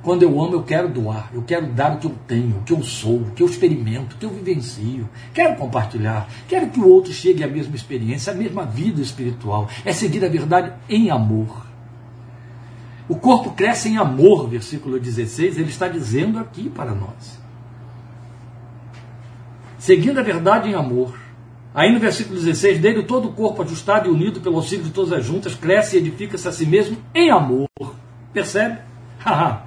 Quando 0.00 0.22
eu 0.22 0.40
amo, 0.40 0.54
eu 0.54 0.62
quero 0.62 0.88
doar, 0.88 1.28
eu 1.34 1.42
quero 1.42 1.66
dar 1.66 1.96
o 1.96 1.98
que 1.98 2.06
eu 2.06 2.14
tenho, 2.26 2.58
o 2.58 2.62
que 2.62 2.72
eu 2.72 2.82
sou, 2.82 3.16
o 3.16 3.30
que 3.32 3.42
eu 3.42 3.46
experimento, 3.46 4.14
o 4.14 4.18
que 4.18 4.24
eu 4.24 4.30
vivencio. 4.30 5.08
Quero 5.34 5.56
compartilhar, 5.56 6.28
quero 6.46 6.70
que 6.70 6.78
o 6.78 6.88
outro 6.88 7.12
chegue 7.12 7.42
à 7.42 7.48
mesma 7.48 7.74
experiência, 7.74 8.32
à 8.32 8.36
mesma 8.36 8.64
vida 8.64 9.02
espiritual. 9.02 9.68
É 9.84 9.92
seguir 9.92 10.24
a 10.24 10.28
verdade 10.28 10.72
em 10.88 11.10
amor. 11.10 11.67
O 13.08 13.16
corpo 13.16 13.52
cresce 13.52 13.88
em 13.88 13.96
amor, 13.96 14.48
versículo 14.48 15.00
16, 15.00 15.58
ele 15.58 15.70
está 15.70 15.88
dizendo 15.88 16.38
aqui 16.38 16.68
para 16.68 16.94
nós. 16.94 17.38
Seguindo 19.78 20.18
a 20.18 20.22
verdade 20.22 20.68
em 20.68 20.74
amor, 20.74 21.14
Aí 21.74 21.92
no 21.92 22.00
versículo 22.00 22.34
16, 22.34 22.80
dele 22.80 23.04
todo 23.04 23.28
o 23.28 23.32
corpo 23.32 23.62
ajustado 23.62 24.08
e 24.08 24.10
unido 24.10 24.40
pelo 24.40 24.56
auxílio 24.56 24.84
de 24.84 24.90
todas 24.90 25.12
as 25.12 25.24
juntas, 25.24 25.54
cresce 25.54 25.96
e 25.96 26.00
edifica-se 26.00 26.48
a 26.48 26.50
si 26.50 26.66
mesmo 26.66 26.96
em 27.14 27.30
amor. 27.30 27.68
Percebe? 28.32 28.78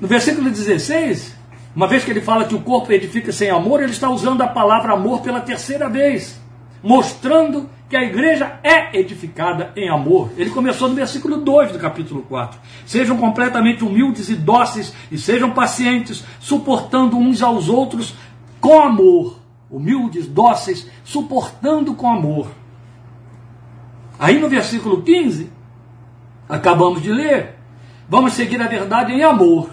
no 0.00 0.06
versículo 0.06 0.48
16, 0.50 1.34
uma 1.74 1.88
vez 1.88 2.04
que 2.04 2.10
ele 2.10 2.20
fala 2.20 2.44
que 2.44 2.54
o 2.54 2.60
corpo 2.60 2.92
edifica-se 2.92 3.46
em 3.46 3.50
amor, 3.50 3.82
ele 3.82 3.92
está 3.92 4.08
usando 4.10 4.42
a 4.42 4.46
palavra 4.46 4.92
amor 4.92 5.20
pela 5.20 5.40
terceira 5.40 5.88
vez. 5.88 6.38
mostrando 6.82 7.68
que 7.90 7.96
a 7.96 8.04
igreja 8.04 8.60
é 8.62 8.96
edificada 8.96 9.72
em 9.74 9.88
amor. 9.90 10.30
Ele 10.36 10.50
começou 10.50 10.88
no 10.88 10.94
versículo 10.94 11.38
2 11.38 11.72
do 11.72 11.78
capítulo 11.80 12.22
4. 12.22 12.60
Sejam 12.86 13.16
completamente 13.16 13.84
humildes 13.84 14.28
e 14.28 14.36
dóceis 14.36 14.94
e 15.10 15.18
sejam 15.18 15.50
pacientes, 15.50 16.24
suportando 16.38 17.16
uns 17.18 17.42
aos 17.42 17.68
outros 17.68 18.14
com 18.60 18.80
amor. 18.80 19.40
Humildes, 19.68 20.28
dóceis, 20.28 20.88
suportando 21.02 21.94
com 21.94 22.08
amor. 22.08 22.46
Aí 24.20 24.38
no 24.38 24.48
versículo 24.48 25.02
15, 25.02 25.50
acabamos 26.48 27.02
de 27.02 27.10
ler, 27.10 27.56
vamos 28.08 28.34
seguir 28.34 28.62
a 28.62 28.68
verdade 28.68 29.12
em 29.12 29.24
amor. 29.24 29.70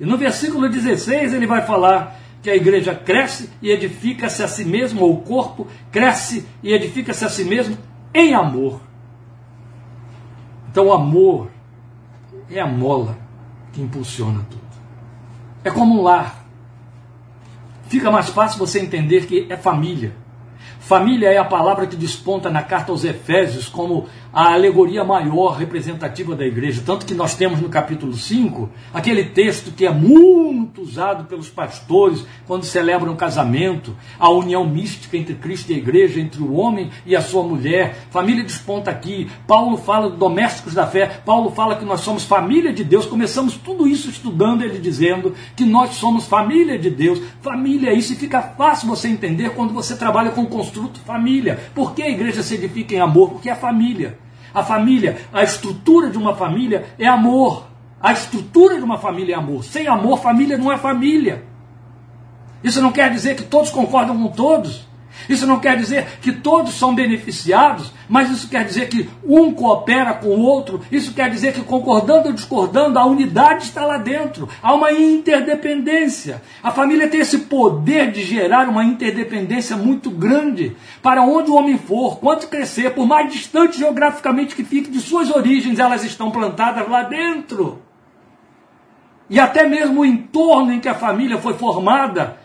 E 0.00 0.06
no 0.06 0.16
versículo 0.16 0.66
16 0.66 1.34
ele 1.34 1.46
vai 1.46 1.60
falar 1.60 2.23
que 2.44 2.50
a 2.50 2.54
igreja 2.54 2.94
cresce 2.94 3.48
e 3.62 3.70
edifica-se 3.70 4.42
a 4.42 4.48
si 4.48 4.66
mesmo, 4.66 5.00
ou 5.00 5.14
o 5.14 5.22
corpo 5.22 5.66
cresce 5.90 6.46
e 6.62 6.74
edifica-se 6.74 7.24
a 7.24 7.30
si 7.30 7.42
mesmo 7.42 7.78
em 8.12 8.34
amor. 8.34 8.82
Então 10.70 10.88
o 10.88 10.92
amor 10.92 11.50
é 12.50 12.60
a 12.60 12.66
mola 12.66 13.16
que 13.72 13.80
impulsiona 13.80 14.44
tudo. 14.50 14.62
É 15.64 15.70
como 15.70 15.98
um 15.98 16.02
lar. 16.02 16.44
Fica 17.88 18.10
mais 18.10 18.28
fácil 18.28 18.58
você 18.58 18.78
entender 18.78 19.24
que 19.24 19.46
é 19.50 19.56
família. 19.56 20.14
Família 20.84 21.30
é 21.30 21.38
a 21.38 21.44
palavra 21.46 21.86
que 21.86 21.96
desponta 21.96 22.50
na 22.50 22.62
carta 22.62 22.92
aos 22.92 23.04
Efésios 23.04 23.70
como 23.70 24.06
a 24.30 24.52
alegoria 24.52 25.02
maior 25.02 25.56
representativa 25.56 26.34
da 26.34 26.44
igreja. 26.44 26.82
Tanto 26.84 27.06
que 27.06 27.14
nós 27.14 27.34
temos 27.36 27.58
no 27.58 27.70
capítulo 27.70 28.12
5 28.12 28.68
aquele 28.92 29.24
texto 29.24 29.70
que 29.70 29.86
é 29.86 29.90
muito 29.90 30.82
usado 30.82 31.24
pelos 31.24 31.48
pastores 31.48 32.26
quando 32.46 32.64
celebram 32.64 33.14
o 33.14 33.16
casamento, 33.16 33.96
a 34.18 34.28
união 34.28 34.66
mística 34.66 35.16
entre 35.16 35.34
Cristo 35.36 35.70
e 35.70 35.76
a 35.76 35.78
igreja, 35.78 36.20
entre 36.20 36.42
o 36.42 36.52
homem 36.52 36.90
e 37.06 37.16
a 37.16 37.22
sua 37.22 37.44
mulher. 37.44 37.96
Família 38.10 38.44
desponta 38.44 38.90
aqui. 38.90 39.30
Paulo 39.46 39.78
fala 39.78 40.10
de 40.10 40.18
domésticos 40.18 40.74
da 40.74 40.86
fé. 40.86 41.06
Paulo 41.24 41.50
fala 41.52 41.76
que 41.76 41.84
nós 41.84 42.00
somos 42.00 42.24
família 42.24 42.74
de 42.74 42.84
Deus. 42.84 43.06
Começamos 43.06 43.54
tudo 43.54 43.88
isso 43.88 44.10
estudando, 44.10 44.62
ele 44.62 44.78
dizendo 44.78 45.34
que 45.56 45.64
nós 45.64 45.94
somos 45.94 46.26
família 46.26 46.78
de 46.78 46.90
Deus. 46.90 47.22
Família 47.40 47.88
é 47.88 47.94
isso 47.94 48.12
e 48.12 48.16
fica 48.16 48.42
fácil 48.42 48.88
você 48.88 49.08
entender 49.08 49.54
quando 49.54 49.72
você 49.72 49.96
trabalha 49.96 50.30
com 50.32 50.42
o 50.42 50.46
construto 50.74 51.00
família. 51.00 51.60
Por 51.74 51.94
que 51.94 52.02
a 52.02 52.10
igreja 52.10 52.42
se 52.42 52.54
edifica 52.54 52.94
em 52.94 53.00
amor? 53.00 53.30
Porque 53.30 53.48
é 53.48 53.54
família. 53.54 54.18
A 54.52 54.62
família, 54.62 55.18
a 55.32 55.42
estrutura 55.42 56.10
de 56.10 56.18
uma 56.18 56.34
família 56.34 56.86
é 56.98 57.06
amor. 57.06 57.66
A 58.00 58.12
estrutura 58.12 58.76
de 58.76 58.82
uma 58.82 58.98
família 58.98 59.34
é 59.34 59.38
amor. 59.38 59.64
Sem 59.64 59.86
amor, 59.86 60.20
família 60.20 60.58
não 60.58 60.72
é 60.72 60.76
família. 60.76 61.44
Isso 62.62 62.80
não 62.80 62.92
quer 62.92 63.10
dizer 63.10 63.36
que 63.36 63.44
todos 63.44 63.70
concordam 63.70 64.16
com 64.16 64.28
todos. 64.28 64.86
Isso 65.28 65.46
não 65.46 65.58
quer 65.58 65.76
dizer 65.76 66.18
que 66.20 66.32
todos 66.32 66.74
são 66.74 66.94
beneficiados, 66.94 67.92
mas 68.08 68.30
isso 68.30 68.48
quer 68.48 68.64
dizer 68.64 68.88
que 68.88 69.08
um 69.24 69.52
coopera 69.52 70.14
com 70.14 70.28
o 70.28 70.40
outro. 70.40 70.80
Isso 70.90 71.14
quer 71.14 71.30
dizer 71.30 71.52
que, 71.52 71.62
concordando 71.62 72.28
ou 72.28 72.34
discordando, 72.34 72.98
a 72.98 73.06
unidade 73.06 73.64
está 73.64 73.84
lá 73.84 73.98
dentro. 73.98 74.48
Há 74.62 74.74
uma 74.74 74.92
interdependência. 74.92 76.42
A 76.62 76.70
família 76.70 77.08
tem 77.08 77.20
esse 77.20 77.38
poder 77.38 78.12
de 78.12 78.22
gerar 78.22 78.68
uma 78.68 78.84
interdependência 78.84 79.76
muito 79.76 80.10
grande. 80.10 80.76
Para 81.02 81.22
onde 81.22 81.50
o 81.50 81.54
homem 81.54 81.78
for, 81.78 82.18
quanto 82.18 82.48
crescer, 82.48 82.90
por 82.90 83.06
mais 83.06 83.32
distante 83.32 83.78
geograficamente 83.78 84.54
que 84.54 84.64
fique 84.64 84.90
de 84.90 85.00
suas 85.00 85.30
origens, 85.30 85.78
elas 85.78 86.04
estão 86.04 86.30
plantadas 86.30 86.88
lá 86.88 87.02
dentro. 87.02 87.82
E 89.28 89.40
até 89.40 89.66
mesmo 89.66 90.02
o 90.02 90.04
entorno 90.04 90.72
em 90.72 90.80
que 90.80 90.88
a 90.88 90.94
família 90.94 91.38
foi 91.38 91.54
formada 91.54 92.43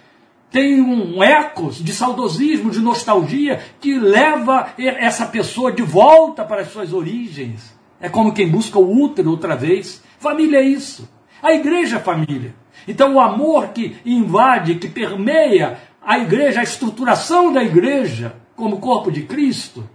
tem 0.51 0.81
um 0.81 1.21
eco 1.23 1.69
de 1.71 1.93
saudosismo, 1.93 2.71
de 2.71 2.79
nostalgia, 2.79 3.61
que 3.79 3.99
leva 3.99 4.73
essa 4.77 5.25
pessoa 5.25 5.71
de 5.71 5.83
volta 5.83 6.43
para 6.43 6.61
as 6.61 6.71
suas 6.71 6.91
origens. 6.91 7.77
É 8.01 8.09
como 8.09 8.33
quem 8.33 8.49
busca 8.49 8.79
o 8.79 9.03
útero 9.03 9.29
outra 9.29 9.55
vez. 9.55 10.03
Família 10.17 10.59
é 10.59 10.63
isso. 10.63 11.07
A 11.41 11.53
igreja 11.53 11.97
é 11.97 11.99
família. 11.99 12.55
Então 12.87 13.15
o 13.15 13.19
amor 13.19 13.69
que 13.69 13.97
invade, 14.05 14.75
que 14.75 14.87
permeia 14.87 15.79
a 16.01 16.17
igreja, 16.17 16.61
a 16.61 16.63
estruturação 16.63 17.53
da 17.53 17.63
igreja 17.63 18.35
como 18.55 18.79
corpo 18.79 19.11
de 19.11 19.23
Cristo, 19.23 19.87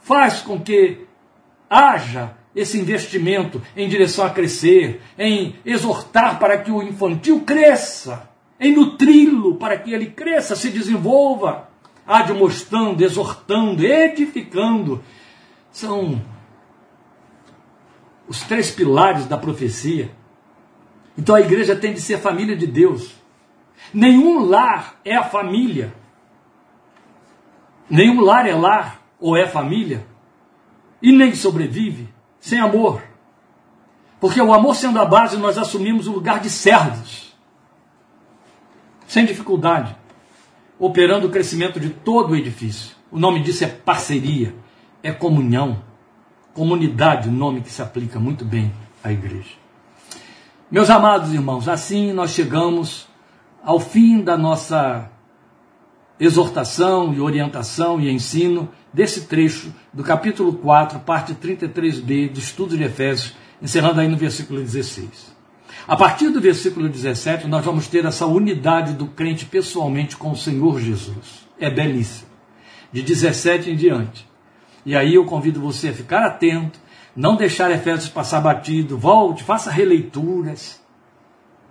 faz 0.00 0.40
com 0.40 0.60
que 0.60 1.00
haja 1.68 2.36
esse 2.54 2.78
investimento 2.78 3.60
em 3.76 3.88
direção 3.88 4.24
a 4.24 4.30
crescer, 4.30 5.02
em 5.18 5.56
exortar 5.64 6.38
para 6.38 6.58
que 6.58 6.70
o 6.70 6.82
infantil 6.82 7.40
cresça 7.40 8.30
em 8.58 8.74
nutri-lo 8.74 9.56
para 9.56 9.78
que 9.78 9.92
ele 9.92 10.06
cresça, 10.06 10.56
se 10.56 10.70
desenvolva, 10.70 11.68
admoestando, 12.06 13.04
exortando, 13.04 13.84
edificando. 13.84 15.02
São 15.70 16.20
os 18.26 18.40
três 18.40 18.70
pilares 18.70 19.26
da 19.26 19.36
profecia. 19.36 20.10
Então 21.16 21.34
a 21.34 21.40
igreja 21.40 21.76
tem 21.76 21.92
de 21.92 22.00
ser 22.00 22.18
família 22.18 22.56
de 22.56 22.66
Deus. 22.66 23.14
Nenhum 23.92 24.40
lar 24.40 24.98
é 25.04 25.22
família. 25.22 25.94
Nenhum 27.88 28.20
lar 28.20 28.46
é 28.46 28.54
lar 28.54 29.02
ou 29.20 29.36
é 29.36 29.46
família. 29.46 30.06
E 31.00 31.12
nem 31.12 31.34
sobrevive 31.34 32.08
sem 32.40 32.58
amor. 32.58 33.02
Porque 34.18 34.40
o 34.40 34.52
amor 34.52 34.74
sendo 34.74 34.98
a 34.98 35.04
base, 35.04 35.36
nós 35.36 35.58
assumimos 35.58 36.06
o 36.06 36.12
lugar 36.12 36.40
de 36.40 36.48
servos 36.48 37.25
sem 39.06 39.24
dificuldade, 39.24 39.96
operando 40.78 41.26
o 41.26 41.30
crescimento 41.30 41.78
de 41.80 41.90
todo 41.90 42.32
o 42.32 42.36
edifício. 42.36 42.96
O 43.10 43.18
nome 43.18 43.42
disso 43.42 43.64
é 43.64 43.68
parceria, 43.68 44.54
é 45.02 45.12
comunhão, 45.12 45.82
comunidade, 46.52 47.28
o 47.28 47.32
nome 47.32 47.60
que 47.60 47.70
se 47.70 47.80
aplica 47.80 48.18
muito 48.18 48.44
bem 48.44 48.72
à 49.02 49.12
igreja. 49.12 49.50
Meus 50.70 50.90
amados 50.90 51.32
irmãos, 51.32 51.68
assim 51.68 52.12
nós 52.12 52.32
chegamos 52.32 53.06
ao 53.62 53.78
fim 53.78 54.20
da 54.20 54.36
nossa 54.36 55.10
exortação 56.18 57.12
e 57.14 57.20
orientação 57.20 58.00
e 58.00 58.10
ensino 58.10 58.68
desse 58.92 59.26
trecho 59.26 59.72
do 59.92 60.02
capítulo 60.02 60.54
4, 60.54 61.00
parte 61.00 61.34
33b 61.34 62.32
do 62.32 62.38
estudo 62.38 62.76
de 62.76 62.82
Efésios, 62.82 63.34
encerrando 63.60 64.00
aí 64.00 64.08
no 64.08 64.16
versículo 64.16 64.60
16. 64.60 65.35
A 65.88 65.96
partir 65.96 66.30
do 66.30 66.40
versículo 66.40 66.88
17, 66.88 67.46
nós 67.46 67.64
vamos 67.64 67.86
ter 67.86 68.04
essa 68.04 68.26
unidade 68.26 68.92
do 68.94 69.06
crente 69.06 69.46
pessoalmente 69.46 70.16
com 70.16 70.32
o 70.32 70.36
Senhor 70.36 70.80
Jesus. 70.80 71.46
É 71.60 71.70
belíssimo. 71.70 72.28
De 72.92 73.02
17 73.02 73.70
em 73.70 73.76
diante. 73.76 74.26
E 74.84 74.96
aí 74.96 75.14
eu 75.14 75.24
convido 75.24 75.60
você 75.60 75.90
a 75.90 75.92
ficar 75.92 76.26
atento, 76.26 76.80
não 77.14 77.36
deixar 77.36 77.70
Efésios 77.70 78.08
passar 78.08 78.40
batido, 78.40 78.98
volte, 78.98 79.44
faça 79.44 79.70
releituras. 79.70 80.82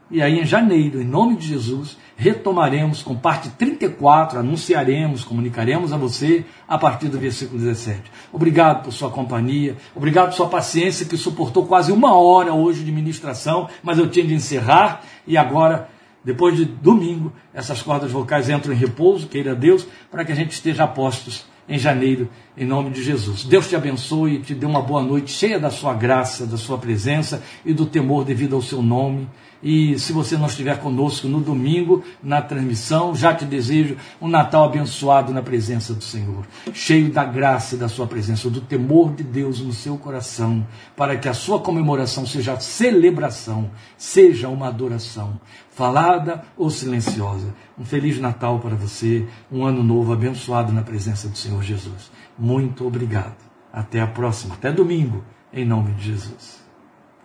E 0.09 0.21
aí 0.21 0.39
em 0.39 0.45
janeiro, 0.45 1.01
em 1.01 1.05
nome 1.05 1.35
de 1.35 1.47
Jesus, 1.47 1.97
retomaremos 2.17 3.03
com 3.03 3.15
parte 3.15 3.49
34, 3.49 4.39
anunciaremos, 4.39 5.23
comunicaremos 5.23 5.91
a 5.91 5.97
você 5.97 6.45
a 6.67 6.77
partir 6.77 7.09
do 7.09 7.19
versículo 7.19 7.59
17. 7.59 8.01
Obrigado 8.31 8.83
por 8.83 8.93
sua 8.93 9.09
companhia, 9.09 9.75
obrigado 9.93 10.29
por 10.29 10.35
sua 10.35 10.47
paciência 10.47 11.05
que 11.05 11.17
suportou 11.17 11.65
quase 11.65 11.91
uma 11.91 12.13
hora 12.13 12.53
hoje 12.53 12.83
de 12.83 12.91
ministração, 12.91 13.67
mas 13.83 13.97
eu 13.97 14.09
tinha 14.09 14.25
de 14.25 14.33
encerrar 14.33 15.01
e 15.27 15.37
agora, 15.37 15.89
depois 16.23 16.55
de 16.55 16.65
domingo, 16.65 17.33
essas 17.53 17.81
cordas 17.81 18.11
vocais 18.11 18.49
entram 18.49 18.73
em 18.73 18.77
repouso, 18.77 19.27
queira 19.27 19.53
Deus, 19.53 19.85
para 20.09 20.23
que 20.23 20.31
a 20.31 20.35
gente 20.35 20.51
esteja 20.51 20.85
a 20.85 20.87
postos 20.87 21.45
em 21.67 21.77
janeiro, 21.79 22.29
em 22.55 22.65
nome 22.65 22.91
de 22.91 23.03
Jesus. 23.03 23.43
Deus 23.43 23.67
te 23.67 23.75
abençoe 23.75 24.35
e 24.35 24.39
te 24.39 24.53
dê 24.53 24.65
uma 24.65 24.81
boa 24.81 25.01
noite 25.01 25.31
cheia 25.31 25.59
da 25.59 25.71
sua 25.71 25.93
graça, 25.93 26.45
da 26.45 26.57
sua 26.57 26.77
presença 26.77 27.43
e 27.65 27.73
do 27.73 27.85
temor 27.85 28.23
devido 28.23 28.55
ao 28.55 28.61
seu 28.61 28.81
nome. 28.81 29.27
E 29.65 29.97
se 29.97 30.13
você 30.13 30.37
não 30.37 30.45
estiver 30.45 30.79
conosco 30.79 31.27
no 31.27 31.41
domingo, 31.41 32.03
na 32.21 32.39
transmissão, 32.39 33.15
já 33.15 33.33
te 33.33 33.45
desejo 33.45 33.97
um 34.21 34.27
Natal 34.27 34.65
abençoado 34.65 35.33
na 35.33 35.41
presença 35.41 35.91
do 35.91 36.03
Senhor, 36.03 36.45
cheio 36.71 37.11
da 37.11 37.25
graça 37.25 37.75
da 37.75 37.89
sua 37.89 38.05
presença, 38.05 38.47
do 38.47 38.61
temor 38.61 39.11
de 39.15 39.23
Deus 39.23 39.59
no 39.59 39.73
seu 39.73 39.97
coração, 39.97 40.63
para 40.95 41.17
que 41.17 41.27
a 41.27 41.33
sua 41.33 41.59
comemoração 41.59 42.27
seja 42.27 42.59
celebração, 42.59 43.71
seja 43.97 44.49
uma 44.49 44.67
adoração, 44.67 45.41
falada 45.71 46.43
ou 46.55 46.69
silenciosa. 46.69 47.51
Um 47.75 47.83
feliz 47.83 48.19
Natal 48.19 48.59
para 48.59 48.75
você, 48.75 49.25
um 49.51 49.65
ano 49.65 49.81
novo 49.81 50.13
abençoado 50.13 50.71
na 50.71 50.83
presença 50.83 51.27
do 51.27 51.39
Senhor 51.39 51.63
Jesus. 51.63 52.11
Muito 52.37 52.85
obrigado. 52.85 53.37
Até 53.73 53.99
a 53.99 54.05
próxima, 54.05 54.53
até 54.53 54.71
domingo, 54.71 55.23
em 55.51 55.65
nome 55.65 55.91
de 55.93 56.11
Jesus. 56.11 56.63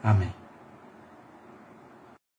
Amém. 0.02 0.39